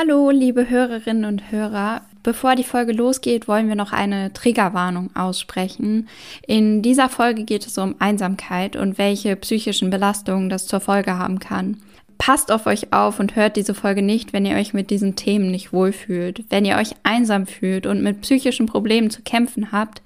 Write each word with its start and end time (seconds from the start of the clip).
Hallo, 0.00 0.30
liebe 0.30 0.70
Hörerinnen 0.70 1.24
und 1.24 1.50
Hörer. 1.50 2.02
Bevor 2.22 2.54
die 2.54 2.62
Folge 2.62 2.92
losgeht, 2.92 3.48
wollen 3.48 3.66
wir 3.66 3.74
noch 3.74 3.92
eine 3.92 4.32
Triggerwarnung 4.32 5.10
aussprechen. 5.16 6.08
In 6.46 6.82
dieser 6.82 7.08
Folge 7.08 7.42
geht 7.42 7.66
es 7.66 7.78
um 7.78 7.96
Einsamkeit 7.98 8.76
und 8.76 8.96
welche 8.96 9.34
psychischen 9.34 9.90
Belastungen 9.90 10.50
das 10.50 10.68
zur 10.68 10.78
Folge 10.78 11.18
haben 11.18 11.40
kann. 11.40 11.78
Passt 12.16 12.52
auf 12.52 12.66
euch 12.66 12.92
auf 12.92 13.18
und 13.18 13.34
hört 13.34 13.56
diese 13.56 13.74
Folge 13.74 14.02
nicht, 14.02 14.32
wenn 14.32 14.46
ihr 14.46 14.54
euch 14.54 14.72
mit 14.72 14.90
diesen 14.90 15.16
Themen 15.16 15.50
nicht 15.50 15.72
wohlfühlt. 15.72 16.44
Wenn 16.48 16.64
ihr 16.64 16.76
euch 16.76 16.92
einsam 17.02 17.48
fühlt 17.48 17.84
und 17.84 18.00
mit 18.00 18.20
psychischen 18.20 18.66
Problemen 18.66 19.10
zu 19.10 19.22
kämpfen 19.22 19.72
habt, 19.72 20.02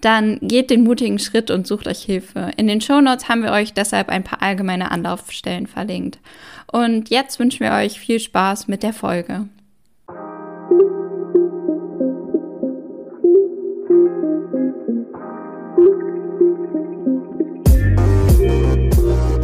dann 0.00 0.38
geht 0.40 0.70
den 0.70 0.84
mutigen 0.84 1.18
Schritt 1.18 1.50
und 1.50 1.66
sucht 1.66 1.86
euch 1.86 2.00
Hilfe. 2.02 2.50
In 2.56 2.66
den 2.66 2.80
Shownotes 2.80 3.28
haben 3.28 3.42
wir 3.42 3.52
euch 3.52 3.74
deshalb 3.74 4.08
ein 4.08 4.24
paar 4.24 4.40
allgemeine 4.40 4.90
Anlaufstellen 4.90 5.66
verlinkt. 5.66 6.18
Und 6.66 7.10
jetzt 7.10 7.38
wünschen 7.38 7.60
wir 7.60 7.72
euch 7.72 7.98
viel 7.98 8.20
Spaß 8.20 8.68
mit 8.68 8.82
der 8.82 8.92
Folge. 8.92 9.48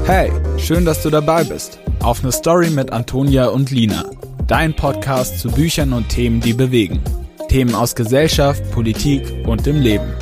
Hey, 0.06 0.32
schön, 0.58 0.84
dass 0.84 1.02
du 1.02 1.10
dabei 1.10 1.44
bist. 1.44 1.78
Auf 2.02 2.22
eine 2.22 2.32
Story 2.32 2.70
mit 2.70 2.92
Antonia 2.92 3.46
und 3.46 3.70
Lina. 3.70 4.04
Dein 4.48 4.74
Podcast 4.74 5.38
zu 5.38 5.48
Büchern 5.48 5.92
und 5.92 6.08
Themen, 6.08 6.40
die 6.40 6.52
bewegen. 6.52 7.00
Themen 7.48 7.74
aus 7.76 7.94
Gesellschaft, 7.94 8.68
Politik 8.72 9.22
und 9.46 9.66
dem 9.66 9.80
Leben. 9.80 10.12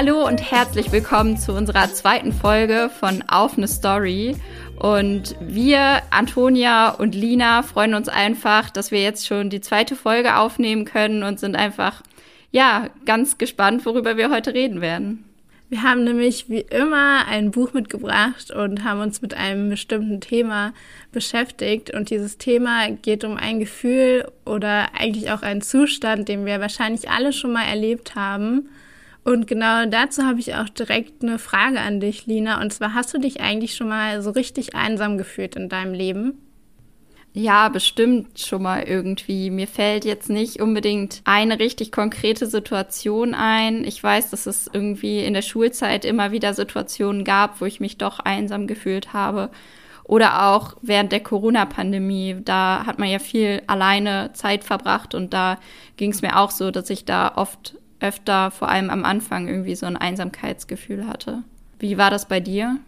Hallo 0.00 0.24
und 0.24 0.52
herzlich 0.52 0.92
willkommen 0.92 1.38
zu 1.38 1.52
unserer 1.52 1.92
zweiten 1.92 2.32
Folge 2.32 2.88
von 3.00 3.24
Auf 3.26 3.58
eine 3.58 3.66
Story. 3.66 4.36
Und 4.78 5.34
wir, 5.40 6.02
Antonia 6.12 6.90
und 6.90 7.16
Lina, 7.16 7.64
freuen 7.64 7.94
uns 7.94 8.08
einfach, 8.08 8.70
dass 8.70 8.92
wir 8.92 9.02
jetzt 9.02 9.26
schon 9.26 9.50
die 9.50 9.60
zweite 9.60 9.96
Folge 9.96 10.36
aufnehmen 10.36 10.84
können 10.84 11.24
und 11.24 11.40
sind 11.40 11.56
einfach, 11.56 12.04
ja, 12.52 12.90
ganz 13.06 13.38
gespannt, 13.38 13.84
worüber 13.86 14.16
wir 14.16 14.30
heute 14.30 14.54
reden 14.54 14.80
werden. 14.80 15.24
Wir 15.68 15.82
haben 15.82 16.04
nämlich 16.04 16.48
wie 16.48 16.60
immer 16.60 17.26
ein 17.26 17.50
Buch 17.50 17.72
mitgebracht 17.72 18.52
und 18.52 18.84
haben 18.84 19.00
uns 19.00 19.20
mit 19.20 19.34
einem 19.34 19.68
bestimmten 19.68 20.20
Thema 20.20 20.74
beschäftigt. 21.10 21.92
Und 21.92 22.10
dieses 22.10 22.38
Thema 22.38 22.88
geht 22.88 23.24
um 23.24 23.36
ein 23.36 23.58
Gefühl 23.58 24.30
oder 24.44 24.94
eigentlich 24.96 25.32
auch 25.32 25.42
einen 25.42 25.60
Zustand, 25.60 26.28
den 26.28 26.46
wir 26.46 26.60
wahrscheinlich 26.60 27.10
alle 27.10 27.32
schon 27.32 27.52
mal 27.52 27.64
erlebt 27.64 28.14
haben. 28.14 28.68
Und 29.28 29.46
genau 29.46 29.84
dazu 29.84 30.22
habe 30.22 30.40
ich 30.40 30.54
auch 30.54 30.70
direkt 30.70 31.22
eine 31.22 31.38
Frage 31.38 31.80
an 31.80 32.00
dich, 32.00 32.24
Lina. 32.24 32.62
Und 32.62 32.72
zwar, 32.72 32.94
hast 32.94 33.12
du 33.12 33.18
dich 33.18 33.42
eigentlich 33.42 33.74
schon 33.74 33.88
mal 33.88 34.22
so 34.22 34.30
richtig 34.30 34.74
einsam 34.74 35.18
gefühlt 35.18 35.54
in 35.54 35.68
deinem 35.68 35.92
Leben? 35.92 36.40
Ja, 37.34 37.68
bestimmt 37.68 38.40
schon 38.40 38.62
mal 38.62 38.84
irgendwie. 38.84 39.50
Mir 39.50 39.66
fällt 39.66 40.06
jetzt 40.06 40.30
nicht 40.30 40.62
unbedingt 40.62 41.20
eine 41.24 41.58
richtig 41.58 41.92
konkrete 41.92 42.46
Situation 42.46 43.34
ein. 43.34 43.84
Ich 43.84 44.02
weiß, 44.02 44.30
dass 44.30 44.46
es 44.46 44.66
irgendwie 44.72 45.22
in 45.22 45.34
der 45.34 45.42
Schulzeit 45.42 46.06
immer 46.06 46.32
wieder 46.32 46.54
Situationen 46.54 47.22
gab, 47.22 47.60
wo 47.60 47.66
ich 47.66 47.80
mich 47.80 47.98
doch 47.98 48.20
einsam 48.20 48.66
gefühlt 48.66 49.12
habe. 49.12 49.50
Oder 50.04 50.54
auch 50.54 50.78
während 50.80 51.12
der 51.12 51.20
Corona-Pandemie. 51.20 52.36
Da 52.46 52.86
hat 52.86 52.98
man 52.98 53.10
ja 53.10 53.18
viel 53.18 53.60
alleine 53.66 54.30
Zeit 54.32 54.64
verbracht 54.64 55.14
und 55.14 55.34
da 55.34 55.58
ging 55.98 56.12
es 56.12 56.22
mir 56.22 56.38
auch 56.38 56.50
so, 56.50 56.70
dass 56.70 56.88
ich 56.88 57.04
da 57.04 57.34
oft 57.36 57.74
öfter, 58.00 58.50
vor 58.50 58.68
allem 58.68 58.90
am 58.90 59.04
Anfang, 59.04 59.48
irgendwie 59.48 59.74
so 59.74 59.86
ein 59.86 59.96
Einsamkeitsgefühl 59.96 61.06
hatte. 61.06 61.42
Wie 61.78 61.98
war 61.98 62.10
das 62.10 62.26
bei 62.26 62.40
dir? 62.40 62.78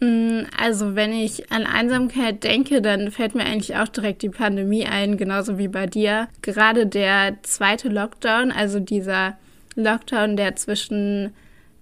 Mm, 0.00 0.42
also 0.56 0.94
wenn 0.94 1.12
ich 1.12 1.50
an 1.50 1.66
Einsamkeit 1.66 2.44
denke, 2.44 2.80
dann 2.80 3.10
fällt 3.10 3.34
mir 3.34 3.44
eigentlich 3.44 3.76
auch 3.76 3.88
direkt 3.88 4.22
die 4.22 4.30
Pandemie 4.30 4.86
ein, 4.86 5.16
genauso 5.16 5.58
wie 5.58 5.68
bei 5.68 5.86
dir. 5.86 6.28
Gerade 6.42 6.86
der 6.86 7.36
zweite 7.42 7.88
Lockdown, 7.88 8.52
also 8.52 8.78
dieser 8.80 9.36
Lockdown, 9.74 10.36
der 10.36 10.56
zwischen 10.56 11.32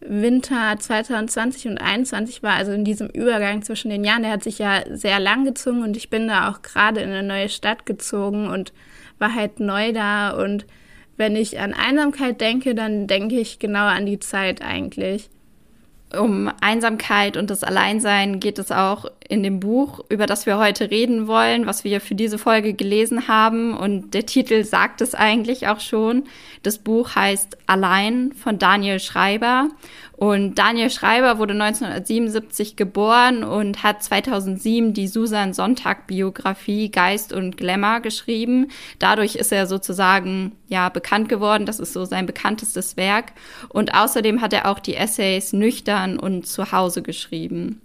Winter 0.01 0.77
2020 0.79 1.69
und 1.69 1.79
2021 1.79 2.43
war, 2.43 2.55
also 2.55 2.73
in 2.73 2.85
diesem 2.85 3.09
Übergang 3.09 3.63
zwischen 3.63 3.91
den 3.91 4.05
Jahren, 4.05 4.23
der 4.23 4.33
hat 4.33 4.45
sich 4.45 4.59
ja 4.59 4.83
sehr 4.91 5.21
lang 5.21 5.45
gezogen 5.45 5.83
und 5.83 5.97
ich 5.97 6.11
bin 6.11 6.29
da 6.29 6.51
auch 6.51 6.63
gerade 6.63 7.01
in 7.01 7.11
eine 7.11 7.23
neue 7.23 7.49
Stadt 7.49 7.87
gezogen 7.87 8.49
und 8.49 8.73
war 9.19 9.35
halt 9.35 9.59
neu 9.61 9.93
da 9.93 10.31
und 10.31 10.67
wenn 11.17 11.37
ich 11.37 11.59
an 11.61 11.75
Einsamkeit 11.75 12.41
denke, 12.41 12.75
dann 12.75 13.07
denke 13.07 13.39
ich 13.39 13.59
genau 13.59 13.87
an 13.87 14.07
die 14.07 14.19
Zeit 14.19 14.63
eigentlich 14.63 15.31
um 16.15 16.51
Einsamkeit 16.61 17.37
und 17.37 17.51
das 17.51 17.65
Alleinsein 17.65 18.39
geht 18.39 18.59
es 18.59 18.71
auch 18.71 19.07
in 19.29 19.43
dem 19.43 19.59
Buch, 19.59 20.05
über 20.09 20.27
das 20.27 20.47
wir 20.47 20.57
heute 20.57 20.91
reden 20.91 21.27
wollen, 21.27 21.67
was 21.67 21.83
wir 21.83 22.01
für 22.01 22.15
diese 22.15 22.39
Folge 22.39 22.75
gelesen 22.75 23.27
haben. 23.27 23.77
Und 23.77 24.15
der 24.15 24.25
Titel 24.25 24.65
sagt 24.65 25.01
es 25.01 25.15
eigentlich 25.15 25.67
auch 25.67 25.81
schon. 25.81 26.25
Das 26.63 26.79
Buch 26.79 27.17
heißt 27.17 27.59
Allein 27.67 28.33
von 28.33 28.59
Daniel 28.59 29.01
Schreiber. 29.01 29.69
Und 30.17 30.55
Daniel 30.55 30.91
Schreiber 30.91 31.39
wurde 31.39 31.53
1977 31.53 32.77
geboren 32.77 33.45
und 33.45 33.83
hat 33.83 34.03
2007 34.03 34.95
die 34.95 35.09
Susan 35.09 35.53
Sonntag 35.53 36.07
Biografie 36.07 36.91
Geist 36.91 37.35
und 37.35 37.59
Glamour 37.59 38.01
geschrieben. 38.01 38.69
Dadurch 38.99 39.37
ist 39.37 39.53
er 39.53 39.67
sozusagen 39.67 40.53
ja 40.69 40.89
bekannt 40.89 41.29
geworden. 41.29 41.67
Das 41.67 41.81
ist 41.81 41.93
so 41.93 42.07
sein 42.07 42.25
bekanntestes 42.25 42.97
Werk. 42.97 43.33
Und 43.69 43.95
außerdem 43.95 44.41
hat 44.41 44.55
er 44.55 44.71
auch 44.71 44.79
die 44.79 44.97
Essays 44.97 45.53
Nüchtern 45.53 46.19
und 46.19 46.47
Zuhause 46.47 47.03
geschrieben. 47.03 47.83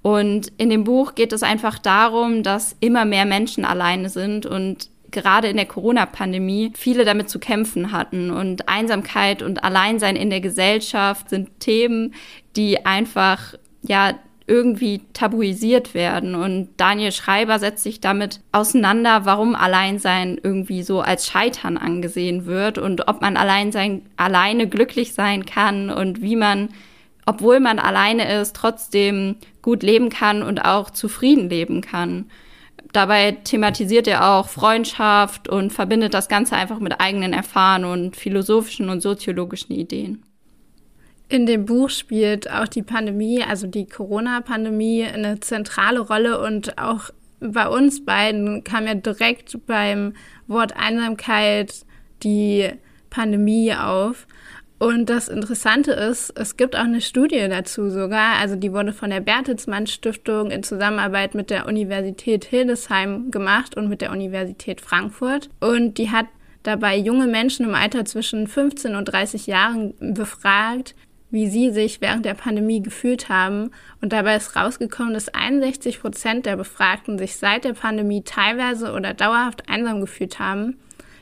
Und 0.00 0.52
in 0.56 0.70
dem 0.70 0.84
Buch 0.84 1.14
geht 1.14 1.32
es 1.32 1.42
einfach 1.42 1.78
darum, 1.78 2.42
dass 2.42 2.76
immer 2.80 3.04
mehr 3.04 3.26
Menschen 3.26 3.64
alleine 3.64 4.08
sind 4.08 4.46
und 4.46 4.88
gerade 5.10 5.48
in 5.48 5.56
der 5.56 5.66
Corona-Pandemie 5.66 6.72
viele 6.76 7.04
damit 7.04 7.28
zu 7.28 7.38
kämpfen 7.38 7.92
hatten. 7.92 8.30
Und 8.30 8.68
Einsamkeit 8.68 9.42
und 9.42 9.64
Alleinsein 9.64 10.16
in 10.16 10.30
der 10.30 10.40
Gesellschaft 10.40 11.30
sind 11.30 11.60
Themen, 11.60 12.14
die 12.56 12.84
einfach, 12.86 13.54
ja, 13.82 14.14
irgendwie 14.46 15.02
tabuisiert 15.12 15.94
werden. 15.94 16.34
Und 16.34 16.68
Daniel 16.76 17.12
Schreiber 17.12 17.58
setzt 17.58 17.82
sich 17.82 18.00
damit 18.00 18.40
auseinander, 18.52 19.24
warum 19.24 19.54
Alleinsein 19.56 20.38
irgendwie 20.40 20.82
so 20.82 21.00
als 21.00 21.26
Scheitern 21.26 21.76
angesehen 21.76 22.46
wird 22.46 22.78
und 22.78 23.08
ob 23.08 23.22
man 23.22 23.36
allein 23.36 23.72
sein, 23.72 24.02
alleine 24.16 24.68
glücklich 24.68 25.14
sein 25.14 25.46
kann 25.46 25.90
und 25.90 26.22
wie 26.22 26.36
man, 26.36 26.68
obwohl 27.26 27.58
man 27.58 27.80
alleine 27.80 28.40
ist, 28.40 28.54
trotzdem 28.54 29.36
gut 29.62 29.82
leben 29.82 30.10
kann 30.10 30.44
und 30.44 30.64
auch 30.64 30.90
zufrieden 30.90 31.48
leben 31.48 31.80
kann. 31.80 32.26
Dabei 32.96 33.32
thematisiert 33.32 34.08
er 34.08 34.26
auch 34.26 34.48
Freundschaft 34.48 35.50
und 35.50 35.70
verbindet 35.70 36.14
das 36.14 36.28
Ganze 36.28 36.56
einfach 36.56 36.78
mit 36.78 36.98
eigenen 36.98 37.34
Erfahrungen 37.34 37.84
und 37.84 38.16
philosophischen 38.16 38.88
und 38.88 39.02
soziologischen 39.02 39.74
Ideen. 39.74 40.22
In 41.28 41.44
dem 41.44 41.66
Buch 41.66 41.90
spielt 41.90 42.50
auch 42.50 42.66
die 42.66 42.82
Pandemie, 42.82 43.42
also 43.42 43.66
die 43.66 43.84
Corona-Pandemie, 43.84 45.04
eine 45.04 45.40
zentrale 45.40 46.00
Rolle 46.00 46.40
und 46.40 46.78
auch 46.78 47.10
bei 47.38 47.68
uns 47.68 48.02
beiden 48.02 48.64
kam 48.64 48.86
ja 48.86 48.94
direkt 48.94 49.66
beim 49.66 50.14
Wort 50.46 50.74
Einsamkeit 50.74 51.84
die 52.22 52.70
Pandemie 53.10 53.74
auf. 53.74 54.26
Und 54.78 55.08
das 55.08 55.28
Interessante 55.28 55.92
ist, 55.92 56.38
es 56.38 56.58
gibt 56.58 56.76
auch 56.76 56.80
eine 56.80 57.00
Studie 57.00 57.46
dazu 57.48 57.88
sogar, 57.88 58.36
also 58.36 58.56
die 58.56 58.72
wurde 58.72 58.92
von 58.92 59.08
der 59.08 59.20
Bertelsmann 59.20 59.86
Stiftung 59.86 60.50
in 60.50 60.62
Zusammenarbeit 60.62 61.34
mit 61.34 61.48
der 61.48 61.66
Universität 61.66 62.44
Hildesheim 62.44 63.30
gemacht 63.30 63.74
und 63.76 63.88
mit 63.88 64.02
der 64.02 64.12
Universität 64.12 64.82
Frankfurt. 64.82 65.48
Und 65.60 65.96
die 65.96 66.10
hat 66.10 66.26
dabei 66.62 66.96
junge 66.98 67.26
Menschen 67.26 67.64
im 67.66 67.74
Alter 67.74 68.04
zwischen 68.04 68.46
15 68.48 68.96
und 68.96 69.06
30 69.06 69.46
Jahren 69.46 69.94
befragt, 69.98 70.94
wie 71.30 71.48
sie 71.48 71.70
sich 71.70 72.02
während 72.02 72.26
der 72.26 72.34
Pandemie 72.34 72.82
gefühlt 72.82 73.30
haben. 73.30 73.70
Und 74.02 74.12
dabei 74.12 74.36
ist 74.36 74.56
rausgekommen, 74.56 75.14
dass 75.14 75.28
61 75.28 76.00
Prozent 76.00 76.44
der 76.44 76.56
Befragten 76.56 77.18
sich 77.18 77.36
seit 77.36 77.64
der 77.64 77.72
Pandemie 77.72 78.22
teilweise 78.22 78.92
oder 78.92 79.14
dauerhaft 79.14 79.68
einsam 79.68 80.00
gefühlt 80.00 80.38
haben. 80.38 80.76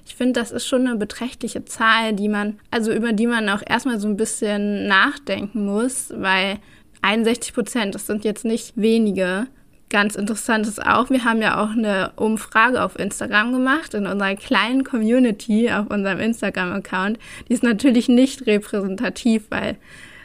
Ich 0.07 0.15
finde, 0.15 0.39
das 0.39 0.51
ist 0.51 0.67
schon 0.67 0.87
eine 0.87 0.97
beträchtliche 0.97 1.65
Zahl, 1.65 2.13
die 2.13 2.29
man, 2.29 2.59
also 2.71 2.93
über 2.93 3.13
die 3.13 3.27
man 3.27 3.49
auch 3.49 3.63
erstmal 3.67 3.99
so 3.99 4.09
ein 4.09 4.17
bisschen 4.17 4.87
nachdenken 4.87 5.65
muss, 5.65 6.13
weil 6.17 6.59
61 7.03 7.55
Prozent, 7.55 7.95
das 7.95 8.07
sind 8.07 8.25
jetzt 8.25 8.45
nicht 8.45 8.73
wenige. 8.77 9.47
Ganz 9.91 10.17
interessant 10.17 10.67
ist 10.67 10.85
auch, 10.85 11.11
wir 11.11 11.25
haben 11.25 11.41
ja 11.41 11.63
auch 11.63 11.71
eine 11.71 12.13
Umfrage 12.17 12.83
auf 12.83 12.99
Instagram 12.99 13.53
gemacht, 13.53 13.95
in 13.95 14.07
unserer 14.07 14.35
kleinen 14.35 14.85
Community 14.85 15.71
auf 15.71 15.87
unserem 15.89 16.21
Instagram-Account. 16.21 17.19
Die 17.49 17.53
ist 17.53 17.63
natürlich 17.63 18.09
nicht 18.09 18.47
repräsentativ, 18.47 19.45
weil 19.51 19.77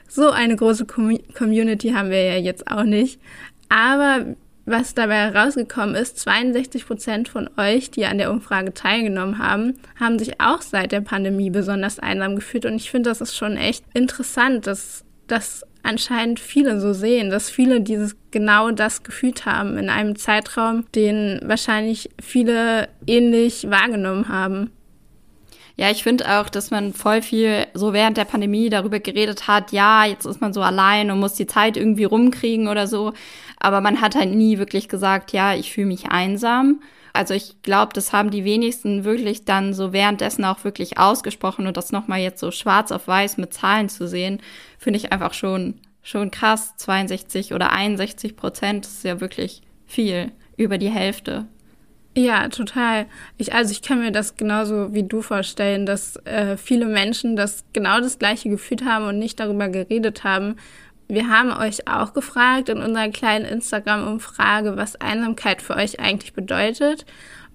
so 0.08 0.32
eine 0.32 0.56
große 0.56 0.86
Community 0.86 1.92
haben 1.92 2.10
wir 2.10 2.24
ja 2.24 2.38
jetzt 2.38 2.70
auch 2.70 2.84
nicht. 2.84 3.20
Aber 3.70 4.26
was 4.70 4.94
dabei 4.94 5.32
herausgekommen 5.32 5.96
ist, 5.96 6.20
62 6.20 6.86
Prozent 6.86 7.30
von 7.30 7.50
euch, 7.58 7.92
die 7.92 8.06
an 8.06 8.18
der 8.18 8.32
Umfrage 8.32 8.74
teilgenommen 8.74 9.40
haben, 9.40 9.80
haben 10.00 10.20
sich 10.20 10.40
auch 10.40 10.62
seit 10.62 10.92
der 10.92 11.02
Pandemie 11.02 11.50
besonders 11.50 12.00
einsam 12.00 12.36
gefühlt. 12.36 12.66
Und 12.66 12.76
ich 12.76 12.92
finde, 12.92 13.10
das 13.10 13.22
ist 13.22 13.36
schon 13.36 13.58
echt 13.58 13.84
interessant, 13.94 14.68
dass 14.68 15.04
das 15.28 15.64
anscheinend 15.84 16.40
viele 16.40 16.80
so 16.80 16.94
sehen, 16.94 17.30
dass 17.30 17.50
viele 17.50 17.82
dieses 17.82 18.16
genau 18.32 18.72
das 18.72 19.04
gefühlt 19.04 19.46
haben 19.46 19.78
in 19.78 19.90
einem 19.90 20.16
Zeitraum, 20.16 20.86
den 20.94 21.40
wahrscheinlich 21.44 22.10
viele 22.22 22.90
ähnlich 23.08 23.70
wahrgenommen 23.70 24.30
haben. 24.30 24.72
Ja, 25.80 25.90
ich 25.90 26.04
finde 26.04 26.30
auch, 26.38 26.50
dass 26.50 26.72
man 26.72 26.92
voll 26.92 27.22
viel 27.22 27.66
so 27.74 27.94
während 27.94 28.18
der 28.18 28.26
Pandemie 28.26 28.70
darüber 28.70 29.00
geredet 29.00 29.48
hat, 29.48 29.72
ja, 29.72 30.04
jetzt 30.04 30.26
ist 30.26 30.42
man 30.42 30.52
so 30.52 30.62
allein 30.62 31.10
und 31.10 31.22
muss 31.22 31.36
die 31.36 31.48
Zeit 31.48 31.78
irgendwie 31.78 32.04
rumkriegen 32.04 32.68
oder 32.68 32.86
so. 32.86 33.14
Aber 33.62 33.80
man 33.80 34.02
hat 34.02 34.16
halt 34.16 34.32
nie 34.32 34.58
wirklich 34.58 34.90
gesagt, 34.90 35.32
ja, 35.32 35.56
ich 35.56 35.72
fühle 35.72 35.88
mich 35.88 36.12
einsam. 36.12 36.82
Also 37.14 37.34
ich 37.34 37.62
glaube, 37.62 37.94
das 37.94 38.12
haben 38.12 38.30
die 38.30 38.44
wenigsten 38.44 39.06
wirklich 39.06 39.46
dann 39.46 39.74
so 39.74 39.94
währenddessen 39.94 40.44
auch 40.44 40.66
wirklich 40.66 40.98
ausgesprochen 40.98 41.66
und 41.66 41.78
das 41.78 41.94
nochmal 41.94 42.20
jetzt 42.20 42.42
so 42.42 42.52
schwarz 42.52 42.92
auf 42.92 43.08
weiß 43.08 43.38
mit 43.38 43.54
Zahlen 43.54 43.88
zu 43.88 44.06
sehen, 44.06 44.42
finde 44.80 44.98
ich 44.98 45.14
einfach 45.14 45.34
schon, 45.34 45.76
schon 46.04 46.30
krass. 46.30 46.76
62 46.76 47.54
oder 47.54 47.72
61 47.72 48.36
Prozent 48.36 48.86
ist 48.86 49.06
ja 49.06 49.22
wirklich 49.22 49.62
viel, 49.88 50.34
über 50.58 50.78
die 50.78 50.90
Hälfte. 50.90 51.46
Ja, 52.20 52.50
total. 52.50 53.06
Ich, 53.38 53.54
also 53.54 53.72
ich 53.72 53.82
kann 53.82 54.02
mir 54.02 54.12
das 54.12 54.36
genauso 54.36 54.94
wie 54.94 55.04
du 55.04 55.22
vorstellen, 55.22 55.86
dass 55.86 56.18
äh, 56.26 56.58
viele 56.58 56.86
Menschen 56.86 57.38
das 57.38 57.64
genau 57.72 58.02
das 58.02 58.20
gleiche 58.20 58.50
gefühlt 58.50 58.84
haben 58.84 59.06
und 59.06 59.20
nicht 59.20 59.40
darüber 59.40 59.70
geredet 59.70 60.26
haben. 60.26 60.58
Wir 61.08 61.30
haben 61.30 61.54
euch 61.54 61.88
auch 61.88 62.12
gefragt 62.12 62.68
in 62.68 62.80
unserer 62.80 63.08
kleinen 63.08 63.46
Instagram-Umfrage, 63.46 64.76
was 64.76 64.98
Einsamkeit 64.98 65.62
für 65.62 65.78
euch 65.78 66.02
eigentlich 66.02 66.34
bedeutet. 66.34 67.06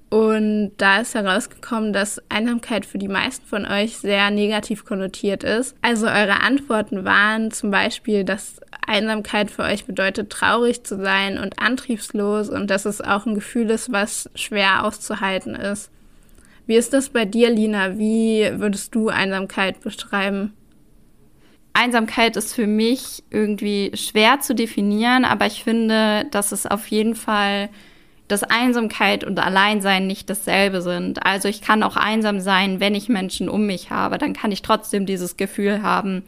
Und 0.08 0.72
da 0.78 1.00
ist 1.00 1.14
herausgekommen, 1.14 1.92
dass 1.92 2.22
Einsamkeit 2.30 2.86
für 2.86 2.98
die 2.98 3.08
meisten 3.08 3.44
von 3.44 3.66
euch 3.66 3.98
sehr 3.98 4.30
negativ 4.30 4.86
konnotiert 4.86 5.44
ist. 5.44 5.76
Also 5.82 6.06
eure 6.06 6.40
Antworten 6.40 7.04
waren 7.04 7.50
zum 7.50 7.70
Beispiel, 7.70 8.24
dass 8.24 8.60
Einsamkeit 8.88 9.50
für 9.50 9.62
euch 9.62 9.84
bedeutet, 9.84 10.30
traurig 10.30 10.84
zu 10.84 10.96
sein 10.96 11.38
und 11.38 11.58
antriebslos 11.58 12.48
und 12.48 12.68
dass 12.70 12.84
es 12.84 13.00
auch 13.00 13.26
ein 13.26 13.34
Gefühl 13.34 13.70
ist, 13.70 13.92
was 13.92 14.30
schwer 14.34 14.84
auszuhalten 14.84 15.54
ist. 15.54 15.90
Wie 16.66 16.76
ist 16.76 16.92
das 16.92 17.10
bei 17.10 17.24
dir, 17.24 17.50
Lina? 17.50 17.98
Wie 17.98 18.48
würdest 18.54 18.94
du 18.94 19.08
Einsamkeit 19.08 19.80
beschreiben? 19.80 20.54
Einsamkeit 21.74 22.36
ist 22.36 22.54
für 22.54 22.66
mich 22.66 23.24
irgendwie 23.30 23.90
schwer 23.94 24.40
zu 24.40 24.54
definieren, 24.54 25.24
aber 25.24 25.46
ich 25.46 25.64
finde, 25.64 26.26
dass 26.30 26.52
es 26.52 26.66
auf 26.66 26.86
jeden 26.86 27.16
Fall 27.16 27.68
dass 28.28 28.42
Einsamkeit 28.42 29.22
und 29.22 29.38
Alleinsein 29.38 30.06
nicht 30.06 30.30
dasselbe 30.30 30.80
sind. 30.80 31.26
Also 31.26 31.48
ich 31.48 31.60
kann 31.60 31.82
auch 31.82 31.96
einsam 31.96 32.40
sein, 32.40 32.80
wenn 32.80 32.94
ich 32.94 33.08
Menschen 33.08 33.48
um 33.48 33.66
mich 33.66 33.90
habe. 33.90 34.18
Dann 34.18 34.32
kann 34.32 34.50
ich 34.50 34.62
trotzdem 34.62 35.04
dieses 35.04 35.36
Gefühl 35.36 35.82
haben, 35.82 36.22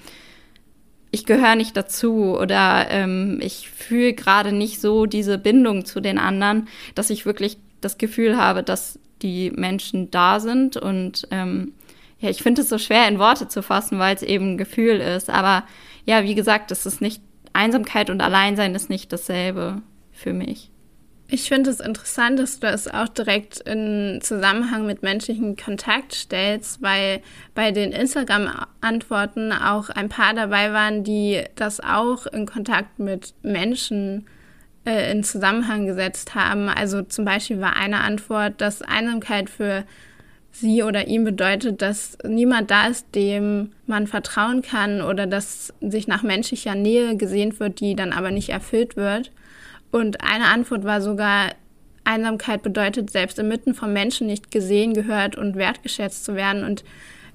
ich 1.17 1.25
gehöre 1.25 1.57
nicht 1.57 1.77
dazu 1.79 2.39
oder 2.39 2.91
ähm, 2.91 3.39
ich 3.41 3.71
fühle 3.71 4.13
gerade 4.13 4.53
nicht 4.53 4.83
so 4.83 5.07
diese 5.07 5.39
Bindung 5.39 5.87
zu 5.87 6.01
den 6.01 6.19
anderen, 6.19 6.69
dass 6.95 7.09
ich 7.09 7.25
wirklich 7.25 7.57
das 7.81 7.97
Gefühl 7.97 8.37
habe, 8.37 8.63
dass 8.63 8.99
die 9.23 9.51
Menschen 9.51 10.11
da 10.11 10.41
sind. 10.41 10.77
Und 10.77 11.27
ähm, 11.31 11.73
ja, 12.19 12.29
ich 12.29 12.43
finde 12.43 12.61
es 12.61 12.69
so 12.69 12.77
schwer 12.77 13.09
in 13.09 13.19
Worte 13.19 13.49
zu 13.49 13.63
fassen, 13.63 13.99
weil 13.99 14.15
es 14.15 14.23
eben 14.23 14.53
ein 14.53 14.59
Gefühl 14.59 15.01
ist. 15.01 15.31
Aber 15.31 15.65
ja, 16.05 16.23
wie 16.23 16.35
gesagt, 16.35 16.71
es 16.71 16.85
ist 16.85 17.01
nicht, 17.01 17.23
Einsamkeit 17.55 18.11
und 18.11 18.21
Alleinsein 18.21 18.75
ist 18.75 18.91
nicht 18.91 19.11
dasselbe 19.11 19.81
für 20.13 20.35
mich. 20.35 20.71
Ich 21.29 21.49
finde 21.49 21.71
es 21.71 21.81
interessant, 21.81 22.39
dass 22.39 22.61
du 22.61 22.69
es 22.69 22.87
auch 22.87 23.09
direkt 23.09 23.59
in 23.61 24.21
Zusammenhang 24.23 24.87
mit 24.87 25.03
menschlichen 25.03 25.57
Kontakt 25.57 26.15
stellst, 26.15 26.83
weil 26.83 27.21
bei 27.53 27.73
den 27.73 27.91
Instagram-Antworten 27.91 29.51
auch 29.53 29.89
ein 29.89 30.09
paar 30.09 30.35
dabei 30.35 30.73
waren, 30.73 31.03
die 31.03 31.43
das 31.57 31.81
auch 31.81 32.27
in 32.27 32.47
Kontakt 32.47 33.01
mit 33.01 33.35
Menschen 33.43 34.27
äh, 34.85 35.11
in 35.11 35.25
Zusammenhang 35.25 35.87
gesetzt 35.87 36.37
haben. 36.37 36.69
Also 36.69 37.03
zum 37.03 37.25
Beispiel 37.25 37.61
war 37.61 37.75
eine 37.75 38.03
Antwort, 38.03 38.61
dass 38.61 38.83
Einsamkeit 38.83 39.51
für 39.51 39.85
sie 40.53 40.85
oder 40.85 41.09
ihm 41.09 41.25
bedeutet, 41.25 41.83
dass 41.83 42.17
niemand 42.25 42.71
da 42.71 42.87
ist, 42.87 43.15
dem 43.17 43.73
man 43.87 44.07
vertrauen 44.07 44.63
kann 44.63 45.03
oder 45.03 45.27
dass 45.27 45.75
sich 45.81 46.07
nach 46.07 46.23
menschlicher 46.23 46.77
Nähe 46.77 47.17
gesehnt 47.17 47.59
wird, 47.59 47.81
die 47.81 47.97
dann 47.97 48.13
aber 48.13 48.31
nicht 48.31 48.51
erfüllt 48.51 48.95
wird. 48.97 49.33
Und 49.97 50.21
eine 50.21 50.45
Antwort 50.49 50.85
war 50.85 51.01
sogar, 51.01 51.53
Einsamkeit 52.05 52.63
bedeutet, 52.63 53.09
selbst 53.11 53.39
inmitten 53.39 53.73
von 53.73 53.95
Menschen 53.95 54.27
nicht 54.27 54.51
gesehen, 54.51 54.93
gehört 54.93 55.37
und 55.37 55.57
wertgeschätzt 55.57 56.23
zu 56.23 56.35
werden. 56.35 56.65
Und 56.65 56.85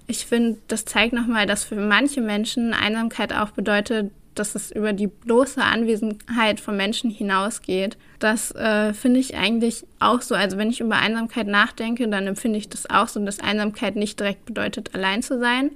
ich 0.06 0.28
finde, 0.28 0.60
das 0.68 0.86
zeigt 0.86 1.12
nochmal, 1.12 1.48
dass 1.48 1.64
für 1.64 1.76
manche 1.76 2.22
Menschen 2.22 2.76
Einsamkeit 2.76 3.34
auch 3.34 3.50
bedeutet, 3.50 4.12
dass 4.36 4.54
es 4.54 4.72
über 4.72 4.94
die 4.94 5.08
bloße 5.08 5.60
Anwesenheit 5.60 6.60
von 6.60 6.78
Menschen 6.78 7.10
hinausgeht. 7.10 7.98
Das 8.20 8.52
äh, 8.52 8.94
finde 8.94 9.20
ich 9.20 9.36
eigentlich 9.36 9.84
auch 10.00 10.22
so. 10.22 10.36
Also 10.36 10.60
wenn 10.60 10.70
ich 10.70 10.82
über 10.82 10.98
Einsamkeit 10.98 11.48
nachdenke, 11.48 12.08
dann 12.08 12.28
empfinde 12.28 12.60
ich 12.60 12.70
das 12.70 12.88
auch 12.88 13.08
so, 13.08 13.26
dass 13.26 13.40
Einsamkeit 13.40 13.96
nicht 13.96 14.20
direkt 14.20 14.46
bedeutet, 14.46 14.94
allein 14.94 15.24
zu 15.24 15.40
sein, 15.40 15.72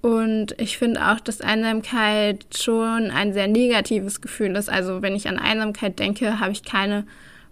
und 0.00 0.54
ich 0.58 0.78
finde 0.78 1.08
auch, 1.08 1.20
dass 1.20 1.40
Einsamkeit 1.40 2.46
schon 2.56 3.10
ein 3.10 3.32
sehr 3.32 3.48
negatives 3.48 4.20
Gefühl 4.20 4.54
ist. 4.54 4.68
Also 4.68 5.02
wenn 5.02 5.16
ich 5.16 5.28
an 5.28 5.38
Einsamkeit 5.38 5.98
denke, 5.98 6.38
habe 6.38 6.52
ich 6.52 6.62
keine 6.62 7.04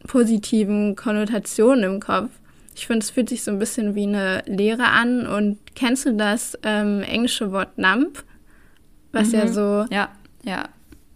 positiven 0.07 0.95
Konnotationen 0.95 1.85
im 1.85 2.01
Kopf. 2.01 2.31
Ich 2.77 2.87
finde, 2.87 3.01
es 3.01 3.11
fühlt 3.11 3.29
sich 3.29 3.43
so 3.43 3.51
ein 3.51 3.59
bisschen 3.59 3.95
wie 3.95 4.05
eine 4.05 4.43
Leere 4.47 4.85
an. 4.85 5.27
Und 5.27 5.59
kennst 5.75 6.07
du 6.07 6.15
das 6.15 6.57
ähm, 6.63 7.03
englische 7.03 7.51
Wort 7.51 7.79
numb? 7.79 8.23
Was 9.13 9.29
mhm. 9.29 9.39
ja 9.39 9.49
so. 9.49 9.87
Ja, 9.91 10.11
ja. 10.45 10.69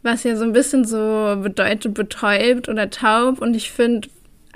Was 0.02 0.24
ja 0.24 0.34
so 0.34 0.44
ein 0.44 0.52
bisschen 0.52 0.84
so 0.84 1.36
bedeutet 1.40 1.94
betäubt 1.94 2.68
oder 2.68 2.90
taub. 2.90 3.40
Und 3.40 3.54
ich 3.54 3.70
finde, 3.70 4.08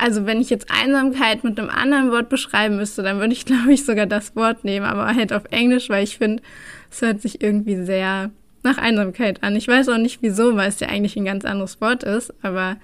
also 0.04 0.26
wenn 0.26 0.38
ich 0.38 0.50
jetzt 0.50 0.70
Einsamkeit 0.70 1.44
mit 1.44 1.58
einem 1.58 1.70
anderen 1.70 2.10
Wort 2.10 2.28
beschreiben 2.28 2.76
müsste, 2.76 3.02
dann 3.02 3.20
würde 3.20 3.32
ich, 3.32 3.46
glaube 3.46 3.72
ich, 3.72 3.86
sogar 3.86 4.04
das 4.04 4.36
Wort 4.36 4.62
nehmen, 4.62 4.84
aber 4.84 5.06
halt 5.06 5.32
auf 5.32 5.44
Englisch, 5.50 5.88
weil 5.88 6.04
ich 6.04 6.18
finde, 6.18 6.42
es 6.90 7.00
hört 7.00 7.22
sich 7.22 7.40
irgendwie 7.42 7.82
sehr 7.82 8.30
nach 8.62 8.76
Einsamkeit 8.76 9.42
an. 9.42 9.56
Ich 9.56 9.66
weiß 9.66 9.88
auch 9.88 9.96
nicht 9.96 10.20
wieso, 10.20 10.56
weil 10.56 10.68
es 10.68 10.78
ja 10.78 10.88
eigentlich 10.88 11.16
ein 11.16 11.24
ganz 11.24 11.46
anderes 11.46 11.80
Wort 11.80 12.02
ist, 12.02 12.34
aber 12.44 12.76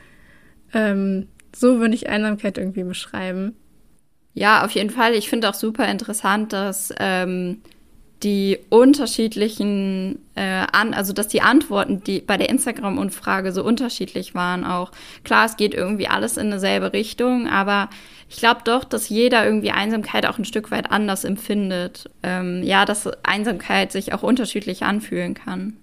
ähm, 0.72 1.28
so 1.55 1.78
würde 1.78 1.94
ich 1.94 2.08
Einsamkeit 2.08 2.56
irgendwie 2.56 2.84
beschreiben. 2.84 3.55
Ja, 4.32 4.64
auf 4.64 4.70
jeden 4.70 4.90
Fall. 4.90 5.12
Ich 5.12 5.28
finde 5.28 5.50
auch 5.50 5.55
super 5.55 5.87
interessant, 5.90 6.55
dass 6.55 6.90
ähm, 6.99 7.61
die 8.22 8.58
unterschiedlichen, 8.69 10.19
äh, 10.34 10.67
an, 10.72 10.93
also 10.93 11.12
dass 11.12 11.28
die 11.28 11.40
Antworten, 11.40 12.02
die 12.05 12.20
bei 12.20 12.37
der 12.37 12.50
Instagram-Umfrage 12.50 13.52
so 13.52 13.64
unterschiedlich 13.64 14.34
waren 14.34 14.64
auch. 14.64 14.93
Klar, 15.25 15.46
es 15.46 15.56
geht 15.56 15.75
irgendwie 15.75 16.08
alles 16.08 16.37
in 16.37 16.50
dieselbe 16.50 16.93
Richtung, 16.93 17.49
aber 17.49 17.88
ich 18.28 18.37
glaube 18.37 18.61
doch, 18.64 18.85
dass 18.85 19.09
jeder 19.09 19.45
irgendwie 19.45 19.71
Einsamkeit 19.71 20.26
auch 20.26 20.38
ein 20.38 20.45
Stück 20.45 20.71
weit 20.71 20.90
anders 20.90 21.25
empfindet. 21.25 22.11
Ähm, 22.23 22.62
ja, 22.62 22.85
dass 22.85 23.09
Einsamkeit 23.25 23.90
sich 23.90 24.12
auch 24.12 24.23
unterschiedlich 24.23 24.83
anfühlen 24.83 25.35
kann. 25.35 25.76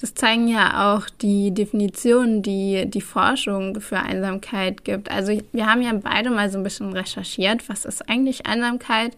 Das 0.00 0.14
zeigen 0.14 0.46
ja 0.46 0.94
auch 0.94 1.08
die 1.10 1.52
Definitionen, 1.52 2.42
die 2.42 2.84
die 2.86 3.00
Forschung 3.00 3.80
für 3.80 3.98
Einsamkeit 3.98 4.84
gibt. 4.84 5.10
Also 5.10 5.40
wir 5.52 5.66
haben 5.66 5.82
ja 5.82 5.92
beide 5.92 6.30
mal 6.30 6.50
so 6.50 6.58
ein 6.58 6.62
bisschen 6.62 6.92
recherchiert, 6.92 7.68
was 7.68 7.84
ist 7.84 8.08
eigentlich 8.08 8.46
Einsamkeit 8.46 9.16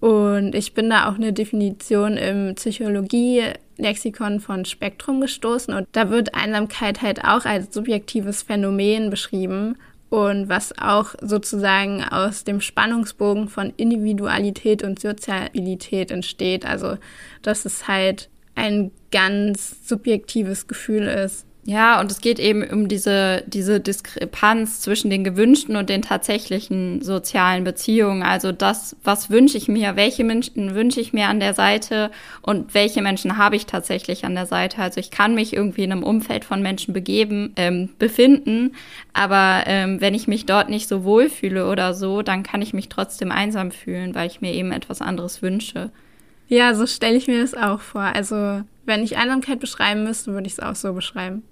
und 0.00 0.54
ich 0.54 0.74
bin 0.74 0.90
da 0.90 1.08
auch 1.08 1.16
eine 1.16 1.32
Definition 1.32 2.16
im 2.16 2.54
Psychologie-Lexikon 2.54 4.40
von 4.40 4.64
Spektrum 4.64 5.20
gestoßen. 5.20 5.74
Und 5.74 5.88
da 5.92 6.10
wird 6.10 6.34
Einsamkeit 6.34 7.02
halt 7.02 7.24
auch 7.24 7.44
als 7.44 7.74
subjektives 7.74 8.42
Phänomen 8.42 9.10
beschrieben. 9.10 9.76
Und 10.08 10.48
was 10.48 10.78
auch 10.78 11.14
sozusagen 11.20 12.02
aus 12.02 12.44
dem 12.44 12.60
Spannungsbogen 12.60 13.48
von 13.48 13.74
Individualität 13.76 14.82
und 14.82 15.00
Sozialität 15.00 16.10
entsteht. 16.10 16.64
Also, 16.64 16.96
dass 17.42 17.64
es 17.64 17.88
halt 17.88 18.30
ein 18.54 18.90
ganz 19.10 19.86
subjektives 19.86 20.66
Gefühl 20.66 21.08
ist. 21.08 21.44
Ja, 21.64 22.00
und 22.00 22.10
es 22.10 22.22
geht 22.22 22.38
eben 22.38 22.62
um 22.64 22.88
diese, 22.88 23.42
diese 23.46 23.78
Diskrepanz 23.78 24.80
zwischen 24.80 25.10
den 25.10 25.22
gewünschten 25.22 25.76
und 25.76 25.90
den 25.90 26.00
tatsächlichen 26.00 27.02
sozialen 27.02 27.62
Beziehungen. 27.62 28.22
Also 28.22 28.52
das, 28.52 28.96
was 29.04 29.28
wünsche 29.28 29.58
ich 29.58 29.68
mir, 29.68 29.94
welche 29.94 30.24
Menschen 30.24 30.74
wünsche 30.74 31.00
ich 31.00 31.12
mir 31.12 31.26
an 31.28 31.40
der 31.40 31.52
Seite 31.52 32.10
und 32.40 32.72
welche 32.72 33.02
Menschen 33.02 33.36
habe 33.36 33.56
ich 33.56 33.66
tatsächlich 33.66 34.24
an 34.24 34.34
der 34.34 34.46
Seite. 34.46 34.80
Also 34.80 34.98
ich 34.98 35.10
kann 35.10 35.34
mich 35.34 35.52
irgendwie 35.52 35.84
in 35.84 35.92
einem 35.92 36.04
Umfeld 36.04 36.46
von 36.46 36.62
Menschen 36.62 36.94
begeben, 36.94 37.52
ähm, 37.56 37.90
befinden, 37.98 38.74
aber 39.12 39.64
ähm, 39.66 40.00
wenn 40.00 40.14
ich 40.14 40.26
mich 40.26 40.46
dort 40.46 40.70
nicht 40.70 40.88
so 40.88 41.04
wohlfühle 41.04 41.68
oder 41.68 41.92
so, 41.92 42.22
dann 42.22 42.44
kann 42.44 42.62
ich 42.62 42.72
mich 42.72 42.88
trotzdem 42.88 43.30
einsam 43.30 43.72
fühlen, 43.72 44.14
weil 44.14 44.28
ich 44.28 44.40
mir 44.40 44.54
eben 44.54 44.72
etwas 44.72 45.02
anderes 45.02 45.42
wünsche. 45.42 45.90
Ja, 46.48 46.74
so 46.74 46.86
stelle 46.86 47.16
ich 47.16 47.26
mir 47.26 47.42
das 47.42 47.52
auch 47.52 47.80
vor. 47.80 48.00
Also 48.00 48.62
wenn 48.88 49.04
ich 49.04 49.16
Einsamkeit 49.16 49.60
beschreiben 49.60 50.02
müsste, 50.02 50.32
würde 50.32 50.48
ich 50.48 50.54
es 50.54 50.60
auch 50.60 50.74
so 50.74 50.92
beschreiben. 50.92 51.44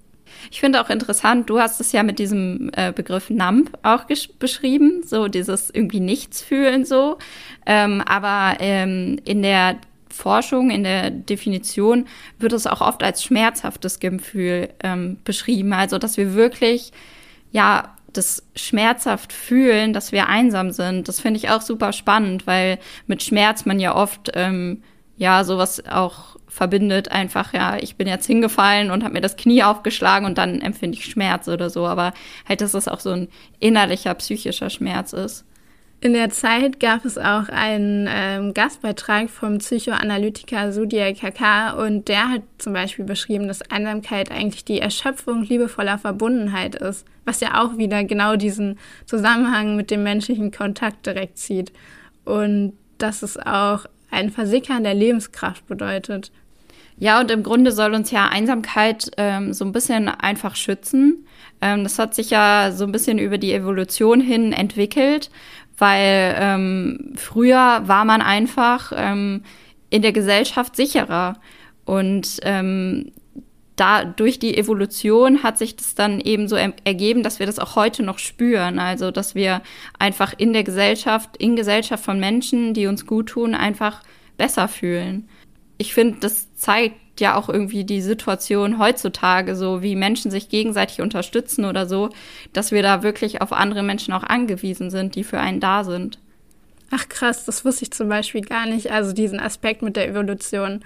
Ich 0.51 0.59
finde 0.59 0.81
auch 0.81 0.89
interessant, 0.89 1.49
du 1.49 1.59
hast 1.59 1.79
es 1.79 1.93
ja 1.93 2.03
mit 2.03 2.19
diesem 2.19 2.69
äh, 2.75 2.91
Begriff 2.91 3.29
Nump 3.29 3.77
auch 3.83 4.03
beschrieben, 4.39 5.03
so 5.05 5.29
dieses 5.29 5.69
irgendwie 5.69 6.01
Nichts 6.01 6.41
fühlen 6.41 6.83
so. 6.83 7.17
Ähm, 7.65 8.01
aber 8.01 8.57
ähm, 8.59 9.19
in 9.23 9.41
der 9.41 9.77
Forschung, 10.09 10.69
in 10.69 10.83
der 10.83 11.11
Definition 11.11 12.07
wird 12.39 12.53
es 12.53 12.67
auch 12.67 12.81
oft 12.81 13.03
als 13.03 13.23
schmerzhaftes 13.23 13.99
Gefühl 13.99 14.69
ähm, 14.83 15.17
beschrieben. 15.23 15.73
Also, 15.73 15.97
dass 15.97 16.17
wir 16.17 16.33
wirklich, 16.33 16.91
ja, 17.51 17.95
das 18.13 18.43
schmerzhaft 18.55 19.31
fühlen, 19.31 19.93
dass 19.93 20.11
wir 20.11 20.27
einsam 20.27 20.71
sind. 20.71 21.07
Das 21.07 21.19
finde 21.19 21.37
ich 21.37 21.49
auch 21.49 21.61
super 21.61 21.93
spannend, 21.93 22.47
weil 22.47 22.79
mit 23.05 23.21
Schmerz 23.21 23.65
man 23.65 23.79
ja 23.79 23.95
oft, 23.95 24.31
ähm, 24.33 24.81
ja, 25.17 25.43
sowas 25.43 25.83
auch 25.87 26.37
verbindet. 26.47 27.11
Einfach, 27.11 27.53
ja, 27.53 27.77
ich 27.77 27.95
bin 27.95 28.07
jetzt 28.07 28.25
hingefallen 28.25 28.91
und 28.91 29.03
habe 29.03 29.13
mir 29.13 29.21
das 29.21 29.35
Knie 29.35 29.63
aufgeschlagen 29.63 30.25
und 30.25 30.37
dann 30.37 30.61
empfinde 30.61 30.97
ich 30.97 31.05
Schmerz 31.05 31.47
oder 31.47 31.69
so. 31.69 31.85
Aber 31.85 32.13
halt, 32.47 32.61
dass 32.61 32.73
es 32.73 32.87
auch 32.87 32.99
so 32.99 33.11
ein 33.11 33.27
innerlicher, 33.59 34.13
psychischer 34.15 34.69
Schmerz 34.69 35.13
ist. 35.13 35.45
In 35.99 36.13
der 36.13 36.29
Zeit 36.29 36.79
gab 36.79 37.05
es 37.05 37.17
auch 37.17 37.49
einen 37.49 38.07
ähm, 38.07 38.53
Gastbeitrag 38.53 39.31
vom 39.31 39.57
Psychoanalytiker 39.57 40.71
Sudia 40.71 41.11
Kaka 41.13 41.71
und 41.71 42.07
der 42.07 42.29
hat 42.29 42.43
zum 42.59 42.73
Beispiel 42.73 43.03
beschrieben, 43.03 43.47
dass 43.47 43.63
Einsamkeit 43.71 44.29
eigentlich 44.29 44.63
die 44.63 44.79
Erschöpfung 44.79 45.41
liebevoller 45.41 45.97
Verbundenheit 45.97 46.75
ist, 46.75 47.03
was 47.25 47.39
ja 47.39 47.63
auch 47.63 47.79
wieder 47.79 48.03
genau 48.03 48.35
diesen 48.35 48.77
Zusammenhang 49.07 49.75
mit 49.75 49.89
dem 49.89 50.03
menschlichen 50.03 50.51
Kontakt 50.51 51.07
direkt 51.07 51.39
zieht 51.39 51.73
und 52.25 52.73
dass 52.99 53.23
es 53.23 53.35
auch 53.35 53.87
ein 54.09 54.29
Versickern 54.29 54.83
der 54.83 54.93
Lebenskraft 54.93 55.67
bedeutet. 55.67 56.31
Ja, 56.99 57.19
und 57.19 57.29
im 57.29 57.43
Grunde 57.43 57.71
soll 57.71 57.93
uns 57.93 58.09
ja 58.09 58.27
Einsamkeit 58.27 59.11
ähm, 59.17 59.53
so 59.53 59.63
ein 59.65 59.71
bisschen 59.71 60.07
einfach 60.07 60.55
schützen. 60.55 61.27
Ähm, 61.61 61.83
das 61.83 61.99
hat 61.99 62.15
sich 62.15 62.31
ja 62.31 62.71
so 62.71 62.85
ein 62.85 62.91
bisschen 62.91 63.19
über 63.19 63.37
die 63.37 63.53
Evolution 63.53 64.19
hin 64.19 64.51
entwickelt 64.51 65.29
weil 65.77 66.35
ähm, 66.39 67.13
früher 67.15 67.83
war 67.85 68.03
man 68.05 68.21
einfach 68.21 68.91
ähm, 68.95 69.43
in 69.89 70.01
der 70.01 70.11
Gesellschaft 70.11 70.75
sicherer 70.75 71.37
und 71.85 72.39
ähm, 72.43 73.11
da 73.77 74.03
durch 74.03 74.39
die 74.39 74.57
Evolution 74.57 75.43
hat 75.43 75.57
sich 75.57 75.75
das 75.75 75.95
dann 75.95 76.19
eben 76.19 76.47
so 76.47 76.55
ergeben, 76.55 77.23
dass 77.23 77.39
wir 77.39 77.45
das 77.45 77.59
auch 77.59 77.75
heute 77.75 78.03
noch 78.03 78.19
spüren. 78.19 78.79
Also, 78.79 79.11
dass 79.11 79.35
wir 79.35 79.61
einfach 79.99 80.33
in 80.35 80.51
der 80.51 80.63
Gesellschaft, 80.63 81.37
in 81.37 81.55
Gesellschaft 81.55 82.03
von 82.03 82.19
Menschen, 82.19 82.73
die 82.73 82.87
uns 82.87 83.05
gut 83.05 83.29
tun, 83.29 83.53
einfach 83.53 84.01
besser 84.35 84.67
fühlen. 84.67 85.29
Ich 85.77 85.93
finde, 85.93 86.17
das 86.19 86.53
zeigt 86.55 87.21
ja 87.21 87.35
auch 87.35 87.49
irgendwie 87.49 87.83
die 87.83 88.01
Situation 88.01 88.79
heutzutage, 88.79 89.55
so 89.55 89.83
wie 89.83 89.95
Menschen 89.95 90.31
sich 90.31 90.49
gegenseitig 90.49 91.01
unterstützen 91.01 91.65
oder 91.65 91.85
so, 91.85 92.09
dass 92.53 92.71
wir 92.71 92.81
da 92.81 93.03
wirklich 93.03 93.41
auf 93.41 93.53
andere 93.53 93.83
Menschen 93.83 94.13
auch 94.13 94.23
angewiesen 94.23 94.89
sind, 94.89 95.15
die 95.15 95.23
für 95.23 95.39
einen 95.39 95.59
da 95.59 95.83
sind. 95.83 96.19
Ach 96.89 97.07
krass, 97.09 97.45
das 97.45 97.63
wusste 97.63 97.83
ich 97.83 97.91
zum 97.91 98.09
Beispiel 98.09 98.41
gar 98.41 98.65
nicht. 98.65 98.91
Also 98.91 99.13
diesen 99.13 99.39
Aspekt 99.39 99.81
mit 99.81 99.95
der 99.95 100.07
Evolution. 100.07 100.81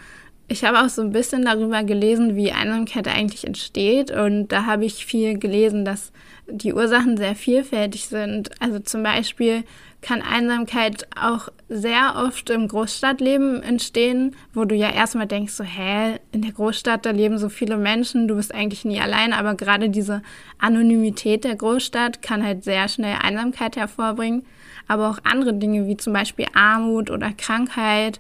Ich 0.52 0.66
habe 0.66 0.82
auch 0.82 0.90
so 0.90 1.02
ein 1.02 1.14
bisschen 1.14 1.46
darüber 1.46 1.82
gelesen, 1.82 2.36
wie 2.36 2.52
Einsamkeit 2.52 3.08
eigentlich 3.08 3.48
entsteht. 3.48 4.12
Und 4.12 4.50
da 4.50 4.66
habe 4.66 4.84
ich 4.84 5.06
viel 5.06 5.40
gelesen, 5.40 5.86
dass 5.86 6.12
die 6.50 6.74
Ursachen 6.74 7.16
sehr 7.16 7.36
vielfältig 7.36 8.08
sind. 8.08 8.50
Also 8.62 8.80
zum 8.80 9.02
Beispiel 9.02 9.64
kann 10.02 10.22
Einsamkeit 10.22 11.08
auch 11.18 11.48
sehr 11.70 12.16
oft 12.18 12.50
im 12.50 12.68
Großstadtleben 12.68 13.64
entstehen, 13.64 14.36
wo 14.54 14.66
du 14.66 14.76
ja 14.76 14.90
erstmal 14.90 15.26
denkst, 15.26 15.54
so, 15.54 15.64
hä, 15.64 16.20
in 16.34 16.42
der 16.42 16.52
Großstadt, 16.52 17.06
da 17.06 17.12
leben 17.12 17.38
so 17.38 17.48
viele 17.48 17.78
Menschen, 17.78 18.28
du 18.28 18.36
bist 18.36 18.54
eigentlich 18.54 18.84
nie 18.84 19.00
allein, 19.00 19.32
aber 19.32 19.56
gerade 19.56 19.90
diese 19.90 20.22
Anonymität 20.58 21.46
der 21.46 21.56
Großstadt 21.56 22.22
kann 22.22 22.46
halt 22.46 22.66
sehr 22.66 22.90
schnell 22.90 23.16
Einsamkeit 23.22 23.78
hervorbringen. 23.78 24.46
Aber 24.90 25.10
auch 25.12 25.20
andere 25.24 25.54
Dinge 25.54 25.88
wie 25.88 25.96
zum 25.96 26.12
Beispiel 26.12 26.48
Armut 26.54 27.10
oder 27.10 27.32
Krankheit 27.32 28.20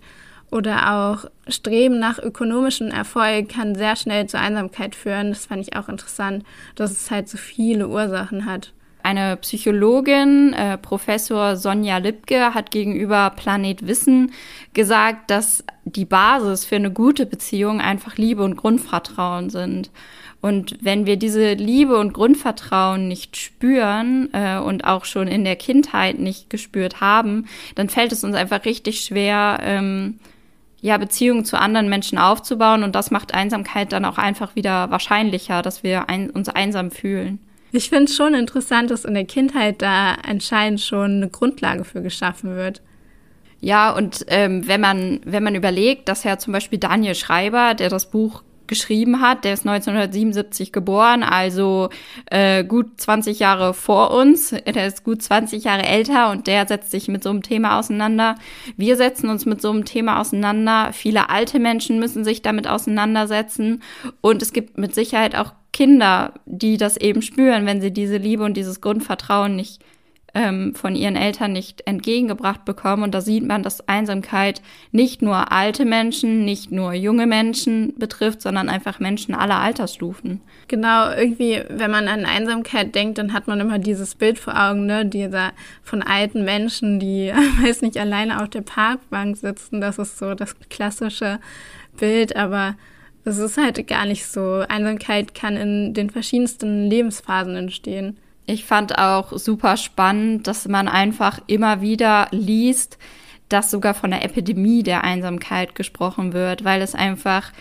oder 0.51 0.93
auch 0.93 1.25
Streben 1.47 1.97
nach 1.97 2.19
ökonomischem 2.19 2.89
Erfolg 2.89 3.49
kann 3.49 3.73
sehr 3.75 3.95
schnell 3.95 4.27
zur 4.27 4.41
Einsamkeit 4.41 4.95
führen. 4.95 5.29
Das 5.29 5.45
fand 5.45 5.65
ich 5.65 5.75
auch 5.75 5.89
interessant, 5.89 6.43
dass 6.75 6.91
es 6.91 7.09
halt 7.09 7.29
so 7.29 7.37
viele 7.37 7.87
Ursachen 7.87 8.45
hat. 8.45 8.73
Eine 9.03 9.37
Psychologin, 9.37 10.53
äh, 10.53 10.77
Professor 10.77 11.55
Sonja 11.55 11.97
Lipke, 11.97 12.53
hat 12.53 12.69
gegenüber 12.69 13.31
Planet 13.35 13.87
Wissen 13.87 14.31
gesagt, 14.73 15.31
dass 15.31 15.63
die 15.85 16.05
Basis 16.05 16.65
für 16.65 16.75
eine 16.75 16.91
gute 16.91 17.25
Beziehung 17.25 17.81
einfach 17.81 18.17
Liebe 18.17 18.43
und 18.43 18.57
Grundvertrauen 18.57 19.49
sind. 19.49 19.89
Und 20.41 20.77
wenn 20.81 21.05
wir 21.05 21.17
diese 21.17 21.53
Liebe 21.53 21.97
und 21.97 22.13
Grundvertrauen 22.13 23.07
nicht 23.07 23.37
spüren 23.37 24.29
äh, 24.33 24.57
und 24.57 24.85
auch 24.85 25.05
schon 25.05 25.27
in 25.27 25.45
der 25.45 25.55
Kindheit 25.55 26.19
nicht 26.19 26.49
gespürt 26.49 26.99
haben, 26.99 27.45
dann 27.75 27.89
fällt 27.89 28.11
es 28.11 28.23
uns 28.23 28.35
einfach 28.35 28.65
richtig 28.65 29.01
schwer, 29.01 29.59
ähm, 29.61 30.19
ja, 30.81 30.97
Beziehungen 30.97 31.45
zu 31.45 31.59
anderen 31.59 31.89
Menschen 31.89 32.17
aufzubauen. 32.17 32.83
Und 32.83 32.95
das 32.95 33.11
macht 33.11 33.33
Einsamkeit 33.33 33.91
dann 33.91 34.05
auch 34.05 34.17
einfach 34.17 34.55
wieder 34.55 34.89
wahrscheinlicher, 34.89 35.61
dass 35.61 35.83
wir 35.83 36.09
ein, 36.09 36.29
uns 36.29 36.49
einsam 36.49 36.91
fühlen. 36.91 37.39
Ich 37.71 37.89
finde 37.89 38.05
es 38.05 38.15
schon 38.15 38.33
interessant, 38.33 38.91
dass 38.91 39.05
in 39.05 39.13
der 39.13 39.25
Kindheit 39.25 39.81
da 39.81 40.15
anscheinend 40.27 40.81
schon 40.81 41.17
eine 41.17 41.29
Grundlage 41.29 41.85
für 41.85 42.01
geschaffen 42.01 42.55
wird. 42.55 42.81
Ja, 43.61 43.91
und 43.91 44.25
ähm, 44.27 44.67
wenn 44.67 44.81
man 44.81 45.21
wenn 45.23 45.43
man 45.43 45.55
überlegt, 45.55 46.09
dass 46.09 46.23
ja 46.23 46.39
zum 46.39 46.51
Beispiel 46.51 46.79
Daniel 46.79 47.15
Schreiber, 47.15 47.75
der 47.75 47.89
das 47.89 48.09
Buch 48.09 48.43
geschrieben 48.71 49.19
hat. 49.19 49.43
Der 49.43 49.53
ist 49.53 49.67
1977 49.67 50.71
geboren, 50.71 51.23
also 51.23 51.89
äh, 52.27 52.63
gut 52.63 53.01
20 53.01 53.37
Jahre 53.37 53.73
vor 53.73 54.11
uns. 54.11 54.51
Der 54.51 54.87
ist 54.87 55.03
gut 55.03 55.21
20 55.21 55.65
Jahre 55.65 55.83
älter 55.83 56.31
und 56.31 56.47
der 56.47 56.65
setzt 56.65 56.89
sich 56.89 57.09
mit 57.09 57.21
so 57.21 57.29
einem 57.29 57.43
Thema 57.43 57.77
auseinander. 57.77 58.35
Wir 58.77 58.95
setzen 58.95 59.29
uns 59.29 59.45
mit 59.45 59.61
so 59.61 59.69
einem 59.69 59.83
Thema 59.83 60.21
auseinander. 60.21 60.93
Viele 60.93 61.29
alte 61.29 61.59
Menschen 61.59 61.99
müssen 61.99 62.23
sich 62.23 62.41
damit 62.41 62.65
auseinandersetzen. 62.65 63.83
Und 64.21 64.41
es 64.41 64.53
gibt 64.53 64.77
mit 64.77 64.95
Sicherheit 64.95 65.35
auch 65.35 65.51
Kinder, 65.73 66.33
die 66.45 66.77
das 66.77 66.95
eben 66.95 67.21
spüren, 67.21 67.65
wenn 67.65 67.81
sie 67.81 67.91
diese 67.91 68.17
Liebe 68.17 68.45
und 68.45 68.55
dieses 68.55 68.79
Grundvertrauen 68.79 69.53
nicht 69.57 69.83
ähm, 70.33 70.73
von 70.75 70.95
ihren 70.95 71.15
Eltern 71.15 71.51
nicht 71.51 71.87
entgegengebracht 71.87 72.63
bekommen. 72.65 73.03
Und 73.03 73.13
da 73.13 73.21
sieht 73.21 73.45
man, 73.45 73.63
dass 73.63 73.87
Einsamkeit 73.87 74.61
nicht 74.91 75.21
nur 75.21 75.51
alte 75.51 75.85
Menschen, 75.85 76.45
nicht 76.45 76.71
nur 76.71 76.93
junge 76.93 77.27
Menschen 77.27 77.93
betrifft, 77.97 78.41
sondern 78.41 78.69
einfach 78.69 78.99
Menschen 78.99 79.35
aller 79.35 79.57
Altersstufen. 79.57 80.41
Genau, 80.67 81.11
irgendwie, 81.11 81.61
wenn 81.69 81.91
man 81.91 82.07
an 82.07 82.25
Einsamkeit 82.25 82.95
denkt, 82.95 83.17
dann 83.17 83.33
hat 83.33 83.47
man 83.47 83.59
immer 83.59 83.79
dieses 83.79 84.15
Bild 84.15 84.39
vor 84.39 84.57
Augen, 84.57 84.85
ne, 84.85 85.05
dieser 85.05 85.51
von 85.83 86.01
alten 86.01 86.45
Menschen, 86.45 86.99
die, 86.99 87.31
weiß 87.61 87.81
nicht, 87.81 87.97
alleine 87.97 88.41
auf 88.41 88.49
der 88.49 88.61
Parkbank 88.61 89.37
sitzen. 89.37 89.81
Das 89.81 89.97
ist 89.97 90.17
so 90.17 90.33
das 90.33 90.55
klassische 90.69 91.39
Bild, 91.97 92.35
aber 92.35 92.75
es 93.25 93.37
ist 93.37 93.57
halt 93.57 93.85
gar 93.87 94.05
nicht 94.05 94.25
so. 94.25 94.63
Einsamkeit 94.67 95.35
kann 95.35 95.57
in 95.57 95.93
den 95.93 96.09
verschiedensten 96.09 96.89
Lebensphasen 96.89 97.55
entstehen. 97.55 98.17
Ich 98.51 98.65
fand 98.65 98.97
auch 98.97 99.31
super 99.37 99.77
spannend, 99.77 100.45
dass 100.45 100.67
man 100.67 100.89
einfach 100.89 101.39
immer 101.47 101.79
wieder 101.79 102.27
liest, 102.31 102.97
dass 103.47 103.71
sogar 103.71 103.93
von 103.93 104.11
der 104.11 104.25
Epidemie 104.25 104.83
der 104.83 105.05
Einsamkeit 105.05 105.73
gesprochen 105.73 106.33
wird, 106.33 106.65
weil 106.65 106.81
es 106.81 106.93
einfach 106.93 107.53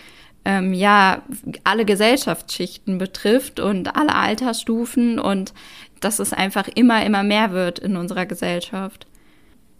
ähm, 0.43 0.73
ja 0.73 1.21
alle 1.63 1.85
Gesellschaftsschichten 1.85 2.97
betrifft 2.97 3.61
und 3.61 3.95
alle 3.95 4.13
Altersstufen 4.13 5.17
und 5.17 5.53
dass 6.01 6.19
es 6.19 6.33
einfach 6.33 6.67
immer, 6.67 7.05
immer 7.05 7.23
mehr 7.23 7.51
wird 7.53 7.79
in 7.79 7.95
unserer 7.95 8.25
Gesellschaft. 8.25 9.07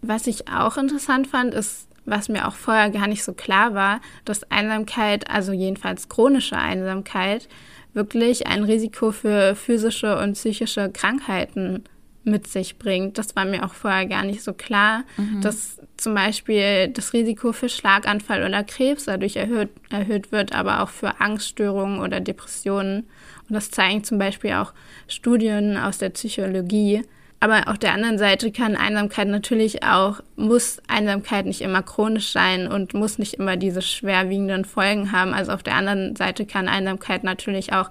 Was 0.01 0.27
ich 0.27 0.47
auch 0.47 0.77
interessant 0.77 1.27
fand, 1.27 1.53
ist, 1.53 1.89
was 2.05 2.29
mir 2.29 2.47
auch 2.47 2.55
vorher 2.55 2.89
gar 2.89 3.07
nicht 3.07 3.25
so 3.25 3.33
klar 3.33 3.73
war, 3.73 3.99
dass 4.23 4.49
Einsamkeit, 4.49 5.29
also 5.29 5.51
jedenfalls 5.51 6.07
chronische 6.07 6.57
Einsamkeit, 6.57 7.49
wirklich 7.93 8.47
ein 8.47 8.63
Risiko 8.63 9.11
für 9.11 9.55
physische 9.55 10.17
und 10.17 10.33
psychische 10.33 10.89
Krankheiten 10.91 11.83
mit 12.23 12.47
sich 12.47 12.77
bringt. 12.77 13.17
Das 13.17 13.35
war 13.35 13.45
mir 13.45 13.65
auch 13.65 13.73
vorher 13.73 14.05
gar 14.05 14.23
nicht 14.23 14.43
so 14.43 14.53
klar, 14.53 15.03
mhm. 15.17 15.41
dass 15.41 15.79
zum 15.97 16.13
Beispiel 16.13 16.89
das 16.89 17.13
Risiko 17.13 17.51
für 17.51 17.69
Schlaganfall 17.69 18.43
oder 18.43 18.63
Krebs 18.63 19.05
dadurch 19.05 19.37
erhöht, 19.37 19.69
erhöht 19.89 20.31
wird, 20.31 20.53
aber 20.53 20.83
auch 20.83 20.89
für 20.89 21.19
Angststörungen 21.19 21.99
oder 21.99 22.19
Depressionen. 22.19 23.07
Und 23.49 23.55
das 23.55 23.71
zeigen 23.71 24.03
zum 24.03 24.19
Beispiel 24.19 24.53
auch 24.53 24.73
Studien 25.07 25.77
aus 25.77 25.97
der 25.97 26.09
Psychologie. 26.09 27.03
Aber 27.41 27.67
auf 27.69 27.79
der 27.79 27.93
anderen 27.93 28.19
Seite 28.19 28.51
kann 28.51 28.75
Einsamkeit 28.75 29.27
natürlich 29.27 29.81
auch, 29.83 30.21
muss 30.35 30.79
Einsamkeit 30.87 31.47
nicht 31.47 31.61
immer 31.61 31.81
chronisch 31.81 32.31
sein 32.31 32.67
und 32.67 32.93
muss 32.93 33.17
nicht 33.17 33.33
immer 33.33 33.57
diese 33.57 33.81
schwerwiegenden 33.81 34.63
Folgen 34.63 35.11
haben. 35.11 35.33
Also 35.33 35.51
auf 35.51 35.63
der 35.63 35.73
anderen 35.73 36.15
Seite 36.15 36.45
kann 36.45 36.69
Einsamkeit 36.69 37.23
natürlich 37.23 37.73
auch 37.73 37.89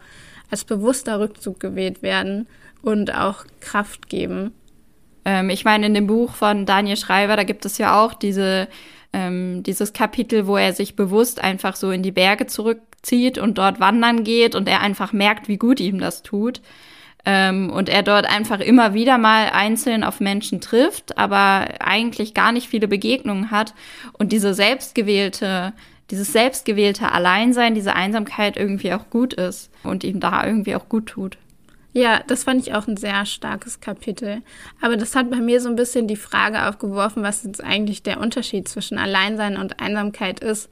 als 0.53 0.65
bewusster 0.65 1.19
Rückzug 1.19 1.59
gewählt 1.59 2.01
werden 2.01 2.47
und 2.83 3.13
auch 3.13 3.45
Kraft 3.59 4.09
geben. 4.09 4.53
Ähm, 5.25 5.51
ich 5.51 5.65
meine, 5.65 5.87
in 5.87 5.95
dem 5.95 6.07
Buch 6.07 6.37
von 6.37 6.65
Daniel 6.65 6.97
Schreiber, 6.97 7.35
da 7.35 7.43
gibt 7.43 7.65
es 7.65 7.77
ja 7.77 8.01
auch 8.01 8.15
diese, 8.15 8.69
ähm, 9.13 9.65
dieses 9.65 9.93
Kapitel, 9.93 10.47
wo 10.47 10.59
er 10.59 10.75
sich 10.75 10.95
bewusst 10.95 11.43
einfach 11.43 11.75
so 11.75 11.91
in 11.91 12.05
die 12.05 12.13
Berge 12.13 12.47
zurückzieht 12.47 13.37
und 13.37 13.59
dort 13.59 13.81
wandern 13.81 14.23
geht 14.23 14.55
und 14.55 14.69
er 14.69 14.81
einfach 14.81 15.13
merkt, 15.13 15.49
wie 15.49 15.57
gut 15.59 15.81
ihm 15.81 15.99
das 15.99 16.23
tut. 16.23 16.61
Ähm, 17.27 17.71
und 17.71 17.89
er 17.89 18.03
dort 18.03 18.27
einfach 18.27 18.61
immer 18.61 18.95
wieder 18.95 19.19
mal 19.19 19.51
einzeln 19.51 20.05
auf 20.05 20.21
Menschen 20.21 20.61
trifft, 20.61 21.19
aber 21.19 21.69
eigentlich 21.81 22.35
gar 22.35 22.53
nicht 22.53 22.69
viele 22.69 22.89
Begegnungen 22.89 23.51
hat 23.51 23.75
und 24.15 24.33
diese 24.33 24.55
selbstgewählte, 24.55 25.73
dieses 26.11 26.33
selbstgewählte 26.33 27.13
Alleinsein, 27.13 27.75
diese 27.75 27.95
Einsamkeit 27.95 28.57
irgendwie 28.57 28.93
auch 28.93 29.11
gut 29.11 29.35
ist 29.35 29.71
und 29.83 30.03
ihm 30.03 30.21
da 30.21 30.47
irgendwie 30.47 30.75
auch 30.75 30.89
gut 30.89 31.07
tut. 31.07 31.37
Ja, 31.93 32.23
das 32.27 32.45
fand 32.45 32.67
ich 32.67 32.75
auch 32.75 32.87
ein 32.87 32.97
sehr 32.97 33.27
starkes 33.27 33.81
Kapitel. 33.81 34.43
Aber 34.81 34.97
das 34.97 35.17
hat 35.17 35.29
bei 35.29 35.39
mir 35.39 35.61
so 35.61 35.69
ein 35.69 35.77
bisschen 35.77 36.07
die 36.07 36.17
Frage 36.17 36.69
aufgeworfen, 36.69 37.23
was 37.23 37.43
jetzt 37.43 37.63
eigentlich 37.63 38.03
der 38.03 38.21
Unterschied 38.21 38.69
zwischen 38.69 38.97
Alleinsein 38.97 39.57
und 39.57 39.81
Einsamkeit 39.81 40.41
ist. 40.41 40.71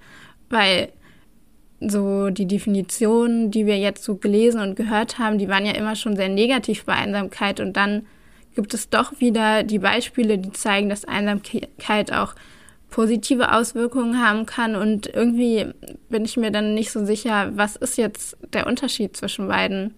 Weil 0.49 0.93
so 1.81 2.31
die 2.31 2.47
Definitionen, 2.47 3.51
die 3.51 3.67
wir 3.67 3.79
jetzt 3.79 4.03
so 4.03 4.17
gelesen 4.17 4.61
und 4.61 4.75
gehört 4.75 5.19
haben, 5.19 5.39
die 5.39 5.49
waren 5.49 5.67
ja 5.67 5.73
immer 5.73 5.95
schon 5.95 6.17
sehr 6.17 6.29
negativ 6.29 6.85
bei 6.85 6.95
Einsamkeit. 6.95 7.61
Und 7.61 7.77
dann 7.77 8.07
gibt 8.55 8.75
es 8.75 8.89
doch 8.91 9.21
wieder 9.21 9.63
die 9.63 9.79
Beispiele, 9.79 10.39
die 10.39 10.53
zeigen, 10.53 10.89
dass 10.89 11.05
Einsamkeit 11.05 12.13
auch 12.13 12.35
positive 12.91 13.53
Auswirkungen 13.53 14.21
haben 14.21 14.47
kann. 14.47 14.75
Und 14.75 15.07
irgendwie 15.07 15.67
bin 16.09 16.25
ich 16.25 16.37
mir 16.37 16.51
dann 16.51 16.75
nicht 16.75 16.91
so 16.91 17.05
sicher, 17.05 17.53
was 17.55 17.77
ist 17.77 17.97
jetzt 17.97 18.37
der 18.53 18.67
Unterschied 18.67 19.17
zwischen 19.17 19.47
beiden 19.49 19.95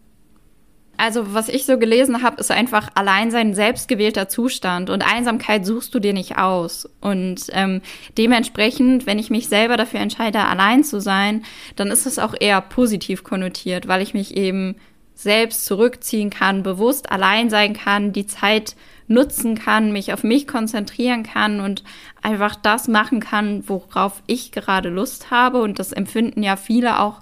also 0.96 1.32
was 1.34 1.48
ich 1.48 1.64
so 1.64 1.78
gelesen 1.78 2.22
habe, 2.22 2.40
ist 2.40 2.50
einfach 2.50 2.90
allein 2.94 3.30
sein 3.30 3.54
selbstgewählter 3.54 4.28
Zustand 4.28 4.90
und 4.90 5.02
Einsamkeit 5.02 5.64
suchst 5.64 5.94
du 5.94 5.98
dir 5.98 6.12
nicht 6.12 6.36
aus. 6.36 6.88
Und 7.00 7.46
ähm, 7.52 7.80
dementsprechend, 8.18 9.06
wenn 9.06 9.18
ich 9.18 9.30
mich 9.30 9.48
selber 9.48 9.76
dafür 9.76 10.00
entscheide, 10.00 10.40
allein 10.40 10.84
zu 10.84 11.00
sein, 11.00 11.44
dann 11.76 11.88
ist 11.88 12.06
es 12.06 12.18
auch 12.18 12.34
eher 12.38 12.60
positiv 12.60 13.24
konnotiert, 13.24 13.88
weil 13.88 14.02
ich 14.02 14.12
mich 14.12 14.36
eben 14.36 14.76
selbst 15.14 15.66
zurückziehen 15.66 16.30
kann, 16.30 16.62
bewusst 16.62 17.10
allein 17.10 17.50
sein 17.50 17.74
kann, 17.74 18.12
die 18.12 18.26
Zeit 18.26 18.74
nutzen 19.06 19.56
kann, 19.56 19.92
mich 19.92 20.12
auf 20.12 20.22
mich 20.22 20.46
konzentrieren 20.46 21.24
kann 21.24 21.60
und 21.60 21.82
einfach 22.22 22.56
das 22.56 22.88
machen 22.88 23.20
kann, 23.20 23.68
worauf 23.68 24.22
ich 24.26 24.52
gerade 24.52 24.88
Lust 24.88 25.30
habe. 25.30 25.60
Und 25.62 25.78
das 25.78 25.92
empfinden 25.92 26.42
ja 26.42 26.56
viele 26.56 27.00
auch 27.00 27.20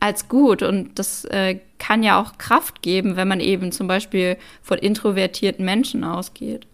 als 0.00 0.28
gut. 0.28 0.62
Und 0.62 0.98
das 0.98 1.24
äh, 1.26 1.58
kann 1.86 2.02
ja 2.02 2.18
auch 2.18 2.38
Kraft 2.38 2.80
geben, 2.80 3.16
wenn 3.16 3.28
man 3.28 3.40
eben 3.40 3.70
zum 3.70 3.86
Beispiel 3.86 4.38
von 4.62 4.78
introvertierten 4.78 5.66
Menschen 5.66 6.02
ausgeht. 6.02 6.66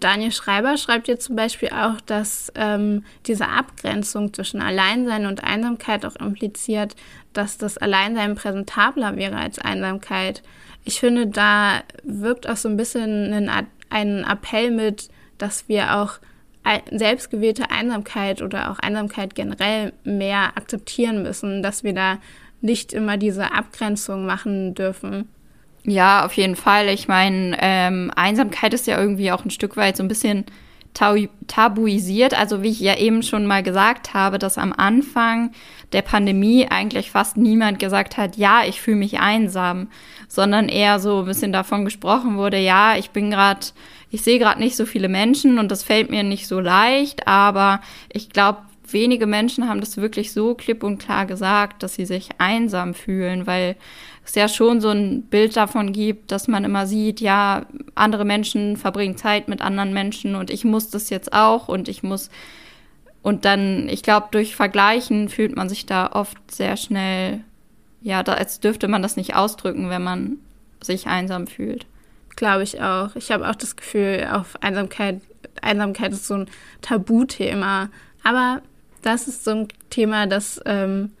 Daniel 0.00 0.32
Schreiber 0.32 0.78
schreibt 0.78 1.06
jetzt 1.06 1.26
zum 1.26 1.36
Beispiel 1.36 1.68
auch, 1.68 2.00
dass 2.00 2.50
ähm, 2.54 3.04
diese 3.26 3.48
Abgrenzung 3.48 4.32
zwischen 4.32 4.62
Alleinsein 4.62 5.26
und 5.26 5.44
Einsamkeit 5.44 6.06
auch 6.06 6.16
impliziert, 6.16 6.96
dass 7.34 7.58
das 7.58 7.76
Alleinsein 7.76 8.36
präsentabler 8.36 9.16
wäre 9.16 9.36
als 9.36 9.58
Einsamkeit. 9.58 10.42
Ich 10.84 10.98
finde, 10.98 11.26
da 11.26 11.82
wirkt 12.02 12.48
auch 12.48 12.56
so 12.56 12.70
ein 12.70 12.78
bisschen 12.78 13.34
ein, 13.34 13.66
ein 13.90 14.24
Appell 14.24 14.70
mit, 14.70 15.10
dass 15.36 15.68
wir 15.68 15.96
auch 15.98 16.20
selbstgewählte 16.90 17.70
Einsamkeit 17.70 18.40
oder 18.40 18.70
auch 18.70 18.78
Einsamkeit 18.78 19.34
generell 19.34 19.92
mehr 20.04 20.56
akzeptieren 20.56 21.22
müssen, 21.22 21.62
dass 21.62 21.82
wir 21.82 21.92
da 21.92 22.18
nicht 22.60 22.92
immer 22.92 23.16
diese 23.16 23.52
Abgrenzung 23.52 24.26
machen 24.26 24.74
dürfen. 24.74 25.28
Ja, 25.84 26.24
auf 26.24 26.32
jeden 26.34 26.56
Fall. 26.56 26.88
Ich 26.88 27.08
meine, 27.08 27.56
ähm, 27.60 28.10
Einsamkeit 28.14 28.74
ist 28.74 28.86
ja 28.86 29.00
irgendwie 29.00 29.32
auch 29.32 29.44
ein 29.44 29.50
Stück 29.50 29.76
weit 29.76 29.96
so 29.96 30.02
ein 30.02 30.08
bisschen 30.08 30.44
tabuisiert. 31.46 32.38
Also 32.38 32.62
wie 32.62 32.70
ich 32.70 32.80
ja 32.80 32.96
eben 32.96 33.22
schon 33.22 33.46
mal 33.46 33.62
gesagt 33.62 34.14
habe, 34.14 34.38
dass 34.38 34.58
am 34.58 34.72
Anfang 34.72 35.52
der 35.92 36.02
Pandemie 36.02 36.66
eigentlich 36.68 37.10
fast 37.10 37.36
niemand 37.36 37.78
gesagt 37.78 38.16
hat, 38.16 38.36
ja, 38.36 38.62
ich 38.66 38.80
fühle 38.80 38.96
mich 38.96 39.20
einsam, 39.20 39.88
sondern 40.26 40.68
eher 40.68 40.98
so 40.98 41.20
ein 41.20 41.26
bisschen 41.26 41.52
davon 41.52 41.84
gesprochen 41.84 42.36
wurde, 42.36 42.58
ja, 42.58 42.96
ich 42.96 43.10
bin 43.10 43.30
gerade, 43.30 43.66
ich 44.10 44.22
sehe 44.22 44.38
gerade 44.38 44.60
nicht 44.60 44.76
so 44.76 44.86
viele 44.86 45.08
Menschen 45.08 45.58
und 45.58 45.70
das 45.70 45.84
fällt 45.84 46.10
mir 46.10 46.24
nicht 46.24 46.48
so 46.48 46.60
leicht, 46.60 47.26
aber 47.28 47.80
ich 48.12 48.30
glaube, 48.30 48.58
wenige 48.92 49.26
Menschen 49.26 49.68
haben 49.68 49.80
das 49.80 49.96
wirklich 49.96 50.32
so 50.32 50.54
klipp 50.54 50.82
und 50.82 50.98
klar 50.98 51.26
gesagt, 51.26 51.82
dass 51.82 51.94
sie 51.94 52.06
sich 52.06 52.30
einsam 52.38 52.94
fühlen, 52.94 53.46
weil 53.46 53.76
es 54.24 54.34
ja 54.34 54.48
schon 54.48 54.80
so 54.80 54.90
ein 54.90 55.22
Bild 55.22 55.56
davon 55.56 55.92
gibt, 55.92 56.32
dass 56.32 56.48
man 56.48 56.64
immer 56.64 56.86
sieht, 56.86 57.20
ja, 57.20 57.66
andere 57.94 58.24
Menschen 58.24 58.76
verbringen 58.76 59.16
Zeit 59.16 59.48
mit 59.48 59.62
anderen 59.62 59.92
Menschen 59.92 60.34
und 60.34 60.50
ich 60.50 60.64
muss 60.64 60.90
das 60.90 61.10
jetzt 61.10 61.32
auch 61.32 61.68
und 61.68 61.88
ich 61.88 62.02
muss 62.02 62.30
und 63.22 63.44
dann, 63.44 63.88
ich 63.88 64.02
glaube, 64.02 64.28
durch 64.30 64.56
Vergleichen 64.56 65.28
fühlt 65.28 65.56
man 65.56 65.68
sich 65.68 65.86
da 65.86 66.12
oft 66.12 66.38
sehr 66.50 66.76
schnell, 66.76 67.40
ja, 68.00 68.22
da, 68.22 68.34
als 68.34 68.60
dürfte 68.60 68.88
man 68.88 69.02
das 69.02 69.16
nicht 69.16 69.34
ausdrücken, 69.34 69.90
wenn 69.90 70.02
man 70.02 70.38
sich 70.80 71.08
einsam 71.08 71.46
fühlt. 71.46 71.86
Glaube 72.36 72.62
ich 72.62 72.80
auch. 72.80 73.16
Ich 73.16 73.32
habe 73.32 73.48
auch 73.48 73.56
das 73.56 73.76
Gefühl, 73.76 74.28
auf 74.32 74.62
Einsamkeit, 74.62 75.20
Einsamkeit 75.60 76.12
ist 76.12 76.26
so 76.26 76.34
ein 76.34 76.50
Tabuthema. 76.82 77.90
Aber 78.22 78.62
das 79.02 79.28
ist 79.28 79.44
so 79.44 79.50
ein 79.52 79.68
Thema, 79.90 80.26
das 80.26 80.60
ähm, 80.64 81.12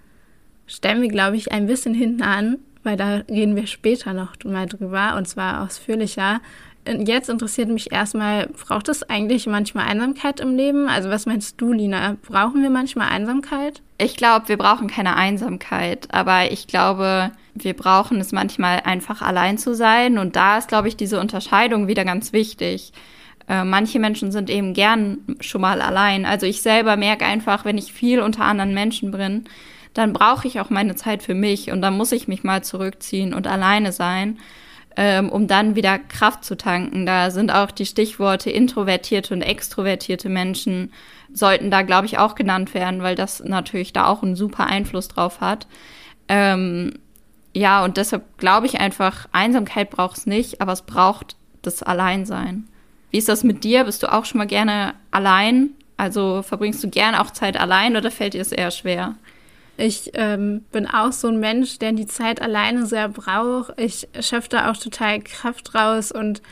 stellen 0.66 1.02
wir, 1.02 1.08
glaube 1.08 1.36
ich, 1.36 1.52
ein 1.52 1.66
bisschen 1.66 1.94
hinten 1.94 2.22
an, 2.22 2.58
weil 2.82 2.96
da 2.96 3.22
reden 3.28 3.56
wir 3.56 3.66
später 3.66 4.12
noch 4.12 4.32
mal 4.44 4.66
drüber 4.66 5.16
und 5.16 5.26
zwar 5.26 5.64
ausführlicher. 5.64 6.40
Jetzt 6.86 7.28
interessiert 7.28 7.68
mich 7.68 7.92
erstmal, 7.92 8.46
braucht 8.46 8.88
es 8.88 9.02
eigentlich 9.02 9.46
manchmal 9.46 9.86
Einsamkeit 9.86 10.40
im 10.40 10.56
Leben? 10.56 10.88
Also 10.88 11.10
was 11.10 11.26
meinst 11.26 11.60
du, 11.60 11.72
Lina? 11.72 12.16
Brauchen 12.26 12.62
wir 12.62 12.70
manchmal 12.70 13.08
Einsamkeit? 13.08 13.82
Ich 13.98 14.16
glaube, 14.16 14.48
wir 14.48 14.56
brauchen 14.56 14.86
keine 14.86 15.16
Einsamkeit, 15.16 16.08
aber 16.14 16.50
ich 16.50 16.66
glaube, 16.66 17.32
wir 17.54 17.74
brauchen 17.74 18.20
es 18.20 18.32
manchmal 18.32 18.80
einfach 18.84 19.20
allein 19.20 19.58
zu 19.58 19.74
sein 19.74 20.16
und 20.16 20.36
da 20.36 20.56
ist, 20.56 20.68
glaube 20.68 20.88
ich, 20.88 20.96
diese 20.96 21.20
Unterscheidung 21.20 21.88
wieder 21.88 22.04
ganz 22.04 22.32
wichtig. 22.32 22.92
Äh, 23.48 23.64
manche 23.64 23.98
Menschen 23.98 24.30
sind 24.30 24.50
eben 24.50 24.74
gern 24.74 25.18
schon 25.40 25.62
mal 25.62 25.80
allein. 25.80 26.26
Also 26.26 26.46
ich 26.46 26.62
selber 26.62 26.96
merke 26.96 27.24
einfach, 27.24 27.64
wenn 27.64 27.78
ich 27.78 27.92
viel 27.92 28.20
unter 28.20 28.44
anderen 28.44 28.74
Menschen 28.74 29.10
bin, 29.10 29.44
dann 29.94 30.12
brauche 30.12 30.46
ich 30.46 30.60
auch 30.60 30.70
meine 30.70 30.94
Zeit 30.94 31.22
für 31.22 31.34
mich 31.34 31.70
und 31.70 31.82
dann 31.82 31.96
muss 31.96 32.12
ich 32.12 32.28
mich 32.28 32.44
mal 32.44 32.62
zurückziehen 32.62 33.32
und 33.34 33.46
alleine 33.46 33.90
sein, 33.92 34.38
ähm, 34.96 35.30
um 35.30 35.46
dann 35.46 35.76
wieder 35.76 35.98
Kraft 35.98 36.44
zu 36.44 36.56
tanken. 36.56 37.06
Da 37.06 37.30
sind 37.30 37.50
auch 37.52 37.70
die 37.70 37.86
Stichworte 37.86 38.50
introvertierte 38.50 39.34
und 39.34 39.42
extrovertierte 39.42 40.28
Menschen 40.28 40.92
sollten 41.32 41.70
da, 41.70 41.82
glaube 41.82 42.06
ich, 42.06 42.18
auch 42.18 42.34
genannt 42.34 42.74
werden, 42.74 43.02
weil 43.02 43.14
das 43.14 43.42
natürlich 43.42 43.92
da 43.92 44.06
auch 44.06 44.22
einen 44.22 44.36
super 44.36 44.66
Einfluss 44.66 45.08
drauf 45.08 45.40
hat. 45.40 45.66
Ähm, 46.28 46.94
ja, 47.54 47.82
und 47.84 47.96
deshalb 47.96 48.38
glaube 48.38 48.66
ich 48.66 48.80
einfach, 48.80 49.26
Einsamkeit 49.32 49.90
braucht 49.90 50.18
es 50.18 50.26
nicht, 50.26 50.60
aber 50.60 50.72
es 50.72 50.82
braucht 50.82 51.36
das 51.62 51.82
Alleinsein. 51.82 52.68
Wie 53.10 53.18
ist 53.18 53.28
das 53.28 53.44
mit 53.44 53.64
dir? 53.64 53.84
Bist 53.84 54.02
du 54.02 54.12
auch 54.12 54.24
schon 54.24 54.38
mal 54.38 54.46
gerne 54.46 54.94
allein? 55.10 55.70
Also 55.96 56.42
verbringst 56.42 56.82
du 56.84 56.88
gerne 56.88 57.20
auch 57.20 57.30
Zeit 57.30 57.58
allein 57.58 57.96
oder 57.96 58.10
fällt 58.10 58.34
dir 58.34 58.40
es 58.40 58.52
eher 58.52 58.70
schwer? 58.70 59.16
Ich 59.76 60.10
ähm, 60.14 60.64
bin 60.72 60.86
auch 60.86 61.12
so 61.12 61.28
ein 61.28 61.38
Mensch, 61.38 61.78
der 61.78 61.92
die 61.92 62.06
Zeit 62.06 62.42
alleine 62.42 62.86
sehr 62.86 63.08
braucht. 63.08 63.72
Ich 63.80 64.08
schöpfe 64.20 64.48
da 64.50 64.70
auch 64.70 64.76
total 64.76 65.20
Kraft 65.20 65.74
raus 65.74 66.10
und 66.10 66.42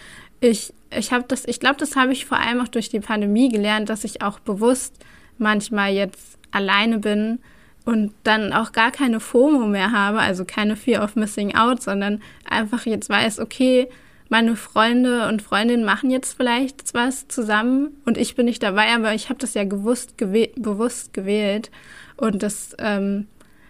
ich, 0.41 0.73
ich 0.91 1.13
habe 1.13 1.25
das, 1.27 1.45
ich 1.47 1.61
glaube, 1.61 1.77
das 1.77 1.97
habe 1.97 2.13
ich 2.13 2.27
vor 2.27 2.39
allem 2.39 2.61
auch 2.61 2.69
durch 2.69 2.89
die 2.89 3.01
Pandemie 3.01 3.49
gelernt, 3.49 3.89
dass 3.89 4.05
ich 4.05 4.23
auch 4.23 4.39
bewusst 4.39 4.95
manchmal 5.39 5.93
jetzt 5.93 6.39
alleine 6.53 6.99
bin 6.99 7.41
und 7.85 8.13
dann 8.23 8.53
auch 8.53 8.73
gar 8.73 8.91
keine 8.91 9.21
FOMO 9.21 9.67
mehr 9.67 9.93
habe, 9.93 10.21
also 10.21 10.45
keine 10.45 10.77
Fear 10.77 11.03
of 11.03 11.17
Missing 11.17 11.55
Out, 11.55 11.83
sondern 11.83 12.23
einfach 12.49 12.87
jetzt 12.87 13.09
weiß, 13.09 13.41
okay, 13.41 13.89
meine 14.29 14.57
Freunde 14.57 15.29
und 15.29 15.43
Freundinnen 15.43 15.85
machen 15.85 16.11
jetzt 16.11 16.37
vielleicht 16.37 16.95
was 16.95 17.29
zusammen 17.29 17.97
und 18.05 18.19
ich 18.19 18.35
bin 18.35 18.47
nicht 18.47 18.63
dabei, 18.63 18.95
aber 18.95 19.15
ich 19.15 19.29
habe 19.29 19.39
das 19.39 19.55
ja 19.55 19.65
gewusst, 19.65 20.19
gewäh 20.19 20.51
bewusst 20.57 21.13
gewählt 21.13 21.71
und 22.17 22.43
das, 22.43 22.75
ähm, 22.79 23.27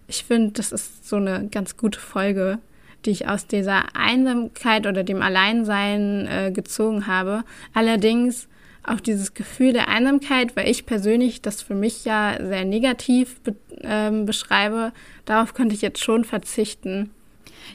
ich 0.07 0.25
finde, 0.25 0.53
das 0.53 0.73
ist 0.73 1.09
so 1.09 1.17
eine 1.17 1.49
ganz 1.49 1.77
gute 1.77 2.01
Folge, 2.01 2.59
die 3.05 3.11
ich 3.11 3.29
aus 3.29 3.47
dieser 3.47 3.85
Einsamkeit 3.95 4.87
oder 4.87 5.05
dem 5.05 5.23
Alleinsein 5.23 6.27
äh, 6.27 6.53
gezogen 6.53 7.07
habe. 7.07 7.45
Allerdings 7.75 8.49
auch 8.83 9.01
dieses 9.01 9.35
Gefühl 9.35 9.73
der 9.73 9.89
Einsamkeit, 9.89 10.57
weil 10.57 10.69
ich 10.69 10.87
persönlich 10.87 11.43
das 11.43 11.61
für 11.61 11.75
mich 11.75 12.05
ja 12.05 12.37
sehr 12.41 12.65
negativ 12.65 13.41
be 13.41 13.57
ähm, 13.83 14.25
beschreibe, 14.27 14.93
darauf 15.25 15.55
könnte 15.55 15.75
ich 15.75 15.83
jetzt 15.83 16.03
schon 16.03 16.25
verzichten. 16.25 17.11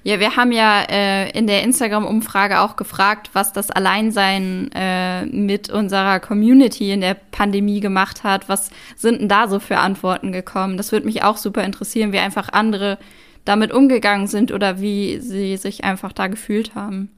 Ja, 0.04 0.20
wir 0.20 0.36
haben 0.36 0.52
ja 0.52 0.82
äh, 0.90 1.30
in 1.38 1.48
der 1.48 1.64
Instagram-Umfrage 1.64 2.60
auch 2.62 2.76
gefragt, 2.76 3.30
was 3.34 3.54
das 3.54 3.70
Alleinsein 3.70 4.72
äh, 4.74 5.26
mit 5.26 5.70
unserer 5.70 6.20
Community 6.20 6.92
in 6.92 7.02
der 7.02 7.14
Pandemie 7.14 7.80
gemacht 7.80 8.24
hat. 8.24 8.50
Was 8.50 8.72
sind 8.96 9.22
denn 9.22 9.30
da 9.30 9.48
so 9.48 9.60
für 9.60 9.78
Antworten 9.78 10.32
gekommen? 10.32 10.78
Das 10.78 10.92
würde 10.92 11.06
mich 11.06 11.24
auch 11.24 11.38
super 11.38 11.64
interessieren, 11.64 12.12
wie 12.14 12.20
einfach 12.20 12.50
andere 12.50 12.98
damit 13.46 13.72
umgegangen 13.72 14.28
sind 14.28 14.52
oder 14.52 14.82
wie 14.82 15.20
sie 15.20 15.58
sich 15.58 15.84
einfach 15.84 16.14
da 16.14 16.28
gefühlt 16.28 16.76
haben. 16.76 17.10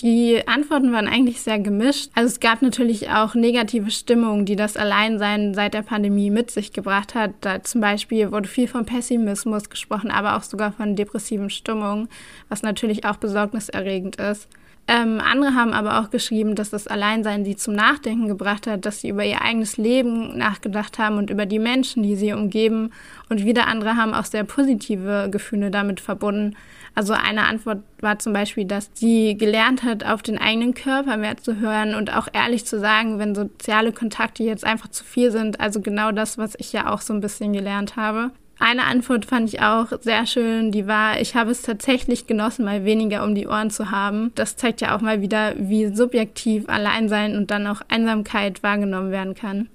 Die 0.00 0.46
Antworten 0.46 0.92
waren 0.92 1.08
eigentlich 1.08 1.40
sehr 1.40 1.58
gemischt. 1.58 2.10
Also 2.14 2.26
es 2.26 2.40
gab 2.40 2.60
natürlich 2.60 3.08
auch 3.08 3.34
negative 3.34 3.90
Stimmungen, 3.90 4.44
die 4.44 4.54
das 4.54 4.76
Alleinsein 4.76 5.54
seit 5.54 5.72
der 5.72 5.82
Pandemie 5.82 6.30
mit 6.30 6.50
sich 6.50 6.72
gebracht 6.72 7.14
hat. 7.14 7.32
Da 7.40 7.62
zum 7.62 7.80
Beispiel 7.80 8.30
wurde 8.30 8.46
viel 8.46 8.68
von 8.68 8.84
Pessimismus 8.84 9.70
gesprochen, 9.70 10.10
aber 10.10 10.36
auch 10.36 10.42
sogar 10.42 10.72
von 10.72 10.96
depressiven 10.96 11.48
Stimmungen, 11.48 12.08
was 12.50 12.62
natürlich 12.62 13.06
auch 13.06 13.16
besorgniserregend 13.16 14.16
ist. 14.16 14.48
Ähm, 14.88 15.20
andere 15.20 15.54
haben 15.54 15.72
aber 15.72 15.98
auch 15.98 16.10
geschrieben, 16.10 16.54
dass 16.54 16.70
das 16.70 16.86
Alleinsein 16.86 17.44
sie 17.44 17.56
zum 17.56 17.74
Nachdenken 17.74 18.28
gebracht 18.28 18.68
hat, 18.68 18.86
dass 18.86 19.00
sie 19.00 19.08
über 19.08 19.24
ihr 19.24 19.42
eigenes 19.42 19.78
Leben 19.78 20.38
nachgedacht 20.38 20.98
haben 20.98 21.18
und 21.18 21.28
über 21.28 21.44
die 21.44 21.58
Menschen, 21.58 22.04
die 22.04 22.14
sie 22.14 22.32
umgeben. 22.32 22.92
Und 23.28 23.44
wieder 23.44 23.66
andere 23.66 23.96
haben 23.96 24.14
auch 24.14 24.24
sehr 24.24 24.44
positive 24.44 25.28
Gefühle 25.30 25.72
damit 25.72 25.98
verbunden. 25.98 26.56
Also 26.94 27.14
eine 27.14 27.46
Antwort 27.46 27.82
war 28.00 28.20
zum 28.20 28.32
Beispiel, 28.32 28.64
dass 28.64 28.90
sie 28.94 29.36
gelernt 29.36 29.82
hat, 29.82 30.06
auf 30.06 30.22
den 30.22 30.38
eigenen 30.38 30.72
Körper 30.72 31.16
mehr 31.16 31.36
zu 31.36 31.58
hören 31.58 31.96
und 31.96 32.14
auch 32.14 32.28
ehrlich 32.32 32.64
zu 32.64 32.78
sagen, 32.78 33.18
wenn 33.18 33.34
soziale 33.34 33.90
Kontakte 33.92 34.44
jetzt 34.44 34.64
einfach 34.64 34.88
zu 34.88 35.04
viel 35.04 35.32
sind. 35.32 35.58
Also 35.58 35.80
genau 35.80 36.12
das, 36.12 36.38
was 36.38 36.54
ich 36.58 36.72
ja 36.72 36.92
auch 36.92 37.00
so 37.00 37.12
ein 37.12 37.20
bisschen 37.20 37.52
gelernt 37.52 37.96
habe. 37.96 38.30
Eine 38.58 38.84
Antwort 38.84 39.26
fand 39.26 39.52
ich 39.52 39.60
auch 39.60 39.88
sehr 40.00 40.26
schön, 40.26 40.72
die 40.72 40.86
war, 40.86 41.20
ich 41.20 41.34
habe 41.34 41.50
es 41.50 41.60
tatsächlich 41.60 42.26
genossen, 42.26 42.64
mal 42.64 42.86
weniger 42.86 43.22
um 43.22 43.34
die 43.34 43.46
Ohren 43.46 43.70
zu 43.70 43.90
haben. 43.90 44.32
Das 44.34 44.56
zeigt 44.56 44.80
ja 44.80 44.96
auch 44.96 45.02
mal 45.02 45.20
wieder, 45.20 45.54
wie 45.58 45.94
subjektiv 45.94 46.68
Alleinsein 46.68 47.36
und 47.36 47.50
dann 47.50 47.66
auch 47.66 47.82
Einsamkeit 47.88 48.62
wahrgenommen 48.62 49.10
werden 49.10 49.34
kann. 49.34 49.68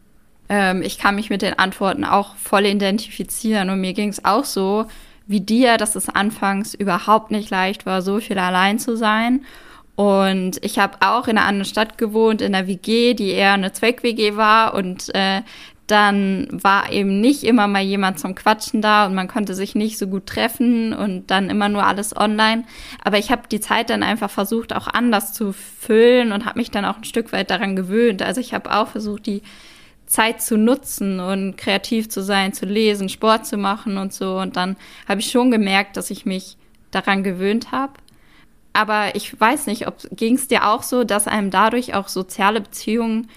Ähm, 0.50 0.82
ich 0.82 0.98
kann 0.98 1.16
mich 1.16 1.30
mit 1.30 1.44
den 1.44 1.60
Antworten 1.60 2.04
auch 2.04 2.36
voll 2.36 2.66
identifizieren 2.66 3.70
und 3.70 3.82
mir 3.82 3.94
ging 3.94 4.10
es 4.10 4.26
auch 4.26 4.46
so 4.46 4.88
wie 5.28 5.42
dir, 5.42 5.78
dass 5.78 5.96
es 5.96 6.10
anfangs 6.10 6.74
überhaupt 6.74 7.32
nicht 7.32 7.50
leicht 7.50 7.86
war, 7.86 8.02
so 8.02 8.20
viel 8.20 8.40
allein 8.40 8.80
zu 8.80 8.98
sein. 8.98 9.46
Und 9.96 10.64
ich 10.64 10.80
habe 10.80 10.98
auch 11.02 11.28
in 11.28 11.38
einer 11.38 11.48
anderen 11.48 11.66
Stadt 11.66 11.98
gewohnt, 11.98 12.42
in 12.42 12.56
einer 12.56 12.68
WG, 12.68 13.14
die 13.14 13.30
eher 13.30 13.54
eine 13.54 13.72
Zweck-WG 13.72 14.36
war. 14.36 14.74
Und 14.74 15.14
äh, 15.14 15.42
dann 15.92 16.48
war 16.52 16.92
eben 16.92 17.20
nicht 17.20 17.44
immer 17.44 17.68
mal 17.68 17.82
jemand 17.82 18.20
zum 18.20 18.34
Quatschen 18.34 18.82
da 18.82 19.06
und 19.06 19.14
man 19.14 19.28
konnte 19.28 19.54
sich 19.54 19.76
nicht 19.76 19.98
so 19.98 20.08
gut 20.08 20.26
treffen 20.26 20.94
und 20.94 21.30
dann 21.30 21.50
immer 21.50 21.68
nur 21.68 21.86
alles 21.86 22.16
online. 22.16 22.64
Aber 23.04 23.18
ich 23.18 23.30
habe 23.32 23.44
die 23.52 23.60
Zeit 23.60 23.90
dann 23.90 24.02
einfach 24.02 24.30
versucht, 24.30 24.74
auch 24.74 24.88
anders 24.88 25.34
zu 25.34 25.52
füllen 25.52 26.32
und 26.32 26.46
habe 26.46 26.60
mich 26.60 26.72
dann 26.72 26.86
auch 26.86 26.98
ein 26.98 27.04
Stück 27.04 27.34
weit 27.34 27.52
daran 27.52 27.76
gewöhnt. 27.76 28.22
Also 28.22 28.40
ich 28.40 28.54
habe 28.54 28.74
auch 28.74 28.88
versucht, 28.88 29.26
die 29.26 29.42
Zeit 30.06 30.42
zu 30.42 30.58
nutzen 30.58 31.20
und 31.20 31.58
kreativ 31.58 32.10
zu 32.10 32.22
sein, 32.24 32.54
zu 32.54 32.66
lesen, 32.66 33.10
Sport 33.10 33.46
zu 33.46 33.58
machen 33.58 33.98
und 33.98 34.14
so. 34.14 34.40
Und 34.40 34.56
dann 34.56 34.78
habe 35.08 35.20
ich 35.20 35.30
schon 35.30 35.52
gemerkt, 35.52 35.98
dass 35.98 36.10
ich 36.10 36.26
mich 36.26 36.58
daran 36.92 37.24
gewöhnt 37.24 37.72
habe. 37.72 37.94
Aber 38.74 39.16
ich 39.16 39.40
weiß 39.40 39.68
nicht, 39.68 39.88
ob 39.88 39.98
ging 40.12 40.36
es 40.36 40.48
dir 40.48 40.68
auch 40.68 40.84
so, 40.84 41.04
dass 41.04 41.28
einem 41.28 41.52
dadurch 41.52 41.94
auch 41.94 42.08
soziale 42.08 42.62
Beziehungen 42.62 43.28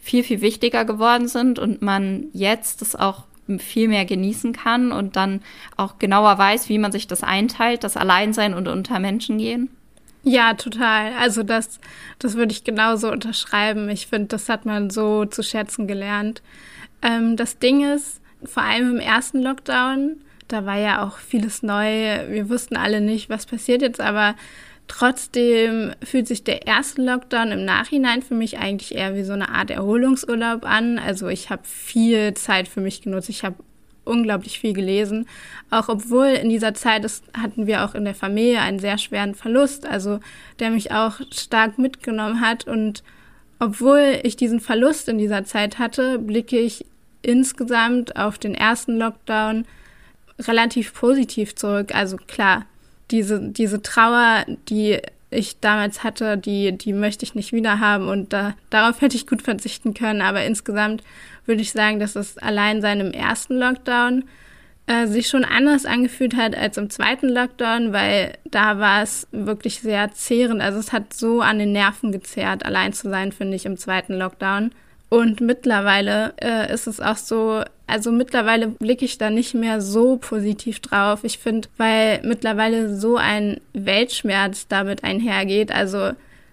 viel, 0.00 0.22
viel 0.24 0.40
wichtiger 0.40 0.84
geworden 0.84 1.28
sind 1.28 1.58
und 1.58 1.82
man 1.82 2.26
jetzt 2.32 2.80
das 2.80 2.96
auch 2.96 3.24
viel 3.58 3.88
mehr 3.88 4.04
genießen 4.04 4.52
kann 4.52 4.92
und 4.92 5.16
dann 5.16 5.42
auch 5.76 5.98
genauer 5.98 6.38
weiß, 6.38 6.68
wie 6.68 6.78
man 6.78 6.92
sich 6.92 7.06
das 7.06 7.22
einteilt, 7.22 7.82
das 7.82 7.96
Alleinsein 7.96 8.54
und 8.54 8.68
unter 8.68 9.00
Menschen 9.00 9.38
gehen? 9.38 9.70
Ja, 10.22 10.54
total. 10.54 11.12
Also 11.18 11.42
das, 11.42 11.80
das 12.18 12.34
würde 12.34 12.52
ich 12.52 12.64
genauso 12.64 13.10
unterschreiben. 13.10 13.88
Ich 13.88 14.06
finde, 14.06 14.28
das 14.28 14.48
hat 14.48 14.66
man 14.66 14.90
so 14.90 15.24
zu 15.24 15.42
schätzen 15.42 15.86
gelernt. 15.86 16.42
Ähm, 17.02 17.36
das 17.36 17.58
Ding 17.58 17.84
ist, 17.84 18.20
vor 18.44 18.62
allem 18.62 18.96
im 18.96 19.00
ersten 19.00 19.42
Lockdown, 19.42 20.16
da 20.48 20.66
war 20.66 20.78
ja 20.78 21.04
auch 21.04 21.18
vieles 21.18 21.62
neu. 21.62 22.28
Wir 22.28 22.48
wussten 22.48 22.76
alle 22.76 23.00
nicht, 23.00 23.30
was 23.30 23.46
passiert 23.46 23.82
jetzt, 23.82 24.00
aber 24.00 24.34
Trotzdem 24.90 25.92
fühlt 26.02 26.26
sich 26.26 26.42
der 26.42 26.66
erste 26.66 27.00
Lockdown 27.00 27.52
im 27.52 27.64
Nachhinein 27.64 28.22
für 28.22 28.34
mich 28.34 28.58
eigentlich 28.58 28.92
eher 28.92 29.14
wie 29.14 29.22
so 29.22 29.32
eine 29.32 29.48
Art 29.50 29.70
Erholungsurlaub 29.70 30.64
an. 30.64 30.98
Also 30.98 31.28
ich 31.28 31.48
habe 31.48 31.62
viel 31.62 32.34
Zeit 32.34 32.66
für 32.66 32.80
mich 32.80 33.00
genutzt. 33.00 33.28
Ich 33.28 33.44
habe 33.44 33.54
unglaublich 34.04 34.58
viel 34.58 34.72
gelesen. 34.72 35.28
Auch 35.70 35.88
obwohl 35.88 36.26
in 36.26 36.48
dieser 36.48 36.74
Zeit 36.74 37.04
ist, 37.04 37.22
hatten 37.40 37.68
wir 37.68 37.84
auch 37.84 37.94
in 37.94 38.04
der 38.04 38.16
Familie 38.16 38.62
einen 38.62 38.80
sehr 38.80 38.98
schweren 38.98 39.36
Verlust, 39.36 39.86
also 39.86 40.18
der 40.58 40.72
mich 40.72 40.90
auch 40.90 41.20
stark 41.30 41.78
mitgenommen 41.78 42.40
hat. 42.40 42.66
Und 42.66 43.04
obwohl 43.60 44.18
ich 44.24 44.34
diesen 44.34 44.58
Verlust 44.58 45.08
in 45.08 45.18
dieser 45.18 45.44
Zeit 45.44 45.78
hatte, 45.78 46.18
blicke 46.18 46.58
ich 46.58 46.84
insgesamt 47.22 48.16
auf 48.16 48.38
den 48.38 48.56
ersten 48.56 48.98
Lockdown 48.98 49.66
relativ 50.40 50.92
positiv 50.94 51.54
zurück. 51.54 51.94
Also 51.94 52.16
klar, 52.16 52.66
diese, 53.10 53.40
diese 53.40 53.82
Trauer, 53.82 54.44
die 54.68 54.98
ich 55.30 55.60
damals 55.60 56.02
hatte, 56.02 56.36
die, 56.36 56.76
die 56.76 56.92
möchte 56.92 57.24
ich 57.24 57.34
nicht 57.34 57.52
wieder 57.52 57.78
haben 57.78 58.08
und 58.08 58.32
da, 58.32 58.54
darauf 58.68 59.00
hätte 59.00 59.16
ich 59.16 59.26
gut 59.26 59.42
verzichten 59.42 59.94
können. 59.94 60.22
Aber 60.22 60.44
insgesamt 60.44 61.02
würde 61.46 61.62
ich 61.62 61.72
sagen, 61.72 62.00
dass 62.00 62.16
es 62.16 62.36
allein 62.38 62.80
seinem 62.80 63.12
ersten 63.12 63.56
Lockdown 63.56 64.24
äh, 64.86 65.06
sich 65.06 65.28
schon 65.28 65.44
anders 65.44 65.86
angefühlt 65.86 66.36
hat 66.36 66.56
als 66.56 66.76
im 66.76 66.90
zweiten 66.90 67.28
Lockdown, 67.28 67.92
weil 67.92 68.34
da 68.44 68.78
war 68.80 69.02
es 69.02 69.28
wirklich 69.30 69.80
sehr 69.80 70.12
zehrend. 70.12 70.60
Also 70.60 70.80
es 70.80 70.92
hat 70.92 71.14
so 71.14 71.40
an 71.40 71.60
den 71.60 71.72
Nerven 71.72 72.10
gezerrt, 72.10 72.64
allein 72.64 72.92
zu 72.92 73.08
sein, 73.08 73.30
finde 73.30 73.56
ich, 73.56 73.66
im 73.66 73.76
zweiten 73.76 74.14
Lockdown. 74.14 74.72
Und 75.08 75.40
mittlerweile 75.40 76.34
äh, 76.40 76.72
ist 76.72 76.86
es 76.86 77.00
auch 77.00 77.16
so, 77.16 77.62
also 77.90 78.12
mittlerweile 78.12 78.68
blicke 78.68 79.04
ich 79.04 79.18
da 79.18 79.30
nicht 79.30 79.54
mehr 79.54 79.80
so 79.80 80.16
positiv 80.16 80.80
drauf. 80.80 81.20
Ich 81.24 81.38
finde, 81.38 81.68
weil 81.76 82.20
mittlerweile 82.24 82.96
so 82.96 83.16
ein 83.16 83.60
Weltschmerz 83.72 84.68
damit 84.68 85.04
einhergeht, 85.04 85.72
also 85.72 86.12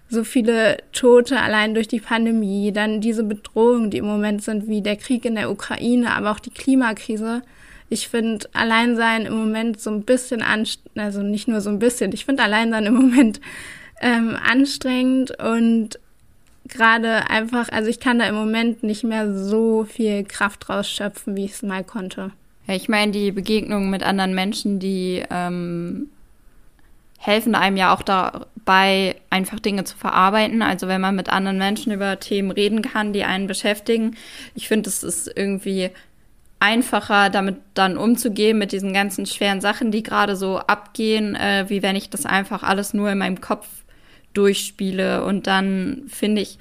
so 0.10 0.24
viele 0.24 0.78
Tote 0.94 1.40
allein 1.40 1.74
durch 1.74 1.88
die 1.88 2.00
Pandemie, 2.00 2.72
dann 2.72 3.02
diese 3.02 3.24
Bedrohungen, 3.24 3.92
die 3.92 3.98
im 3.98 4.06
Moment 4.06 4.42
sind, 4.42 4.68
wie 4.68 4.82
der 4.82 4.96
Krieg 4.96 5.26
in 5.26 5.36
der 5.36 5.52
Ukraine, 5.52 6.14
aber 6.14 6.32
auch 6.32 6.40
die 6.40 6.50
Klimakrise. 6.50 7.42
Ich 7.90 8.08
finde 8.08 8.48
Alleinsein 8.54 9.26
im 9.26 9.34
Moment 9.34 9.80
so 9.80 9.90
ein 9.90 10.04
bisschen 10.04 10.42
anstrengend, 10.42 11.00
also 11.00 11.22
nicht 11.22 11.48
nur 11.48 11.62
so 11.62 11.70
ein 11.70 11.80
bisschen, 11.80 12.12
ich 12.14 12.26
finde 12.26 12.44
Alleinsein 12.44 12.86
im 12.86 12.96
Moment 12.96 13.40
ähm, 14.02 14.38
anstrengend 14.42 15.38
und 15.40 16.00
gerade 16.68 17.30
einfach, 17.30 17.70
also 17.70 17.90
ich 17.90 18.00
kann 18.00 18.20
da 18.20 18.26
im 18.26 18.36
Moment 18.36 18.84
nicht 18.84 19.04
mehr 19.04 19.34
so 19.34 19.86
viel 19.86 20.24
Kraft 20.24 20.70
rausschöpfen, 20.70 21.36
wie 21.36 21.46
ich 21.46 21.54
es 21.54 21.64
mal 21.64 21.84
konnte. 21.84 22.32
Ja, 22.68 22.76
ich 22.76 22.90
meine, 22.90 23.12
die 23.12 23.32
Begegnungen 23.32 23.90
mit 23.90 24.04
anderen 24.04 24.36
Menschen, 24.36 24.80
die 24.80 25.24
ähm, 25.30 26.10
helfen 27.18 27.56
einem 27.56 27.78
ja 27.78 27.94
auch 27.94 28.04
dabei, 28.04 29.16
einfach 29.30 29.60
Dinge 29.60 29.86
zu 29.86 29.98
verarbeiten. 29.98 30.62
Also 30.62 30.88
wenn 30.88 31.02
man 31.02 31.16
mit 31.16 31.30
anderen 31.30 31.58
Menschen 31.58 31.92
über 31.92 32.20
Themen 32.20 32.52
reden 32.52 32.82
kann, 32.82 33.14
die 33.14 33.24
einen 33.24 33.48
beschäftigen. 33.48 34.18
Ich 34.54 34.68
finde, 34.68 34.90
es 34.90 35.04
ist 35.04 35.32
irgendwie 35.34 35.90
einfacher, 36.60 37.30
damit 37.30 37.58
dann 37.74 37.98
umzugehen 37.98 38.58
mit 38.58 38.72
diesen 38.72 38.94
ganzen 38.94 39.26
schweren 39.26 39.62
Sachen, 39.62 39.92
die 39.92 40.04
gerade 40.04 40.36
so 40.36 40.58
abgehen, 40.58 41.36
äh, 41.36 41.66
wie 41.68 41.84
wenn 41.84 41.96
ich 41.96 42.10
das 42.10 42.26
einfach 42.26 42.64
alles 42.64 42.94
nur 42.94 43.12
in 43.12 43.20
meinem 43.20 43.42
Kopf 43.42 43.68
durchspiele. 44.38 45.24
Und 45.24 45.48
dann 45.48 46.04
finde 46.08 46.42
ich, 46.42 46.58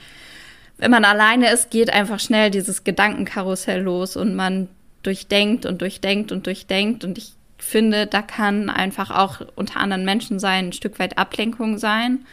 wenn 0.78 0.90
man 0.90 1.04
alleine 1.04 1.52
ist, 1.52 1.70
geht 1.70 1.92
einfach 1.92 2.20
schnell 2.20 2.50
dieses 2.50 2.84
Gedankenkarussell 2.84 3.82
los 3.82 4.16
und 4.16 4.34
man 4.34 4.68
durchdenkt 5.02 5.66
und 5.66 5.80
durchdenkt 5.80 6.32
und 6.32 6.46
durchdenkt. 6.46 7.04
Und 7.04 7.18
ich 7.18 7.32
finde, 7.58 8.06
da 8.06 8.22
kann 8.22 8.70
einfach 8.70 9.10
auch 9.10 9.40
unter 9.54 9.80
anderen 9.80 10.04
Menschen 10.04 10.38
sein, 10.38 10.68
ein 10.68 10.72
Stück 10.72 10.98
weit 10.98 11.18
Ablenkung 11.18 11.78
sein. 11.78 12.26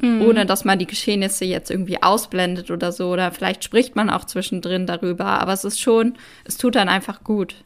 Mhm. 0.00 0.22
Ohne 0.22 0.46
dass 0.46 0.64
man 0.64 0.78
die 0.78 0.86
Geschehnisse 0.86 1.44
jetzt 1.44 1.70
irgendwie 1.70 2.02
ausblendet 2.02 2.70
oder 2.70 2.92
so. 2.92 3.10
Oder 3.10 3.32
vielleicht 3.32 3.64
spricht 3.64 3.96
man 3.96 4.10
auch 4.10 4.24
zwischendrin 4.24 4.86
darüber. 4.86 5.26
Aber 5.26 5.52
es 5.52 5.64
ist 5.64 5.80
schon, 5.80 6.14
es 6.44 6.56
tut 6.56 6.76
dann 6.76 6.88
einfach 6.88 7.24
gut 7.24 7.56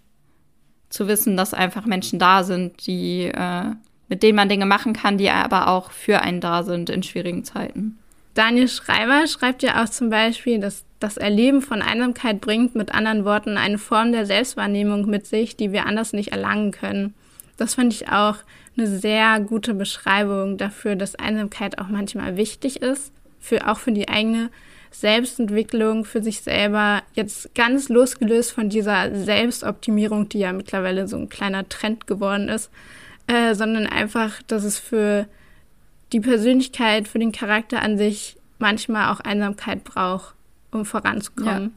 zu 0.88 1.08
wissen, 1.08 1.36
dass 1.36 1.54
einfach 1.54 1.84
Menschen 1.84 2.18
da 2.18 2.44
sind, 2.44 2.86
die 2.86 3.24
äh, 3.24 3.64
mit 4.12 4.22
denen 4.22 4.36
man 4.36 4.50
Dinge 4.50 4.66
machen 4.66 4.92
kann, 4.92 5.16
die 5.16 5.30
aber 5.30 5.68
auch 5.68 5.90
für 5.90 6.20
einen 6.20 6.42
da 6.42 6.64
sind 6.64 6.90
in 6.90 7.02
schwierigen 7.02 7.44
Zeiten. 7.44 7.96
Daniel 8.34 8.68
Schreiber 8.68 9.26
schreibt 9.26 9.62
ja 9.62 9.82
auch 9.82 9.88
zum 9.88 10.10
Beispiel, 10.10 10.60
dass 10.60 10.84
das 11.00 11.16
Erleben 11.16 11.62
von 11.62 11.80
Einsamkeit 11.80 12.42
bringt 12.42 12.74
mit 12.74 12.94
anderen 12.94 13.24
Worten 13.24 13.56
eine 13.56 13.78
Form 13.78 14.12
der 14.12 14.26
Selbstwahrnehmung 14.26 15.08
mit 15.08 15.26
sich, 15.26 15.56
die 15.56 15.72
wir 15.72 15.86
anders 15.86 16.12
nicht 16.12 16.30
erlangen 16.30 16.72
können. 16.72 17.14
Das 17.56 17.76
finde 17.76 17.96
ich 17.96 18.10
auch 18.10 18.36
eine 18.76 18.86
sehr 18.86 19.40
gute 19.40 19.72
Beschreibung 19.72 20.58
dafür, 20.58 20.94
dass 20.94 21.14
Einsamkeit 21.14 21.78
auch 21.78 21.88
manchmal 21.88 22.36
wichtig 22.36 22.82
ist, 22.82 23.12
für, 23.40 23.66
auch 23.66 23.78
für 23.78 23.92
die 23.92 24.10
eigene 24.10 24.50
Selbstentwicklung, 24.90 26.04
für 26.04 26.22
sich 26.22 26.42
selber, 26.42 27.00
jetzt 27.14 27.54
ganz 27.54 27.88
losgelöst 27.88 28.52
von 28.52 28.68
dieser 28.68 29.16
Selbstoptimierung, 29.16 30.28
die 30.28 30.40
ja 30.40 30.52
mittlerweile 30.52 31.08
so 31.08 31.16
ein 31.16 31.30
kleiner 31.30 31.66
Trend 31.70 32.06
geworden 32.06 32.50
ist, 32.50 32.70
äh, 33.26 33.54
sondern 33.54 33.86
einfach, 33.86 34.42
dass 34.46 34.64
es 34.64 34.78
für 34.78 35.26
die 36.12 36.20
Persönlichkeit, 36.20 37.08
für 37.08 37.18
den 37.18 37.32
Charakter 37.32 37.82
an 37.82 37.96
sich 37.98 38.36
manchmal 38.58 39.12
auch 39.12 39.20
Einsamkeit 39.20 39.84
braucht, 39.84 40.34
um 40.70 40.84
voranzukommen. 40.84 41.62
Ja. 41.62 41.70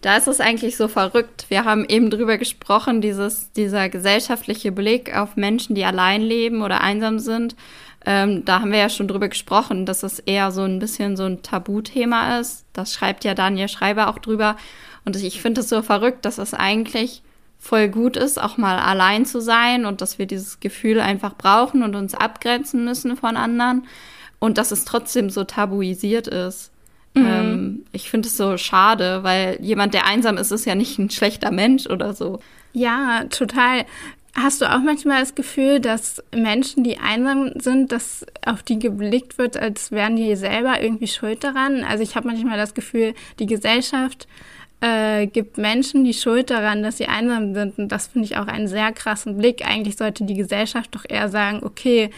Da 0.00 0.16
ist 0.18 0.28
es 0.28 0.40
eigentlich 0.40 0.76
so 0.76 0.86
verrückt. 0.86 1.46
Wir 1.48 1.64
haben 1.64 1.86
eben 1.86 2.10
drüber 2.10 2.36
gesprochen, 2.36 3.00
dieses, 3.00 3.50
dieser 3.52 3.88
gesellschaftliche 3.88 4.70
Blick 4.70 5.16
auf 5.16 5.36
Menschen, 5.36 5.74
die 5.74 5.84
allein 5.84 6.20
leben 6.20 6.60
oder 6.60 6.82
einsam 6.82 7.18
sind. 7.18 7.56
Ähm, 8.04 8.44
da 8.44 8.60
haben 8.60 8.70
wir 8.70 8.80
ja 8.80 8.90
schon 8.90 9.08
drüber 9.08 9.28
gesprochen, 9.28 9.86
dass 9.86 10.02
es 10.02 10.18
eher 10.18 10.50
so 10.50 10.60
ein 10.60 10.78
bisschen 10.78 11.16
so 11.16 11.24
ein 11.24 11.40
Tabuthema 11.40 12.38
ist. 12.38 12.66
Das 12.74 12.92
schreibt 12.92 13.24
ja 13.24 13.34
Daniel 13.34 13.68
Schreiber 13.68 14.08
auch 14.08 14.18
drüber. 14.18 14.56
Und 15.06 15.16
ich 15.16 15.40
finde 15.40 15.62
es 15.62 15.70
so 15.70 15.80
verrückt, 15.80 16.26
dass 16.26 16.36
es 16.36 16.52
eigentlich 16.52 17.22
voll 17.64 17.88
gut 17.88 18.18
ist, 18.18 18.40
auch 18.40 18.58
mal 18.58 18.78
allein 18.78 19.24
zu 19.24 19.40
sein 19.40 19.86
und 19.86 20.02
dass 20.02 20.18
wir 20.18 20.26
dieses 20.26 20.60
Gefühl 20.60 21.00
einfach 21.00 21.34
brauchen 21.34 21.82
und 21.82 21.96
uns 21.96 22.14
abgrenzen 22.14 22.84
müssen 22.84 23.16
von 23.16 23.38
anderen 23.38 23.86
und 24.38 24.58
dass 24.58 24.70
es 24.70 24.84
trotzdem 24.84 25.30
so 25.30 25.44
tabuisiert 25.44 26.28
ist. 26.28 26.70
Mhm. 27.14 27.26
Ähm, 27.26 27.84
ich 27.92 28.10
finde 28.10 28.28
es 28.28 28.36
so 28.36 28.58
schade, 28.58 29.22
weil 29.22 29.56
jemand, 29.62 29.94
der 29.94 30.06
einsam 30.06 30.36
ist, 30.36 30.50
ist 30.50 30.66
ja 30.66 30.74
nicht 30.74 30.98
ein 30.98 31.08
schlechter 31.08 31.50
Mensch 31.50 31.86
oder 31.86 32.12
so. 32.12 32.40
Ja, 32.74 33.24
total. 33.30 33.86
Hast 34.34 34.60
du 34.60 34.70
auch 34.70 34.80
manchmal 34.80 35.20
das 35.20 35.34
Gefühl, 35.34 35.80
dass 35.80 36.22
Menschen, 36.34 36.84
die 36.84 36.98
einsam 36.98 37.52
sind, 37.54 37.92
dass 37.92 38.26
auf 38.44 38.62
die 38.62 38.78
geblickt 38.78 39.38
wird, 39.38 39.56
als 39.56 39.90
wären 39.90 40.16
die 40.16 40.36
selber 40.36 40.82
irgendwie 40.82 41.06
schuld 41.06 41.42
daran? 41.44 41.82
Also 41.82 42.02
ich 42.02 42.14
habe 42.14 42.26
manchmal 42.26 42.58
das 42.58 42.74
Gefühl, 42.74 43.14
die 43.38 43.46
Gesellschaft 43.46 44.28
äh, 44.84 45.26
gibt 45.26 45.56
Menschen 45.56 46.04
die 46.04 46.12
Schuld 46.12 46.50
daran, 46.50 46.82
dass 46.82 46.98
sie 46.98 47.06
einsam 47.06 47.54
sind. 47.54 47.78
Und 47.78 47.88
das 47.88 48.08
finde 48.08 48.26
ich 48.26 48.36
auch 48.36 48.46
einen 48.46 48.68
sehr 48.68 48.92
krassen 48.92 49.38
Blick. 49.38 49.66
Eigentlich 49.66 49.96
sollte 49.96 50.24
die 50.24 50.34
Gesellschaft 50.34 50.94
doch 50.94 51.04
eher 51.08 51.30
sagen, 51.30 51.60
okay, 51.62 52.10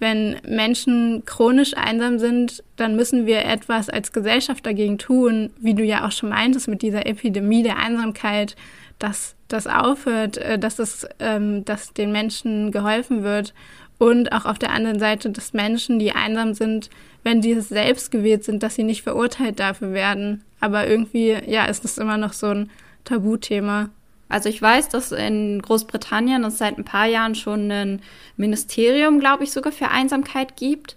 wenn 0.00 0.36
Menschen 0.46 1.24
chronisch 1.26 1.76
einsam 1.76 2.18
sind, 2.18 2.64
dann 2.76 2.96
müssen 2.96 3.26
wir 3.26 3.44
etwas 3.44 3.88
als 3.88 4.12
Gesellschaft 4.12 4.66
dagegen 4.66 4.98
tun, 4.98 5.50
wie 5.60 5.74
du 5.74 5.84
ja 5.84 6.06
auch 6.06 6.12
schon 6.12 6.30
meintest 6.30 6.66
mit 6.66 6.82
dieser 6.82 7.06
Epidemie 7.06 7.62
der 7.62 7.78
Einsamkeit, 7.78 8.56
dass 8.98 9.36
das 9.46 9.68
aufhört, 9.68 10.38
äh, 10.38 10.58
dass, 10.58 10.80
es, 10.80 11.06
ähm, 11.20 11.64
dass 11.64 11.92
den 11.92 12.10
Menschen 12.10 12.72
geholfen 12.72 13.22
wird. 13.22 13.54
Und 13.98 14.32
auch 14.32 14.44
auf 14.44 14.58
der 14.58 14.70
anderen 14.70 14.98
Seite, 14.98 15.30
dass 15.30 15.52
Menschen, 15.52 16.00
die 16.00 16.12
einsam 16.12 16.54
sind, 16.54 16.90
wenn 17.22 17.42
sie 17.42 17.52
es 17.52 17.68
selbst 17.68 18.10
gewählt 18.10 18.42
sind, 18.44 18.62
dass 18.62 18.74
sie 18.74 18.84
nicht 18.84 19.02
verurteilt 19.02 19.60
dafür 19.60 19.92
werden. 19.92 20.42
Aber 20.60 20.86
irgendwie, 20.86 21.36
ja, 21.46 21.66
ist 21.66 21.84
das 21.84 21.98
immer 21.98 22.16
noch 22.16 22.32
so 22.32 22.48
ein 22.48 22.70
Tabuthema. 23.04 23.90
Also 24.28 24.48
ich 24.48 24.60
weiß, 24.60 24.88
dass 24.90 25.12
in 25.12 25.62
Großbritannien 25.62 26.44
es 26.44 26.58
seit 26.58 26.76
ein 26.78 26.84
paar 26.84 27.06
Jahren 27.06 27.34
schon 27.34 27.70
ein 27.70 28.02
Ministerium, 28.36 29.20
glaube 29.20 29.44
ich, 29.44 29.52
sogar 29.52 29.72
für 29.72 29.88
Einsamkeit 29.88 30.56
gibt 30.56 30.96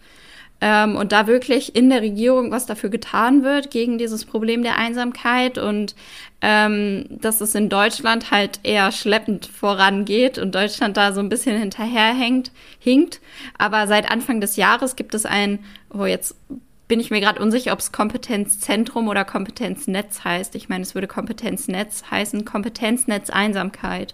ähm, 0.62 0.96
und 0.96 1.12
da 1.12 1.28
wirklich 1.28 1.76
in 1.76 1.90
der 1.90 2.02
Regierung 2.02 2.52
was 2.52 2.66
dafür 2.66 2.90
getan 2.90 3.44
wird 3.44 3.72
gegen 3.72 3.98
dieses 3.98 4.26
Problem 4.26 4.64
der 4.64 4.78
Einsamkeit 4.78 5.58
und 5.58 5.96
ähm, 6.42 7.06
dass 7.10 7.40
es 7.40 7.56
in 7.56 7.70
Deutschland 7.70 8.32
halt 8.32 8.60
eher 8.64 8.92
schleppend 8.92 9.46
vorangeht 9.46 10.38
und 10.38 10.54
Deutschland 10.54 10.98
da 10.98 11.14
so 11.14 11.20
ein 11.20 11.30
bisschen 11.30 11.58
hinterherhängt, 11.58 12.52
hinkt. 12.80 13.22
Aber 13.58 13.88
seit 13.88 14.10
Anfang 14.10 14.42
des 14.42 14.56
Jahres 14.56 14.96
gibt 14.96 15.14
es 15.16 15.26
ein, 15.26 15.60
oh 15.94 16.06
jetzt 16.06 16.36
bin 16.92 17.00
ich 17.00 17.10
mir 17.10 17.22
gerade 17.22 17.42
unsicher, 17.42 17.72
ob 17.72 17.80
es 17.80 17.94
Kompetenzzentrum 17.94 19.08
oder 19.08 19.24
Kompetenznetz 19.24 20.26
heißt. 20.26 20.56
Ich 20.56 20.68
meine, 20.68 20.82
es 20.82 20.94
würde 20.94 21.08
Kompetenznetz 21.08 22.04
heißen, 22.12 22.44
Kompetenznetz 22.44 23.30
Einsamkeit 23.30 24.14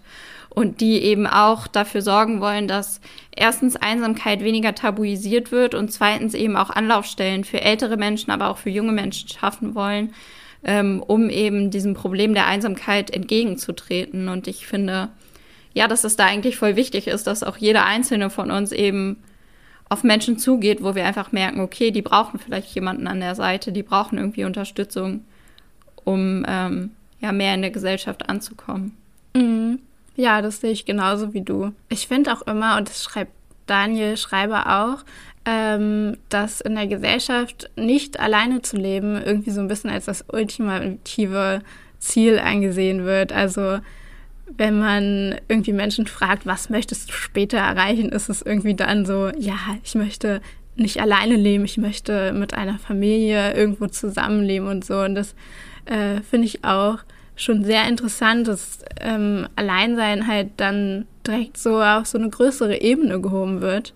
und 0.52 0.80
die 0.80 1.02
eben 1.02 1.26
auch 1.26 1.66
dafür 1.66 2.04
sorgen 2.04 2.40
wollen, 2.40 2.68
dass 2.68 3.02
erstens 3.36 3.78
Einsamkeit 3.78 4.42
weniger 4.42 4.76
tabuisiert 4.76 5.52
wird 5.52 5.74
und 5.74 5.92
zweitens 5.92 6.36
eben 6.36 6.56
auch 6.56 6.70
Anlaufstellen 6.70 7.46
für 7.46 7.62
ältere 7.62 7.98
Menschen, 7.98 8.30
aber 8.30 8.48
auch 8.48 8.60
für 8.60 8.70
junge 8.70 8.92
Menschen 8.92 9.28
schaffen 9.28 9.74
wollen, 9.74 10.14
ähm, 10.64 11.02
um 11.02 11.32
eben 11.32 11.72
diesem 11.72 11.96
Problem 11.96 12.36
der 12.36 12.46
Einsamkeit 12.46 13.10
entgegenzutreten. 13.10 14.30
Und 14.30 14.48
ich 14.48 14.68
finde, 14.68 15.10
ja, 15.74 15.88
dass 15.88 16.04
es 16.04 16.16
da 16.16 16.26
eigentlich 16.26 16.58
voll 16.58 16.76
wichtig 16.76 17.08
ist, 17.08 17.26
dass 17.26 17.42
auch 17.42 17.58
jeder 17.58 17.88
einzelne 17.88 18.30
von 18.30 18.52
uns 18.52 18.72
eben 18.72 19.24
auf 19.90 20.04
Menschen 20.04 20.38
zugeht, 20.38 20.84
wo 20.84 20.96
wir 20.96 21.06
einfach 21.06 21.32
merken, 21.32 21.62
okay, 21.62 21.92
die 21.92 22.02
brauchen 22.02 22.40
vielleicht 22.40 22.74
jemanden 22.76 23.08
an 23.08 23.20
der 23.20 23.36
Seite, 23.36 23.72
die 23.72 23.84
brauchen 23.84 24.18
irgendwie 24.18 24.46
Unterstützung, 24.46 25.26
um 26.04 26.46
ähm, 26.48 26.92
ja 27.20 27.32
mehr 27.32 27.54
in 27.54 27.62
der 27.62 27.72
Gesellschaft 27.72 28.30
anzukommen. 28.30 28.96
Mhm. 29.36 29.80
Ja, 30.16 30.42
das 30.42 30.62
sehe 30.62 30.72
ich 30.72 30.86
genauso 30.86 31.34
wie 31.34 31.42
du. 31.42 31.74
Ich 31.90 32.08
finde 32.08 32.34
auch 32.34 32.42
immer, 32.42 32.78
und 32.78 32.90
das 32.90 33.04
schreibt 33.04 33.32
Daniel 33.68 34.18
Schreiber 34.18 34.84
auch, 34.84 35.06
ähm, 35.46 36.18
dass 36.30 36.60
in 36.60 36.76
der 36.76 36.88
Gesellschaft 36.88 37.70
nicht 37.76 38.20
alleine 38.20 38.62
zu 38.62 38.78
leben 38.78 39.22
irgendwie 39.22 39.52
so 39.52 39.62
ein 39.62 39.68
bisschen 39.68 39.90
als 39.90 40.06
das 40.06 40.26
ultimative 40.32 41.62
Ziel 42.00 42.40
angesehen 42.40 43.06
wird. 43.06 43.32
Also 43.32 43.80
wenn 44.56 44.80
man 44.80 45.36
irgendwie 45.48 45.74
Menschen 45.74 46.08
fragt, 46.08 46.46
was 46.46 46.70
möchtest 46.70 47.10
du 47.10 47.14
später 47.14 47.58
erreichen, 47.58 48.10
ist 48.10 48.30
es 48.30 48.42
irgendwie 48.42 48.76
dann 48.76 49.06
so, 49.06 49.30
ja, 49.38 49.58
ich 49.84 49.96
möchte 49.96 50.42
nicht 50.76 51.02
alleine 51.02 51.36
leben, 51.36 51.66
ich 51.66 51.78
möchte 51.78 52.32
mit 52.34 52.54
einer 52.54 52.80
Familie 52.80 53.54
irgendwo 53.54 53.88
zusammenleben 53.88 54.68
und 54.68 54.86
so. 54.86 55.00
Und 55.00 55.16
das 55.16 55.36
äh, 55.86 56.22
finde 56.22 56.46
ich 56.46 56.64
auch 56.64 57.00
schon 57.36 57.64
sehr 57.64 57.88
interessant, 57.88 58.48
dass 58.48 58.80
ähm, 59.00 59.48
Alleinsein 59.56 60.28
halt 60.28 60.50
dann 60.58 61.06
direkt 61.26 61.58
so 61.58 61.82
auf 61.82 62.08
so 62.08 62.18
eine 62.18 62.30
größere 62.30 62.82
Ebene 62.82 63.22
gehoben 63.22 63.62
wird. 63.62 63.94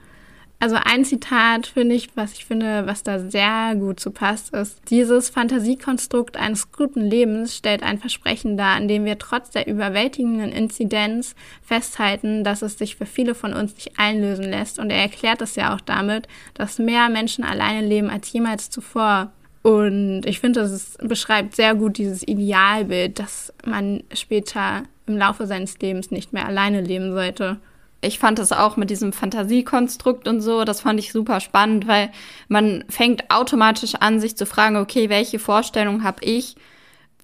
Also 0.61 0.75
ein 0.75 1.03
Zitat 1.05 1.65
finde 1.65 1.95
ich, 1.95 2.15
was 2.15 2.33
ich 2.33 2.45
finde, 2.45 2.85
was 2.85 3.01
da 3.01 3.17
sehr 3.17 3.73
gut 3.73 3.99
zu 3.99 4.11
passt, 4.11 4.53
ist, 4.53 4.79
dieses 4.91 5.31
Fantasiekonstrukt 5.31 6.37
eines 6.37 6.71
guten 6.71 7.01
Lebens 7.01 7.57
stellt 7.57 7.81
ein 7.81 7.97
Versprechen 7.97 8.57
dar, 8.57 8.77
in 8.77 8.87
dem 8.87 9.03
wir 9.03 9.17
trotz 9.17 9.49
der 9.49 9.65
überwältigenden 9.65 10.51
Inzidenz 10.51 11.33
festhalten, 11.63 12.43
dass 12.43 12.61
es 12.61 12.77
sich 12.77 12.95
für 12.95 13.07
viele 13.07 13.33
von 13.33 13.53
uns 13.53 13.73
nicht 13.73 13.97
einlösen 13.97 14.43
lässt. 14.51 14.77
Und 14.77 14.91
er 14.91 15.01
erklärt 15.01 15.41
es 15.41 15.55
ja 15.55 15.73
auch 15.73 15.81
damit, 15.81 16.27
dass 16.53 16.77
mehr 16.77 17.09
Menschen 17.09 17.43
alleine 17.43 17.83
leben 17.83 18.11
als 18.11 18.31
jemals 18.31 18.69
zuvor. 18.69 19.31
Und 19.63 20.27
ich 20.27 20.39
finde, 20.39 20.59
das 20.59 20.95
beschreibt 21.01 21.55
sehr 21.55 21.73
gut 21.73 21.97
dieses 21.97 22.21
Idealbild, 22.21 23.17
dass 23.17 23.51
man 23.65 24.03
später 24.13 24.83
im 25.07 25.17
Laufe 25.17 25.47
seines 25.47 25.79
Lebens 25.79 26.11
nicht 26.11 26.33
mehr 26.33 26.45
alleine 26.45 26.81
leben 26.81 27.13
sollte. 27.13 27.57
Ich 28.01 28.17
fand 28.17 28.39
das 28.39 28.51
auch 28.51 28.77
mit 28.77 28.89
diesem 28.89 29.13
Fantasiekonstrukt 29.13 30.27
und 30.27 30.41
so, 30.41 30.63
das 30.63 30.81
fand 30.81 30.99
ich 30.99 31.11
super 31.11 31.39
spannend, 31.39 31.87
weil 31.87 32.11
man 32.47 32.83
fängt 32.89 33.29
automatisch 33.29 33.93
an, 33.95 34.19
sich 34.19 34.35
zu 34.35 34.47
fragen, 34.47 34.75
okay, 34.75 35.09
welche 35.09 35.37
Vorstellung 35.37 36.03
habe 36.03 36.23
ich, 36.23 36.55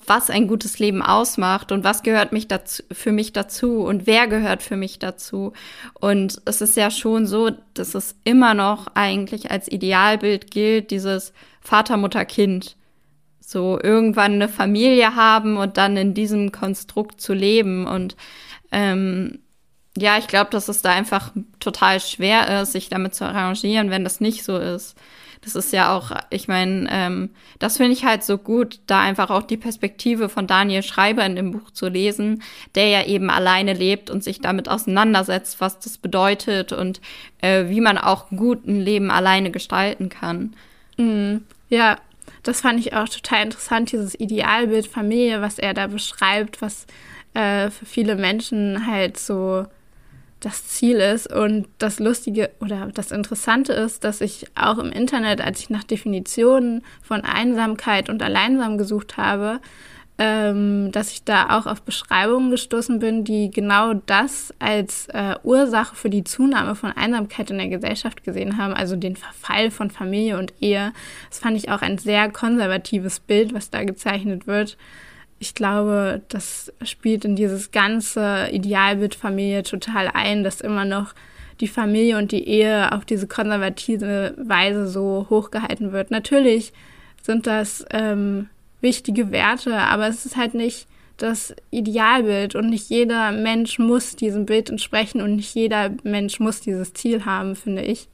was 0.05 0.29
ein 0.29 0.47
gutes 0.47 0.79
Leben 0.79 1.01
ausmacht 1.01 1.71
und 1.71 1.83
was 1.83 2.03
gehört 2.03 2.31
mich 2.31 2.47
dazu, 2.47 2.83
für 2.91 3.11
mich 3.11 3.33
dazu 3.33 3.81
und 3.81 4.07
wer 4.07 4.27
gehört 4.27 4.63
für 4.63 4.77
mich 4.77 4.99
dazu. 4.99 5.51
Und 5.93 6.41
es 6.45 6.61
ist 6.61 6.77
ja 6.77 6.89
schon 6.91 7.25
so, 7.25 7.51
dass 7.73 7.93
es 7.93 8.15
immer 8.23 8.53
noch 8.53 8.87
eigentlich 8.93 9.51
als 9.51 9.67
Idealbild 9.69 10.49
gilt, 10.49 10.91
dieses 10.91 11.33
Vater, 11.59 11.97
Mutter, 11.97 12.23
Kind. 12.23 12.77
So 13.39 13.79
irgendwann 13.81 14.33
eine 14.33 14.49
Familie 14.49 15.15
haben 15.15 15.57
und 15.57 15.77
dann 15.77 15.97
in 15.97 16.13
diesem 16.13 16.51
Konstrukt 16.51 17.19
zu 17.19 17.33
leben. 17.33 17.85
Und 17.85 18.15
ähm, 18.71 19.39
ja, 19.97 20.17
ich 20.17 20.27
glaube, 20.27 20.49
dass 20.51 20.67
es 20.67 20.81
da 20.81 20.91
einfach 20.91 21.31
total 21.59 21.99
schwer 21.99 22.61
ist, 22.61 22.73
sich 22.73 22.89
damit 22.89 23.15
zu 23.15 23.25
arrangieren, 23.25 23.89
wenn 23.89 24.03
das 24.03 24.19
nicht 24.19 24.43
so 24.43 24.57
ist. 24.57 24.95
Das 25.41 25.55
ist 25.55 25.71
ja 25.71 25.95
auch, 25.95 26.11
ich 26.29 26.47
meine, 26.47 26.87
ähm, 26.91 27.29
das 27.59 27.77
finde 27.77 27.93
ich 27.93 28.05
halt 28.05 28.23
so 28.23 28.37
gut, 28.37 28.79
da 28.87 29.01
einfach 29.01 29.29
auch 29.29 29.43
die 29.43 29.57
Perspektive 29.57 30.29
von 30.29 30.47
Daniel 30.47 30.83
Schreiber 30.83 31.25
in 31.25 31.35
dem 31.35 31.51
Buch 31.51 31.71
zu 31.71 31.87
lesen, 31.87 32.43
der 32.75 32.87
ja 32.87 33.05
eben 33.05 33.29
alleine 33.29 33.73
lebt 33.73 34.09
und 34.09 34.23
sich 34.23 34.41
damit 34.41 34.67
auseinandersetzt, 34.67 35.61
was 35.61 35.79
das 35.79 35.99
bedeutet 35.99 36.73
und 36.73 37.01
äh, 37.41 37.69
wie 37.69 37.81
man 37.81 37.97
auch 37.97 38.29
gut 38.29 38.65
ein 38.67 38.81
Leben 38.81 39.11
alleine 39.11 39.51
gestalten 39.51 40.09
kann. 40.09 40.53
Mhm. 40.97 41.43
Ja, 41.69 41.97
das 42.43 42.61
fand 42.61 42.79
ich 42.79 42.93
auch 42.93 43.07
total 43.07 43.43
interessant, 43.43 43.91
dieses 43.91 44.19
Idealbild 44.19 44.87
Familie, 44.87 45.41
was 45.41 45.59
er 45.59 45.73
da 45.73 45.87
beschreibt, 45.87 46.61
was 46.61 46.87
äh, 47.33 47.69
für 47.69 47.85
viele 47.85 48.15
Menschen 48.15 48.87
halt 48.87 49.17
so 49.17 49.65
das 50.39 50.67
Ziel 50.67 50.97
ist. 50.97 51.31
Und 51.31 51.67
das 51.77 51.99
Lustige 51.99 52.51
oder 52.59 52.89
das 52.93 53.11
Interessante 53.11 53.73
ist, 53.73 54.03
dass 54.03 54.21
ich 54.21 54.45
auch 54.55 54.77
im 54.77 54.91
Internet, 54.91 55.41
als 55.41 55.59
ich 55.59 55.69
nach 55.69 55.83
Definitionen 55.83 56.83
von 57.01 57.21
Einsamkeit 57.21 58.09
und 58.09 58.21
Alleinsam 58.21 58.77
gesucht 58.77 59.17
habe, 59.17 59.59
ähm, 60.19 60.91
dass 60.91 61.11
ich 61.11 61.23
da 61.23 61.57
auch 61.57 61.67
auf 61.67 61.83
Beschreibungen 61.83 62.49
gestoßen 62.49 62.99
bin, 62.99 63.23
die 63.23 63.51
genau 63.51 63.93
das 63.93 64.51
als 64.57 65.07
äh, 65.09 65.35
Ursache 65.43 65.95
für 65.95 66.09
die 66.09 66.23
Zunahme 66.23 66.73
von 66.73 66.91
Einsamkeit 66.91 67.51
in 67.51 67.57
der 67.57 67.67
Gesellschaft 67.67 68.23
gesehen 68.23 68.57
haben, 68.57 68.73
also 68.73 68.95
den 68.95 69.15
Verfall 69.15 69.69
von 69.69 69.91
Familie 69.91 70.39
und 70.39 70.53
Ehe. 70.59 70.91
Das 71.29 71.39
fand 71.39 71.55
ich 71.55 71.69
auch 71.69 71.83
ein 71.83 71.99
sehr 71.99 72.31
konservatives 72.31 73.19
Bild, 73.19 73.53
was 73.53 73.69
da 73.69 73.83
gezeichnet 73.83 74.47
wird. 74.47 74.77
Ich 75.39 75.53
glaube, 75.53 76.21
das 76.29 76.73
spielt 76.83 77.25
in 77.25 77.35
dieses 77.35 77.71
ganze 77.71 78.49
Idealbild 78.51 79.15
Familie 79.15 79.63
total 79.63 80.09
ein, 80.13 80.43
dass 80.43 80.61
immer 80.61 80.85
noch 80.85 81.13
die 81.59 81.67
Familie 81.67 82.17
und 82.17 82.31
die 82.31 82.47
Ehe 82.47 82.91
auf 82.91 83.05
diese 83.05 83.27
konservative 83.27 84.35
Weise 84.37 84.87
so 84.87 85.27
hochgehalten 85.29 85.91
wird. 85.91 86.11
Natürlich 86.11 86.73
sind 87.21 87.47
das 87.47 87.85
ähm, 87.91 88.49
wichtige 88.81 89.31
Werte, 89.31 89.75
aber 89.77 90.07
es 90.07 90.25
ist 90.25 90.37
halt 90.37 90.53
nicht 90.53 90.87
das 91.17 91.55
Idealbild 91.71 92.55
und 92.55 92.69
nicht 92.69 92.89
jeder 92.89 93.31
Mensch 93.31 93.79
muss 93.79 94.15
diesem 94.15 94.45
Bild 94.45 94.69
entsprechen 94.69 95.21
und 95.21 95.35
nicht 95.35 95.55
jeder 95.55 95.91
Mensch 96.03 96.39
muss 96.39 96.61
dieses 96.61 96.93
Ziel 96.93 97.25
haben, 97.25 97.55
finde 97.55 97.81
ich. 97.81 98.07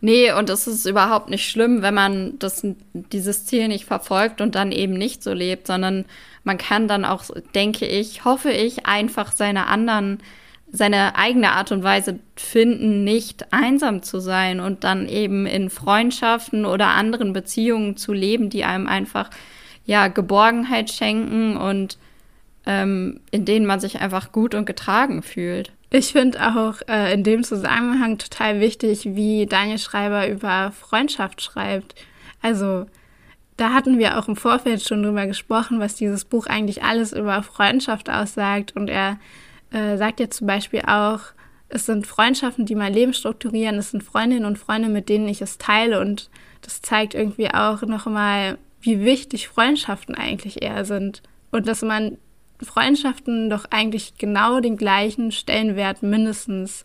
Nee, 0.00 0.32
und 0.32 0.50
es 0.50 0.66
ist 0.66 0.84
überhaupt 0.84 1.30
nicht 1.30 1.50
schlimm, 1.50 1.80
wenn 1.80 1.94
man 1.94 2.38
das, 2.38 2.66
dieses 2.92 3.46
Ziel 3.46 3.68
nicht 3.68 3.86
verfolgt 3.86 4.40
und 4.40 4.54
dann 4.54 4.70
eben 4.70 4.92
nicht 4.92 5.22
so 5.22 5.32
lebt, 5.32 5.66
sondern 5.66 6.04
man 6.44 6.58
kann 6.58 6.86
dann 6.86 7.04
auch, 7.04 7.24
denke 7.54 7.86
ich, 7.86 8.24
hoffe 8.24 8.50
ich, 8.50 8.86
einfach 8.86 9.32
seine 9.32 9.66
anderen, 9.66 10.18
seine 10.70 11.16
eigene 11.16 11.52
Art 11.52 11.72
und 11.72 11.82
Weise 11.82 12.18
finden, 12.36 13.04
nicht 13.04 13.52
einsam 13.52 14.02
zu 14.02 14.20
sein 14.20 14.60
und 14.60 14.84
dann 14.84 15.08
eben 15.08 15.46
in 15.46 15.70
Freundschaften 15.70 16.66
oder 16.66 16.88
anderen 16.88 17.32
Beziehungen 17.32 17.96
zu 17.96 18.12
leben, 18.12 18.50
die 18.50 18.64
einem 18.64 18.86
einfach, 18.86 19.30
ja, 19.86 20.08
Geborgenheit 20.08 20.90
schenken 20.90 21.56
und 21.56 21.96
ähm, 22.66 23.20
in 23.30 23.44
denen 23.44 23.64
man 23.64 23.80
sich 23.80 24.00
einfach 24.00 24.30
gut 24.30 24.54
und 24.54 24.66
getragen 24.66 25.22
fühlt. 25.22 25.72
Ich 25.98 26.12
finde 26.12 26.54
auch 26.54 26.74
äh, 26.88 27.14
in 27.14 27.24
dem 27.24 27.42
Zusammenhang 27.42 28.18
total 28.18 28.60
wichtig, 28.60 29.06
wie 29.14 29.46
Daniel 29.46 29.78
Schreiber 29.78 30.28
über 30.28 30.70
Freundschaft 30.72 31.40
schreibt. 31.40 31.94
Also 32.42 32.84
da 33.56 33.72
hatten 33.72 33.98
wir 33.98 34.18
auch 34.18 34.28
im 34.28 34.36
Vorfeld 34.36 34.82
schon 34.82 35.02
drüber 35.02 35.26
gesprochen, 35.26 35.80
was 35.80 35.94
dieses 35.94 36.26
Buch 36.26 36.48
eigentlich 36.48 36.82
alles 36.82 37.14
über 37.14 37.42
Freundschaft 37.42 38.10
aussagt. 38.10 38.76
Und 38.76 38.90
er 38.90 39.18
äh, 39.70 39.96
sagt 39.96 40.20
jetzt 40.20 40.36
zum 40.36 40.46
Beispiel 40.46 40.82
auch, 40.82 41.20
es 41.70 41.86
sind 41.86 42.06
Freundschaften, 42.06 42.66
die 42.66 42.74
mein 42.74 42.92
Leben 42.92 43.14
strukturieren. 43.14 43.78
Es 43.78 43.92
sind 43.92 44.02
Freundinnen 44.02 44.44
und 44.44 44.58
Freunde, 44.58 44.90
mit 44.90 45.08
denen 45.08 45.28
ich 45.30 45.40
es 45.40 45.56
teile. 45.56 45.98
Und 45.98 46.28
das 46.60 46.82
zeigt 46.82 47.14
irgendwie 47.14 47.54
auch 47.54 47.80
nochmal, 47.80 48.58
wie 48.82 49.02
wichtig 49.02 49.48
Freundschaften 49.48 50.14
eigentlich 50.14 50.62
eher 50.62 50.84
sind. 50.84 51.22
Und 51.52 51.66
dass 51.66 51.80
man 51.80 52.18
Freundschaften 52.62 53.50
doch 53.50 53.66
eigentlich 53.70 54.18
genau 54.18 54.60
den 54.60 54.76
gleichen 54.76 55.32
Stellenwert 55.32 56.02
mindestens 56.02 56.82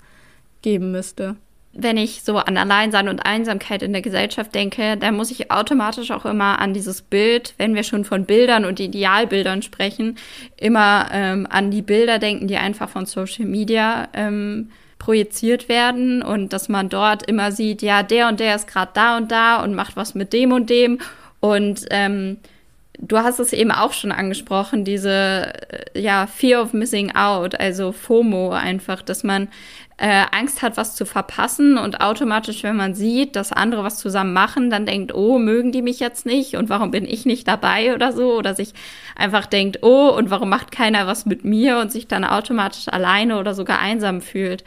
geben 0.62 0.92
müsste. 0.92 1.36
Wenn 1.74 1.96
ich 1.96 2.24
so 2.24 2.38
an 2.38 2.58
Alleinsein 2.58 3.08
und 3.08 3.26
Einsamkeit 3.26 3.82
in 3.82 3.94
der 3.94 4.02
Gesellschaft 4.02 4.54
denke, 4.54 4.98
dann 4.98 5.16
muss 5.16 5.32
ich 5.32 5.52
automatisch 5.52 6.12
auch 6.12 6.26
immer 6.26 6.60
an 6.60 6.74
dieses 6.74 7.02
Bild, 7.02 7.54
wenn 7.58 7.76
wir 7.76 7.84
schon 7.84 8.04
von 8.04 8.26
Bildern 8.26 8.66
und 8.66 8.82
Idealbildern 8.82 9.62
sprechen, 9.62 10.18
immer 10.58 11.08
ähm, 11.14 11.48
an 11.50 11.72
die 11.72 11.82
Bilder 11.82 12.20
denken, 12.20 12.48
die 12.48 12.58
einfach 12.58 12.90
von 12.90 13.06
Social 13.06 13.46
Media 13.46 14.10
ähm, 14.14 14.70
projiziert 15.00 15.70
werden 15.70 16.22
und 16.22 16.52
dass 16.52 16.68
man 16.68 16.90
dort 16.90 17.26
immer 17.26 17.52
sieht, 17.54 17.82
ja, 17.82 18.04
der 18.04 18.28
und 18.28 18.40
der 18.40 18.56
ist 18.56 18.68
gerade 18.68 18.92
da 18.94 19.18
und 19.18 19.32
da 19.32 19.64
und 19.64 19.74
macht 19.74 19.96
was 19.96 20.14
mit 20.14 20.34
dem 20.34 20.52
und 20.52 20.70
dem 20.70 21.00
und 21.40 21.86
ähm, 21.90 22.38
du 23.02 23.18
hast 23.18 23.40
es 23.40 23.52
eben 23.52 23.72
auch 23.72 23.94
schon 23.94 24.12
angesprochen, 24.12 24.86
diese 24.86 25.54
äh, 25.70 26.00
ja 26.00 26.28
Fear 26.28 26.62
of 26.62 26.74
Missing 26.74 27.16
Out, 27.16 27.60
also 27.60 27.92
FOMO 27.92 28.52
einfach, 28.52 29.02
dass 29.02 29.24
man 29.24 29.50
äh, 29.98 30.24
Angst 30.32 30.62
hat, 30.62 30.78
was 30.78 30.96
zu 30.96 31.06
verpassen 31.06 31.78
und 31.78 32.02
automatisch, 32.02 32.64
wenn 32.64 32.76
man 32.76 32.96
sieht, 32.96 33.36
dass 33.36 33.52
andere 33.52 33.84
was 33.84 33.98
zusammen 33.98 34.34
machen, 34.34 34.70
dann 34.70 34.86
denkt, 34.86 35.14
oh, 35.14 35.38
mögen 35.38 35.72
die 35.72 35.82
mich 35.82 36.00
jetzt 36.00 36.26
nicht 36.26 36.56
und 36.56 36.70
warum 36.70 36.92
bin 36.92 37.06
ich 37.06 37.26
nicht 37.26 37.48
dabei 37.48 37.94
oder 37.94 38.12
so 38.12 38.34
oder 38.34 38.56
sich 38.56 38.74
einfach 39.16 39.46
denkt, 39.46 39.80
oh, 39.82 40.10
und 40.10 40.30
warum 40.30 40.50
macht 40.50 40.72
keiner 40.72 41.06
was 41.06 41.26
mit 41.26 41.44
mir 41.44 41.78
und 41.80 41.92
sich 41.92 42.08
dann 42.08 42.24
automatisch 42.24 42.88
alleine 42.88 43.38
oder 43.38 43.54
sogar 43.54 43.80
einsam 43.80 44.22
fühlt. 44.22 44.64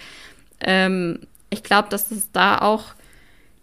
Ähm, 0.61 1.20
ich 1.51 1.62
glaube, 1.62 1.88
dass 1.88 2.11
es 2.11 2.31
da 2.33 2.59
auch 2.59 2.94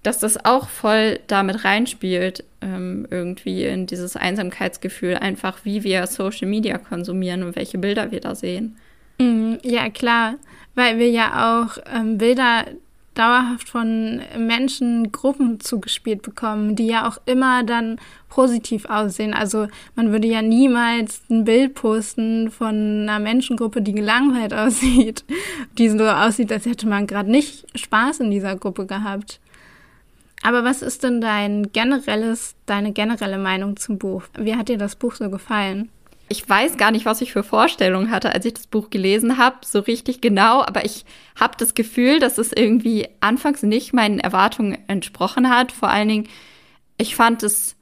dass 0.03 0.19
das 0.19 0.45
auch 0.45 0.67
voll 0.67 1.19
damit 1.27 1.63
reinspielt, 1.63 2.43
ähm, 2.61 3.07
irgendwie 3.09 3.65
in 3.65 3.85
dieses 3.85 4.15
Einsamkeitsgefühl, 4.15 5.15
einfach 5.15 5.59
wie 5.63 5.83
wir 5.83 6.07
Social 6.07 6.47
Media 6.47 6.77
konsumieren 6.77 7.43
und 7.43 7.55
welche 7.55 7.77
Bilder 7.77 8.11
wir 8.11 8.19
da 8.19 8.35
sehen. 8.35 8.77
Mhm, 9.19 9.59
ja, 9.63 9.89
klar, 9.89 10.35
weil 10.75 10.97
wir 10.97 11.09
ja 11.09 11.61
auch 11.61 11.77
ähm, 11.93 12.17
Bilder 12.17 12.65
dauerhaft 13.13 13.67
von 13.67 14.21
Menschen, 14.37 15.11
Gruppen 15.11 15.59
zugespielt 15.59 16.21
bekommen, 16.21 16.75
die 16.75 16.87
ja 16.87 17.07
auch 17.07 17.17
immer 17.25 17.63
dann 17.63 17.99
positiv 18.29 18.85
aussehen. 18.85 19.33
Also 19.33 19.67
man 19.95 20.11
würde 20.11 20.27
ja 20.27 20.41
niemals 20.41 21.21
ein 21.29 21.43
Bild 21.43 21.75
posten 21.75 22.49
von 22.49 23.03
einer 23.03 23.19
Menschengruppe, 23.19 23.81
die 23.81 23.91
gelangweilt 23.91 24.53
aussieht, 24.55 25.25
die 25.77 25.89
so 25.89 26.07
aussieht, 26.07 26.51
als 26.51 26.65
hätte 26.65 26.87
man 26.87 27.05
gerade 27.05 27.29
nicht 27.29 27.65
Spaß 27.77 28.21
in 28.21 28.31
dieser 28.31 28.55
Gruppe 28.55 28.85
gehabt. 28.85 29.39
Aber 30.43 30.63
was 30.63 30.82
ist 30.82 31.04
denn 31.04 31.21
dein 31.21 31.71
generelles, 31.71 32.56
deine 32.65 32.91
generelle 32.91 33.38
Meinung 33.38 33.77
zum 33.77 33.97
Buch? 33.97 34.23
Wie 34.38 34.56
hat 34.56 34.69
dir 34.69 34.77
das 34.77 34.95
Buch 34.95 35.15
so 35.15 35.30
gefallen? 35.30 35.89
Ich 36.30 36.47
weiß 36.47 36.77
gar 36.77 36.91
nicht, 36.91 37.06
was 37.06 37.19
ich 37.19 37.34
für 37.34 37.43
Vorstellungen 37.43 38.10
hatte, 38.10 38.34
als 38.34 38.45
ich 38.45 38.54
das 38.54 38.65
Buch 38.65 38.89
gelesen 38.89 39.38
habe, 39.38 39.58
so 39.65 39.80
richtig 39.80 40.21
genau, 40.21 40.62
aber 40.62 40.86
ich 40.86 41.04
habe 41.38 41.56
das 41.58 41.73
Gefühl, 41.73 42.19
dass 42.19 42.38
es 42.38 42.54
irgendwie 42.54 43.10
anfangs 43.19 43.63
nicht 43.63 43.91
meinen 43.93 44.19
Erwartungen 44.19 44.77
entsprochen 44.88 45.49
hat. 45.49 45.73
Vor 45.73 45.89
allen 45.89 46.08
Dingen, 46.08 46.30
ich 46.97 47.15
fand 47.15 47.43
es 47.43 47.75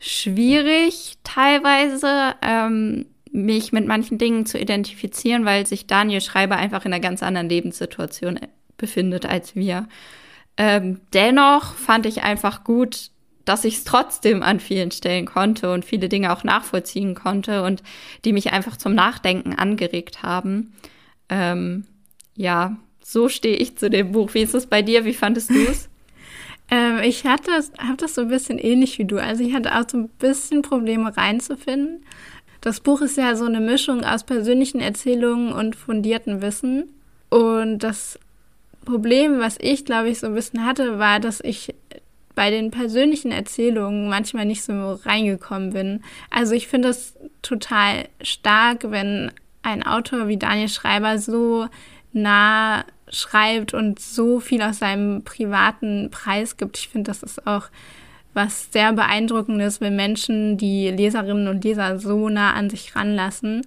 schwierig 0.00 1.14
teilweise, 1.22 2.34
ähm, 2.42 3.06
mich 3.30 3.72
mit 3.72 3.86
manchen 3.86 4.18
Dingen 4.18 4.46
zu 4.46 4.58
identifizieren, 4.58 5.44
weil 5.44 5.64
sich 5.66 5.86
Daniel 5.86 6.20
Schreiber 6.20 6.56
einfach 6.56 6.84
in 6.84 6.92
einer 6.92 7.00
ganz 7.00 7.22
anderen 7.22 7.48
Lebenssituation 7.48 8.40
befindet 8.76 9.26
als 9.26 9.54
wir. 9.54 9.88
Ähm, 10.56 11.00
dennoch 11.12 11.74
fand 11.74 12.06
ich 12.06 12.22
einfach 12.22 12.64
gut, 12.64 13.10
dass 13.44 13.64
ich 13.64 13.78
es 13.78 13.84
trotzdem 13.84 14.42
an 14.42 14.60
vielen 14.60 14.90
Stellen 14.90 15.26
konnte 15.26 15.72
und 15.72 15.84
viele 15.84 16.08
Dinge 16.08 16.32
auch 16.32 16.44
nachvollziehen 16.44 17.14
konnte 17.14 17.62
und 17.62 17.82
die 18.24 18.32
mich 18.32 18.52
einfach 18.52 18.76
zum 18.76 18.94
Nachdenken 18.94 19.54
angeregt 19.54 20.22
haben. 20.22 20.72
Ähm, 21.28 21.84
ja, 22.36 22.76
so 23.02 23.28
stehe 23.28 23.56
ich 23.56 23.76
zu 23.76 23.90
dem 23.90 24.12
Buch. 24.12 24.34
Wie 24.34 24.42
ist 24.42 24.54
es 24.54 24.66
bei 24.66 24.82
dir? 24.82 25.04
Wie 25.04 25.12
fandest 25.12 25.50
du 25.50 25.62
es? 25.66 25.88
ähm, 26.70 27.00
ich 27.02 27.24
hatte, 27.24 27.50
habe 27.78 27.96
das 27.98 28.14
so 28.14 28.22
ein 28.22 28.28
bisschen 28.28 28.58
ähnlich 28.58 28.98
wie 28.98 29.04
du. 29.04 29.18
Also 29.18 29.44
ich 29.44 29.54
hatte 29.54 29.78
auch 29.78 29.88
so 29.88 29.98
ein 29.98 30.08
bisschen 30.08 30.62
Probleme 30.62 31.14
reinzufinden. 31.14 32.04
Das 32.60 32.80
Buch 32.80 33.02
ist 33.02 33.18
ja 33.18 33.36
so 33.36 33.44
eine 33.44 33.60
Mischung 33.60 34.04
aus 34.04 34.24
persönlichen 34.24 34.80
Erzählungen 34.80 35.52
und 35.52 35.76
fundierten 35.76 36.40
Wissen. 36.40 36.94
Und 37.28 37.80
das 37.80 38.18
Problem, 38.84 39.38
was 39.38 39.56
ich, 39.60 39.84
glaube 39.84 40.08
ich, 40.10 40.20
so 40.20 40.26
ein 40.26 40.34
bisschen 40.34 40.64
hatte, 40.64 40.98
war, 40.98 41.20
dass 41.20 41.40
ich 41.40 41.74
bei 42.34 42.50
den 42.50 42.70
persönlichen 42.70 43.30
Erzählungen 43.30 44.08
manchmal 44.08 44.44
nicht 44.44 44.64
so 44.64 44.94
reingekommen 45.04 45.72
bin. 45.72 46.02
Also 46.30 46.54
ich 46.54 46.66
finde 46.66 46.88
es 46.88 47.14
total 47.42 48.08
stark, 48.22 48.90
wenn 48.90 49.30
ein 49.62 49.84
Autor 49.84 50.28
wie 50.28 50.36
Daniel 50.36 50.68
Schreiber 50.68 51.18
so 51.18 51.68
nah 52.12 52.84
schreibt 53.08 53.74
und 53.74 53.98
so 53.98 54.40
viel 54.40 54.62
aus 54.62 54.78
seinem 54.78 55.22
privaten 55.22 56.10
Preis 56.10 56.56
gibt. 56.56 56.78
Ich 56.78 56.88
finde, 56.88 57.10
das 57.10 57.22
ist 57.22 57.46
auch 57.46 57.68
was 58.32 58.72
sehr 58.72 58.92
beeindruckendes, 58.92 59.80
wenn 59.80 59.94
Menschen 59.94 60.58
die 60.58 60.90
Leserinnen 60.90 61.46
und 61.46 61.62
Leser 61.62 61.98
so 62.00 62.28
nah 62.28 62.52
an 62.54 62.68
sich 62.68 62.96
ranlassen. 62.96 63.64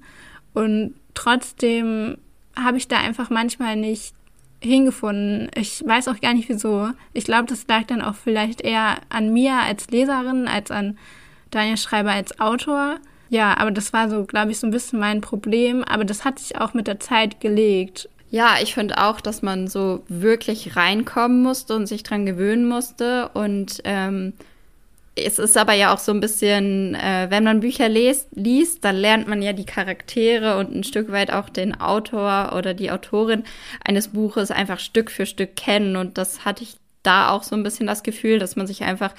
Und 0.54 0.94
trotzdem 1.14 2.18
habe 2.56 2.78
ich 2.78 2.88
da 2.88 2.98
einfach 2.98 3.30
manchmal 3.30 3.76
nicht 3.78 4.14
hingefunden. 4.62 5.50
Ich 5.56 5.84
weiß 5.86 6.08
auch 6.08 6.20
gar 6.20 6.34
nicht 6.34 6.50
wieso. 6.50 6.90
Ich 7.14 7.26
glaube, 7.26 7.46
das 7.46 7.66
lag 7.68 7.86
dann 7.86 8.02
auch 8.02 8.16
vielleicht 8.16 8.62
eher 8.62 8.98
an 9.10 9.32
mir 9.32 9.56
als 9.56 9.90
Leserin 9.90 10.48
als 10.48 10.72
an 10.72 10.98
Daniel 11.52 11.78
Schreiber 11.78 12.12
als 12.12 12.40
Autor. 12.40 12.98
Ja, 13.30 13.58
aber 13.58 13.72
das 13.72 13.94
war 13.94 14.10
so, 14.10 14.24
glaube 14.26 14.52
ich, 14.52 14.60
so 14.60 14.68
ein 14.68 14.72
bisschen 14.72 15.00
mein 15.00 15.22
Problem. 15.22 15.84
Aber 15.84 16.06
das 16.06 16.26
hat 16.26 16.40
sich 16.40 16.60
auch 16.60 16.74
mit 16.74 16.88
der 16.88 17.00
Zeit 17.00 17.40
gelegt. 17.40 18.10
Ja, 18.30 18.56
ich 18.62 18.74
finde 18.74 18.98
auch, 18.98 19.22
dass 19.22 19.42
man 19.42 19.68
so 19.68 20.04
wirklich 20.08 20.76
reinkommen 20.76 21.42
musste 21.44 21.76
und 21.76 21.88
sich 21.88 22.04
dran 22.04 22.26
gewöhnen 22.26 22.68
musste. 22.68 23.30
Und 23.30 23.82
ähm, 23.84 24.34
es 25.18 25.40
ist 25.40 25.58
aber 25.58 25.74
ja 25.74 25.94
auch 25.94 25.98
so 25.98 26.12
ein 26.12 26.20
bisschen, 26.20 26.96
äh, 26.96 27.28
wenn 27.30 27.44
man 27.44 27.60
Bücher 27.60 27.90
liest, 27.90 28.28
liest, 28.36 28.86
dann 28.86 28.96
lernt 28.96 29.28
man 29.28 29.42
ja 29.42 29.54
die 29.54 29.66
Charaktere 29.66 30.58
und 30.58 30.74
ein 30.74 30.84
Stück 30.84 31.12
weit 31.12 31.32
auch 31.32 31.50
den 31.50 31.80
Autor 31.80 32.54
oder 32.56 32.74
die 32.74 32.92
Autorin 32.92 33.44
eines 33.84 34.10
Buches 34.10 34.52
einfach 34.52 34.80
Stück 34.80 35.10
für 35.12 35.26
Stück 35.26 35.56
kennen. 35.56 35.96
Und 35.96 36.18
das 36.18 36.46
hatte 36.46 36.64
ich 36.64 36.76
da 37.04 37.30
auch 37.32 37.44
so 37.44 37.56
ein 37.56 37.64
bisschen 37.64 37.88
das 37.88 38.04
Gefühl, 38.04 38.40
dass 38.40 38.56
man 38.56 38.68
sich 38.68 38.84
einfach 38.84 39.14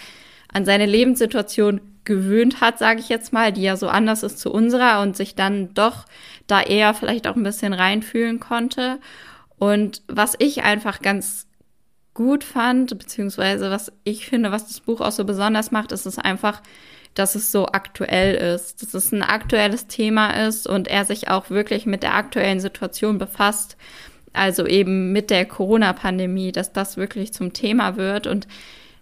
an 0.52 0.64
seine 0.64 0.86
Lebenssituation 0.86 1.80
gewöhnt 2.04 2.60
hat, 2.60 2.78
sage 2.78 3.00
ich 3.00 3.08
jetzt 3.08 3.32
mal, 3.32 3.52
die 3.52 3.62
ja 3.62 3.76
so 3.76 3.88
anders 3.88 4.22
ist 4.22 4.38
zu 4.38 4.50
unserer 4.50 5.02
und 5.02 5.16
sich 5.16 5.34
dann 5.34 5.74
doch 5.74 6.06
da 6.46 6.62
eher 6.62 6.94
vielleicht 6.94 7.26
auch 7.26 7.36
ein 7.36 7.42
bisschen 7.42 7.74
reinfühlen 7.74 8.40
konnte. 8.40 8.98
Und 9.58 10.02
was 10.08 10.34
ich 10.38 10.62
einfach 10.62 11.02
ganz 11.02 11.47
gut 12.18 12.42
fand, 12.42 12.98
beziehungsweise 12.98 13.70
was 13.70 13.92
ich 14.02 14.26
finde, 14.26 14.50
was 14.50 14.66
das 14.66 14.80
Buch 14.80 15.00
auch 15.00 15.12
so 15.12 15.24
besonders 15.24 15.70
macht, 15.70 15.92
ist 15.92 16.04
es 16.04 16.18
einfach, 16.18 16.62
dass 17.14 17.36
es 17.36 17.52
so 17.52 17.66
aktuell 17.66 18.34
ist, 18.34 18.82
dass 18.82 18.92
es 18.92 19.12
ein 19.12 19.22
aktuelles 19.22 19.86
Thema 19.86 20.30
ist 20.30 20.66
und 20.66 20.88
er 20.88 21.04
sich 21.04 21.28
auch 21.28 21.48
wirklich 21.48 21.86
mit 21.86 22.02
der 22.02 22.16
aktuellen 22.16 22.58
Situation 22.58 23.18
befasst. 23.18 23.76
Also 24.32 24.66
eben 24.66 25.12
mit 25.12 25.30
der 25.30 25.46
Corona-Pandemie, 25.46 26.50
dass 26.50 26.72
das 26.72 26.96
wirklich 26.96 27.32
zum 27.32 27.52
Thema 27.52 27.96
wird. 27.96 28.26
Und 28.26 28.48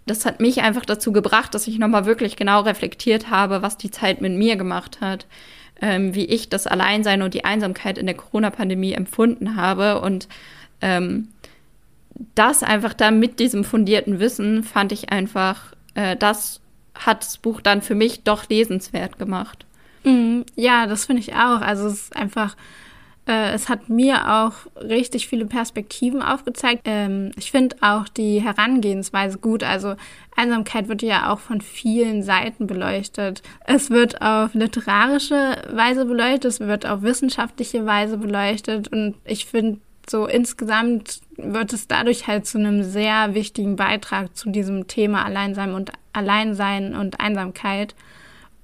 das 0.05 0.23
hat 0.23 0.39
mich 0.39 0.61
einfach 0.61 0.85
dazu 0.85 1.11
gebracht, 1.11 1.55
dass 1.55 1.67
ich 1.67 1.79
nochmal 1.79 2.05
wirklich 2.05 2.35
genau 2.35 2.61
reflektiert 2.61 3.31
habe, 3.31 3.63
was 3.63 3.77
die 3.77 3.89
Zeit 3.89 4.21
mit 4.21 4.33
mir 4.33 4.57
gemacht 4.57 5.01
hat, 5.01 5.25
ähm, 5.81 6.13
wie 6.13 6.25
ich 6.25 6.49
das 6.49 6.67
Alleinsein 6.67 7.23
und 7.23 7.33
die 7.33 7.45
Einsamkeit 7.45 7.97
in 7.97 8.05
der 8.05 8.15
Corona-Pandemie 8.15 8.93
empfunden 8.93 9.55
habe 9.55 10.01
und 10.01 10.27
ähm, 10.81 11.29
das 12.35 12.63
einfach 12.63 12.93
dann 12.93 13.19
mit 13.19 13.39
diesem 13.39 13.63
fundierten 13.63 14.19
Wissen 14.19 14.63
fand 14.63 14.91
ich 14.91 15.11
einfach, 15.11 15.73
äh, 15.95 16.15
das 16.15 16.61
hat 16.95 17.23
das 17.23 17.37
Buch 17.37 17.61
dann 17.61 17.81
für 17.81 17.95
mich 17.95 18.23
doch 18.23 18.49
lesenswert 18.49 19.19
gemacht. 19.19 19.65
Mhm, 20.03 20.45
ja, 20.55 20.87
das 20.87 21.05
finde 21.05 21.21
ich 21.21 21.33
auch. 21.33 21.61
Also 21.61 21.87
es 21.87 21.93
ist 21.93 22.15
einfach, 22.15 22.55
äh, 23.27 23.51
es 23.51 23.69
hat 23.69 23.89
mir 23.89 24.33
auch 24.33 24.53
richtig 24.81 25.27
viele 25.27 25.45
Perspektiven 25.45 26.21
aufgezeigt. 26.21 26.83
Ähm, 26.85 27.31
ich 27.37 27.51
finde 27.51 27.75
auch 27.81 28.07
die 28.07 28.41
Herangehensweise 28.41 29.37
gut. 29.37 29.63
Also 29.63 29.95
Einsamkeit 30.35 30.87
wird 30.87 31.01
ja 31.01 31.31
auch 31.31 31.39
von 31.39 31.61
vielen 31.61 32.23
Seiten 32.23 32.67
beleuchtet. 32.67 33.43
Es 33.65 33.89
wird 33.89 34.21
auf 34.21 34.53
literarische 34.53 35.61
Weise 35.71 36.05
beleuchtet, 36.05 36.45
es 36.45 36.59
wird 36.61 36.85
auf 36.85 37.01
wissenschaftliche 37.01 37.85
Weise 37.85 38.17
beleuchtet 38.17 38.87
und 38.87 39.15
ich 39.25 39.45
finde, 39.45 39.79
so 40.09 40.25
insgesamt 40.25 41.19
wird 41.37 41.73
es 41.73 41.87
dadurch 41.87 42.27
halt 42.27 42.45
zu 42.45 42.57
einem 42.57 42.83
sehr 42.83 43.33
wichtigen 43.33 43.75
Beitrag 43.75 44.35
zu 44.35 44.49
diesem 44.49 44.87
Thema 44.87 45.23
Alleinsein 45.25 45.73
und 45.73 45.91
Alleinsein 46.13 46.95
und 46.95 47.19
Einsamkeit. 47.19 47.95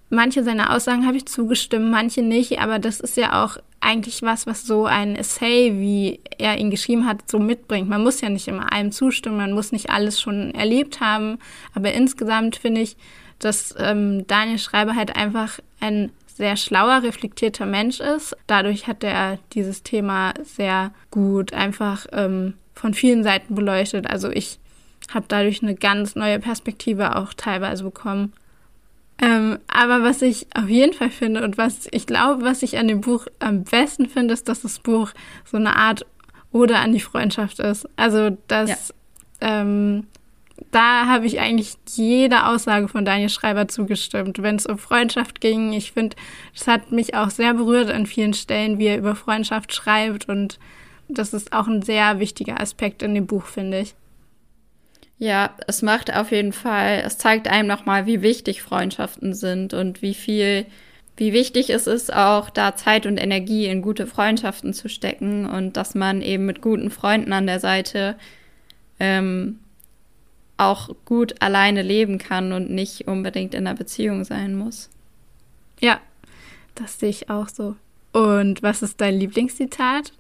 Manche 0.09 0.43
seiner 0.43 0.76
Aussagen 0.76 1.07
habe 1.07 1.17
ich 1.17 1.26
zugestimmt, 1.26 1.89
manche 1.89 2.21
nicht, 2.21 2.59
aber 2.59 2.80
das 2.80 2.99
ist 2.99 3.17
ja 3.17 3.43
auch 3.43 3.57
eigentlich 3.80 4.21
was, 4.21 4.47
was 4.47 4.65
so 4.65 4.86
ein 4.86 5.15
Essay, 5.15 5.74
wie 5.80 6.19
er 6.38 6.57
ihn 6.57 6.71
geschrieben 6.71 7.05
hat, 7.05 7.30
so 7.30 7.39
mitbringt. 7.39 7.89
Man 7.89 8.03
muss 8.03 8.21
ja 8.21 8.30
nicht 8.30 8.47
immer 8.47 8.71
allem 8.71 8.91
zustimmen, 8.91 9.38
man 9.38 9.53
muss 9.53 9.71
nicht 9.71 9.89
alles 9.89 10.21
schon 10.21 10.53
erlebt 10.53 10.99
haben, 10.99 11.38
aber 11.74 11.93
insgesamt 11.93 12.55
finde 12.55 12.82
ich, 12.82 12.95
dass 13.39 13.76
ähm, 13.78 14.26
Daniel 14.28 14.59
Schreiber 14.59 14.95
halt 14.95 15.15
einfach 15.15 15.59
ein 15.80 16.11
sehr 16.28 16.57
schlauer, 16.57 17.03
reflektierter 17.03 17.65
Mensch 17.65 17.99
ist. 17.99 18.36
Dadurch 18.47 18.88
hat 18.88 19.03
er 19.03 19.38
dieses 19.53 19.84
Thema 19.84 20.34
sehr 20.43 20.91
gut 21.11 21.53
einfach 21.53 22.07
ähm, 22.11 22.53
von 22.84 22.93
vielen 22.93 23.23
Seiten 23.23 23.55
beleuchtet. 23.55 24.09
Also 24.09 24.29
ich 24.29 24.59
habe 25.09 25.23
dadurch 25.29 25.63
eine 25.63 25.73
ganz 25.73 26.17
neue 26.17 26.38
Perspektive 26.38 27.15
auch 27.15 27.34
teilweise 27.34 27.86
bekommen. 27.86 28.34
Ähm, 29.21 29.57
aber 29.67 30.03
was 30.03 30.21
ich 30.21 30.47
auf 30.53 30.67
jeden 30.67 30.91
Fall 30.91 31.09
finde 31.09 31.45
und 31.45 31.57
was 31.57 31.88
ich 31.91 32.05
glaube, 32.07 32.43
was 32.43 32.61
ich 32.61 32.77
an 32.77 32.89
dem 32.89 32.99
Buch 32.99 33.27
am 33.39 33.63
besten 33.63 34.09
finde, 34.09 34.34
ist, 34.34 34.49
dass 34.49 34.63
das 34.63 34.79
Buch 34.79 35.11
so 35.45 35.55
eine 35.55 35.77
Art 35.77 36.05
Oder 36.51 36.79
an 36.79 36.91
die 36.91 36.99
Freundschaft 36.99 37.59
ist. 37.59 37.88
Also, 37.95 38.38
dass 38.49 38.93
ja. 39.39 39.61
ähm, 39.61 40.07
da 40.71 41.07
habe 41.07 41.25
ich 41.25 41.39
eigentlich 41.39 41.75
jeder 41.88 42.49
Aussage 42.49 42.89
von 42.89 43.05
Daniel 43.05 43.29
Schreiber 43.29 43.69
zugestimmt, 43.69 44.43
wenn 44.43 44.57
es 44.57 44.65
um 44.65 44.77
Freundschaft 44.77 45.39
ging. 45.39 45.71
Ich 45.71 45.93
finde, 45.93 46.17
es 46.53 46.67
hat 46.67 46.91
mich 46.91 47.15
auch 47.15 47.29
sehr 47.29 47.53
berührt 47.53 47.89
an 47.89 48.07
vielen 48.07 48.34
Stellen, 48.34 48.77
wie 48.77 48.88
er 48.88 48.97
über 48.97 49.15
Freundschaft 49.15 49.73
schreibt. 49.73 50.27
Und 50.27 50.59
das 51.08 51.34
ist 51.34 51.54
auch 51.54 51.68
ein 51.68 51.82
sehr 51.82 52.20
wichtiger 52.20 52.60
Aspekt 52.60 53.04
in 53.04 53.14
dem 53.16 53.28
Buch, 53.28 53.45
finde 53.45 53.80
ich. 53.80 53.95
Ja, 55.20 55.56
es 55.68 55.82
macht 55.82 56.14
auf 56.14 56.32
jeden 56.32 56.54
Fall, 56.54 57.04
es 57.06 57.18
zeigt 57.18 57.47
einem 57.47 57.68
nochmal, 57.68 58.06
wie 58.06 58.22
wichtig 58.22 58.62
Freundschaften 58.62 59.34
sind 59.34 59.74
und 59.74 60.01
wie 60.01 60.14
viel, 60.14 60.66
wie 61.16 61.34
wichtig 61.34 61.70
es 61.70 61.88
ist, 61.88 62.14
auch 62.14 62.49
da 62.49 62.76
Zeit 62.76 63.06
und 63.06 63.18
Energie 63.18 63.68
in 63.68 63.82
gute 63.82 64.08
Freundschaften 64.08 64.74
zu 64.74 64.89
stecken 64.89 65.45
und 65.45 65.78
dass 65.78 65.95
man 65.95 66.22
eben 66.22 66.45
mit 66.45 66.62
guten 66.62 66.89
Freunden 66.89 67.32
an 67.32 67.47
der 67.47 67.60
Seite 67.60 68.16
ähm, 68.99 69.60
auch 70.58 70.89
gut 71.06 71.41
alleine 71.41 71.84
leben 71.84 72.18
kann 72.18 72.51
und 72.51 72.70
nicht 72.70 73.08
unbedingt 73.08 73.54
in 73.54 73.68
einer 73.68 73.78
Beziehung 73.78 74.24
sein 74.24 74.56
muss. 74.56 74.89
Ja, 75.80 75.99
das 76.76 76.99
sehe 76.99 77.10
ich 77.10 77.30
auch 77.30 77.49
so. 77.49 77.76
Und 78.12 78.62
was 78.62 78.82
ist 78.82 79.01
dein 79.01 79.20
Lieblingszitat? 79.20 80.14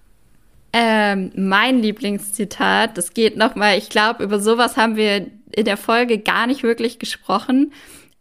Ähm, 0.73 1.31
mein 1.35 1.81
Lieblingszitat, 1.83 2.97
das 2.97 3.13
geht 3.13 3.37
nochmal, 3.37 3.77
ich 3.77 3.89
glaube, 3.89 4.23
über 4.23 4.39
sowas 4.39 4.75
haben 4.75 4.95
wir 4.95 5.27
in 5.55 5.65
der 5.65 5.77
Folge 5.77 6.17
gar 6.17 6.47
nicht 6.47 6.63
wirklich 6.63 6.97
gesprochen. 6.97 7.71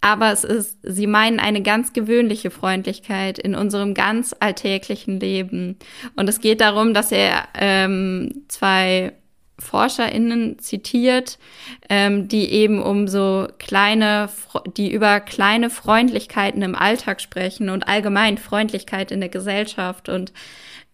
Aber 0.02 0.32
es 0.32 0.42
ist, 0.42 0.78
sie 0.82 1.06
meinen 1.06 1.38
eine 1.38 1.62
ganz 1.62 1.92
gewöhnliche 1.92 2.50
Freundlichkeit 2.50 3.38
in 3.38 3.54
unserem 3.54 3.94
ganz 3.94 4.34
alltäglichen 4.38 5.20
Leben. 5.20 5.78
Und 6.16 6.28
es 6.28 6.40
geht 6.40 6.60
darum, 6.60 6.92
dass 6.92 7.12
er 7.12 7.44
ähm, 7.54 8.44
zwei 8.48 9.12
ForscherInnen 9.60 10.58
zitiert, 10.58 11.38
ähm, 11.88 12.26
die 12.26 12.50
eben 12.50 12.82
um 12.82 13.06
so 13.06 13.46
kleine, 13.58 14.28
die 14.76 14.92
über 14.92 15.20
kleine 15.20 15.70
Freundlichkeiten 15.70 16.62
im 16.62 16.74
Alltag 16.74 17.20
sprechen 17.20 17.68
und 17.70 17.86
allgemein 17.86 18.38
Freundlichkeit 18.38 19.12
in 19.12 19.20
der 19.20 19.28
Gesellschaft. 19.28 20.08
Und 20.08 20.32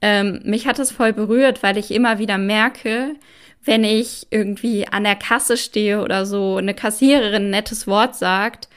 ähm, 0.00 0.40
mich 0.44 0.66
hat 0.66 0.78
es 0.78 0.92
voll 0.92 1.12
berührt, 1.12 1.62
weil 1.62 1.76
ich 1.76 1.90
immer 1.90 2.18
wieder 2.18 2.38
merke, 2.38 3.14
wenn 3.64 3.84
ich 3.84 4.26
irgendwie 4.30 4.86
an 4.88 5.04
der 5.04 5.16
Kasse 5.16 5.56
stehe 5.56 6.02
oder 6.02 6.24
so 6.24 6.56
eine 6.56 6.74
Kassiererin 6.74 7.46
ein 7.46 7.50
nettes 7.50 7.86
Wort 7.86 8.14
sagt 8.14 8.68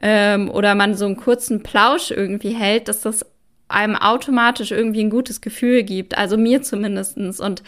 ähm, 0.00 0.50
oder 0.50 0.74
man 0.74 0.94
so 0.94 1.04
einen 1.06 1.16
kurzen 1.16 1.62
Plausch 1.62 2.10
irgendwie 2.10 2.54
hält, 2.54 2.88
dass 2.88 3.02
das 3.02 3.26
einem 3.68 3.96
automatisch 3.96 4.70
irgendwie 4.70 5.02
ein 5.02 5.10
gutes 5.10 5.40
Gefühl 5.40 5.82
gibt, 5.82 6.16
also 6.16 6.36
mir 6.36 6.62
zumindestens. 6.62 7.40
Und 7.40 7.62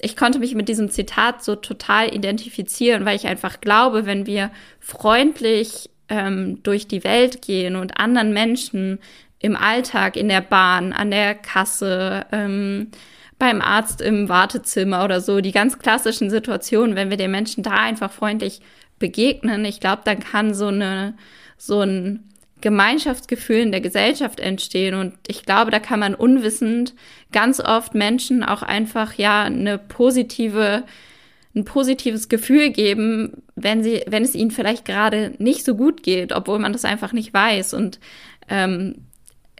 ich 0.00 0.16
konnte 0.16 0.38
mich 0.38 0.54
mit 0.54 0.68
diesem 0.68 0.90
Zitat 0.90 1.42
so 1.42 1.56
total 1.56 2.14
identifizieren, 2.14 3.04
weil 3.04 3.16
ich 3.16 3.26
einfach 3.26 3.60
glaube, 3.60 4.06
wenn 4.06 4.26
wir 4.26 4.50
freundlich 4.78 5.90
ähm, 6.08 6.62
durch 6.62 6.86
die 6.86 7.04
Welt 7.04 7.42
gehen 7.42 7.76
und 7.76 7.98
anderen 7.98 8.32
Menschen 8.32 8.98
im 9.40 9.56
Alltag, 9.56 10.16
in 10.16 10.28
der 10.28 10.40
Bahn, 10.40 10.92
an 10.92 11.10
der 11.10 11.34
Kasse, 11.34 12.26
ähm, 12.32 12.90
beim 13.38 13.60
Arzt 13.60 14.00
im 14.00 14.28
Wartezimmer 14.28 15.04
oder 15.04 15.20
so, 15.20 15.40
die 15.40 15.52
ganz 15.52 15.78
klassischen 15.78 16.28
Situationen, 16.28 16.96
wenn 16.96 17.10
wir 17.10 17.16
den 17.16 17.30
Menschen 17.30 17.62
da 17.62 17.72
einfach 17.72 18.10
freundlich 18.10 18.60
begegnen, 18.98 19.64
ich 19.64 19.78
glaube, 19.78 20.02
dann 20.04 20.18
kann 20.18 20.54
so 20.54 20.66
eine, 20.66 21.14
so 21.56 21.82
ein 21.82 22.24
Gemeinschaftsgefühl 22.60 23.58
in 23.58 23.70
der 23.70 23.80
Gesellschaft 23.80 24.40
entstehen. 24.40 24.94
Und 24.94 25.14
ich 25.28 25.44
glaube, 25.44 25.70
da 25.70 25.78
kann 25.78 26.00
man 26.00 26.14
unwissend 26.14 26.94
ganz 27.30 27.60
oft 27.60 27.94
Menschen 27.94 28.42
auch 28.42 28.62
einfach 28.62 29.14
ja 29.14 29.44
eine 29.44 29.78
positive, 29.78 30.82
ein 31.54 31.64
positives 31.64 32.28
Gefühl 32.28 32.70
geben, 32.70 33.42
wenn 33.54 33.84
sie, 33.84 34.02
wenn 34.08 34.24
es 34.24 34.34
ihnen 34.34 34.50
vielleicht 34.50 34.84
gerade 34.84 35.34
nicht 35.38 35.64
so 35.64 35.76
gut 35.76 36.02
geht, 36.02 36.32
obwohl 36.32 36.58
man 36.58 36.72
das 36.72 36.84
einfach 36.84 37.12
nicht 37.12 37.32
weiß. 37.32 37.74
Und 37.74 38.00
ähm, 38.48 39.06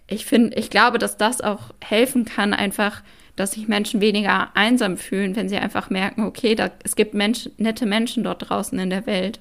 ich 0.09 0.25
finde, 0.25 0.57
ich 0.57 0.71
glaube, 0.71 0.99
dass 0.99 1.17
das 1.17 1.41
auch 1.41 1.75
helfen 1.85 2.25
kann, 2.25 2.55
einfach, 2.55 3.03
dass 3.37 3.53
sich 3.53 3.69
Menschen 3.69 4.01
weniger 4.01 4.49
einsam 4.55 4.97
fühlen, 4.97 5.37
wenn 5.37 5.49
sie 5.49 5.59
einfach 5.59 5.91
merken, 5.91 6.25
okay, 6.25 6.55
da, 6.55 6.71
es 6.83 6.97
gibt 6.97 7.15
Mensch, 7.15 7.49
nette 7.59 7.87
Menschen 7.87 8.25
dort 8.25 8.49
draußen 8.49 8.79
in 8.79 8.91
der 8.91 9.07
Welt. 9.07 9.39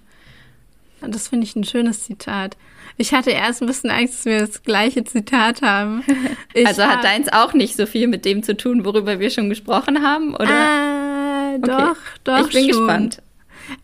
Das 1.02 1.30
finde 1.30 1.46
ich 1.46 1.56
ein 1.56 1.64
schönes 1.64 2.04
Zitat. 2.04 2.58
Ich 2.98 3.14
hatte 3.14 3.32
erst 3.32 3.62
ein 3.62 3.68
bisschen 3.68 3.92
Angst, 3.92 4.16
dass 4.16 4.26
wir 4.26 4.40
das 4.40 4.64
gleiche 4.64 5.04
Zitat 5.04 5.62
haben. 5.62 6.04
Ich 6.54 6.66
also 6.66 6.84
hat 6.84 7.04
deins 7.04 7.32
auch 7.32 7.54
nicht 7.54 7.76
so 7.76 7.86
viel 7.86 8.08
mit 8.08 8.26
dem 8.26 8.42
zu 8.42 8.58
tun, 8.58 8.84
worüber 8.84 9.20
wir 9.20 9.30
schon 9.30 9.48
gesprochen 9.48 10.02
haben, 10.02 10.34
oder? 10.34 11.60
Doch, 11.62 11.92
okay. 11.92 11.96
doch. 12.24 12.48
Ich 12.48 12.54
bin 12.54 12.74
schon. 12.74 12.88
gespannt. 12.88 13.22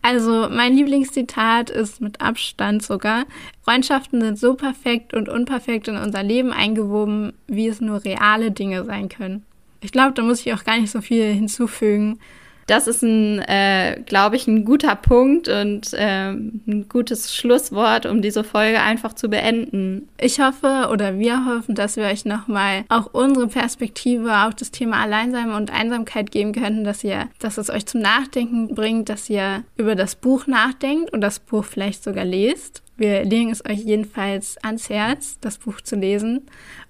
Also 0.02 0.48
mein 0.50 0.76
Lieblingszitat 0.76 1.70
ist 1.70 2.00
mit 2.00 2.20
Abstand 2.20 2.82
sogar, 2.82 3.24
Freundschaften 3.62 4.20
sind 4.20 4.38
so 4.38 4.54
perfekt 4.54 5.14
und 5.14 5.28
unperfekt 5.28 5.88
in 5.88 5.96
unser 5.96 6.22
Leben 6.22 6.52
eingewoben, 6.52 7.32
wie 7.46 7.68
es 7.68 7.80
nur 7.80 8.04
reale 8.04 8.50
Dinge 8.50 8.84
sein 8.84 9.08
können. 9.08 9.44
Ich 9.80 9.92
glaube, 9.92 10.12
da 10.14 10.22
muss 10.22 10.40
ich 10.40 10.52
auch 10.54 10.64
gar 10.64 10.78
nicht 10.78 10.90
so 10.90 11.00
viel 11.00 11.32
hinzufügen. 11.32 12.18
Das 12.66 12.86
ist 12.86 13.02
ein, 13.02 13.40
äh, 13.40 14.00
glaube 14.06 14.36
ich, 14.36 14.46
ein 14.46 14.64
guter 14.64 14.96
Punkt 14.96 15.48
und 15.48 15.92
äh, 15.92 16.30
ein 16.30 16.86
gutes 16.88 17.34
Schlusswort, 17.34 18.06
um 18.06 18.22
diese 18.22 18.44
Folge 18.44 18.80
einfach 18.80 19.12
zu 19.12 19.28
beenden. 19.28 20.08
Ich 20.18 20.40
hoffe 20.40 20.88
oder 20.90 21.18
wir 21.18 21.46
hoffen, 21.46 21.74
dass 21.74 21.96
wir 21.96 22.04
euch 22.04 22.24
nochmal 22.24 22.84
auch 22.88 23.10
unsere 23.12 23.48
Perspektive 23.48 24.44
auf 24.44 24.54
das 24.54 24.70
Thema 24.70 25.02
Alleinsein 25.02 25.50
und 25.50 25.72
Einsamkeit 25.72 26.30
geben 26.30 26.52
könnten, 26.52 26.84
dass 26.84 27.04
ihr, 27.04 27.28
dass 27.38 27.58
es 27.58 27.70
euch 27.70 27.86
zum 27.86 28.00
Nachdenken 28.00 28.74
bringt, 28.74 29.08
dass 29.08 29.28
ihr 29.28 29.64
über 29.76 29.94
das 29.94 30.14
Buch 30.14 30.46
nachdenkt 30.46 31.12
und 31.12 31.20
das 31.20 31.40
Buch 31.40 31.64
vielleicht 31.64 32.02
sogar 32.04 32.24
lest. 32.24 32.82
Wir 32.96 33.24
legen 33.24 33.50
es 33.50 33.64
euch 33.64 33.80
jedenfalls 33.80 34.56
ans 34.62 34.88
Herz, 34.88 35.38
das 35.40 35.58
Buch 35.58 35.80
zu 35.80 35.96
lesen. 35.96 36.42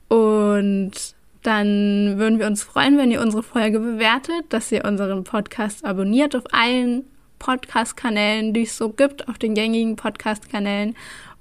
Und 0.09 1.14
dann 1.45 2.19
würden 2.19 2.39
wir 2.39 2.47
uns 2.47 2.63
freuen, 2.63 2.97
wenn 2.99 3.11
ihr 3.11 3.21
unsere 3.21 3.43
Folge 3.43 3.79
bewertet, 3.79 4.47
dass 4.49 4.73
ihr 4.73 4.85
unseren 4.85 5.25
Podcast 5.25 5.85
abonniert 5.85 6.35
auf 6.35 6.45
allen 6.53 7.05
Podcast-Kanälen, 7.39 8.55
die 8.55 8.63
es 8.63 8.77
so 8.79 8.89
gibt, 8.89 9.29
auf 9.29 9.39
den 9.39 9.55
gängigen 9.55 9.97
Podcast-Kanälen. 9.97 10.97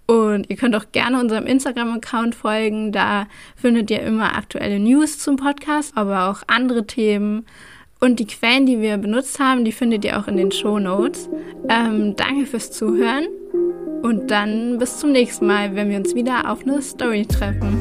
Und 0.05 0.49
ihr 0.49 0.57
könnt 0.57 0.75
auch 0.75 0.91
gerne 0.91 1.19
unserem 1.19 1.47
Instagram-Account 1.47 2.35
folgen. 2.35 2.91
Da 2.91 3.27
findet 3.55 3.89
ihr 3.89 4.01
immer 4.01 4.35
aktuelle 4.35 4.77
News 4.77 5.19
zum 5.19 5.37
Podcast, 5.37 5.93
aber 5.95 6.29
auch 6.29 6.43
andere 6.47 6.85
Themen. 6.85 7.45
Und 8.01 8.19
die 8.19 8.27
Quellen, 8.27 8.65
die 8.65 8.81
wir 8.81 8.97
benutzt 8.97 9.39
haben, 9.39 9.63
die 9.63 9.71
findet 9.71 10.03
ihr 10.03 10.19
auch 10.19 10.27
in 10.27 10.35
den 10.35 10.51
Show 10.51 10.77
Notes. 10.79 11.29
Ähm, 11.69 12.17
danke 12.17 12.45
fürs 12.45 12.71
Zuhören. 12.71 13.27
Und 14.01 14.29
dann 14.29 14.77
bis 14.79 14.97
zum 14.97 15.13
nächsten 15.13 15.47
Mal, 15.47 15.73
wenn 15.77 15.89
wir 15.89 15.95
uns 15.95 16.13
wieder 16.13 16.51
auf 16.51 16.63
eine 16.63 16.81
Story 16.81 17.25
treffen. 17.25 17.79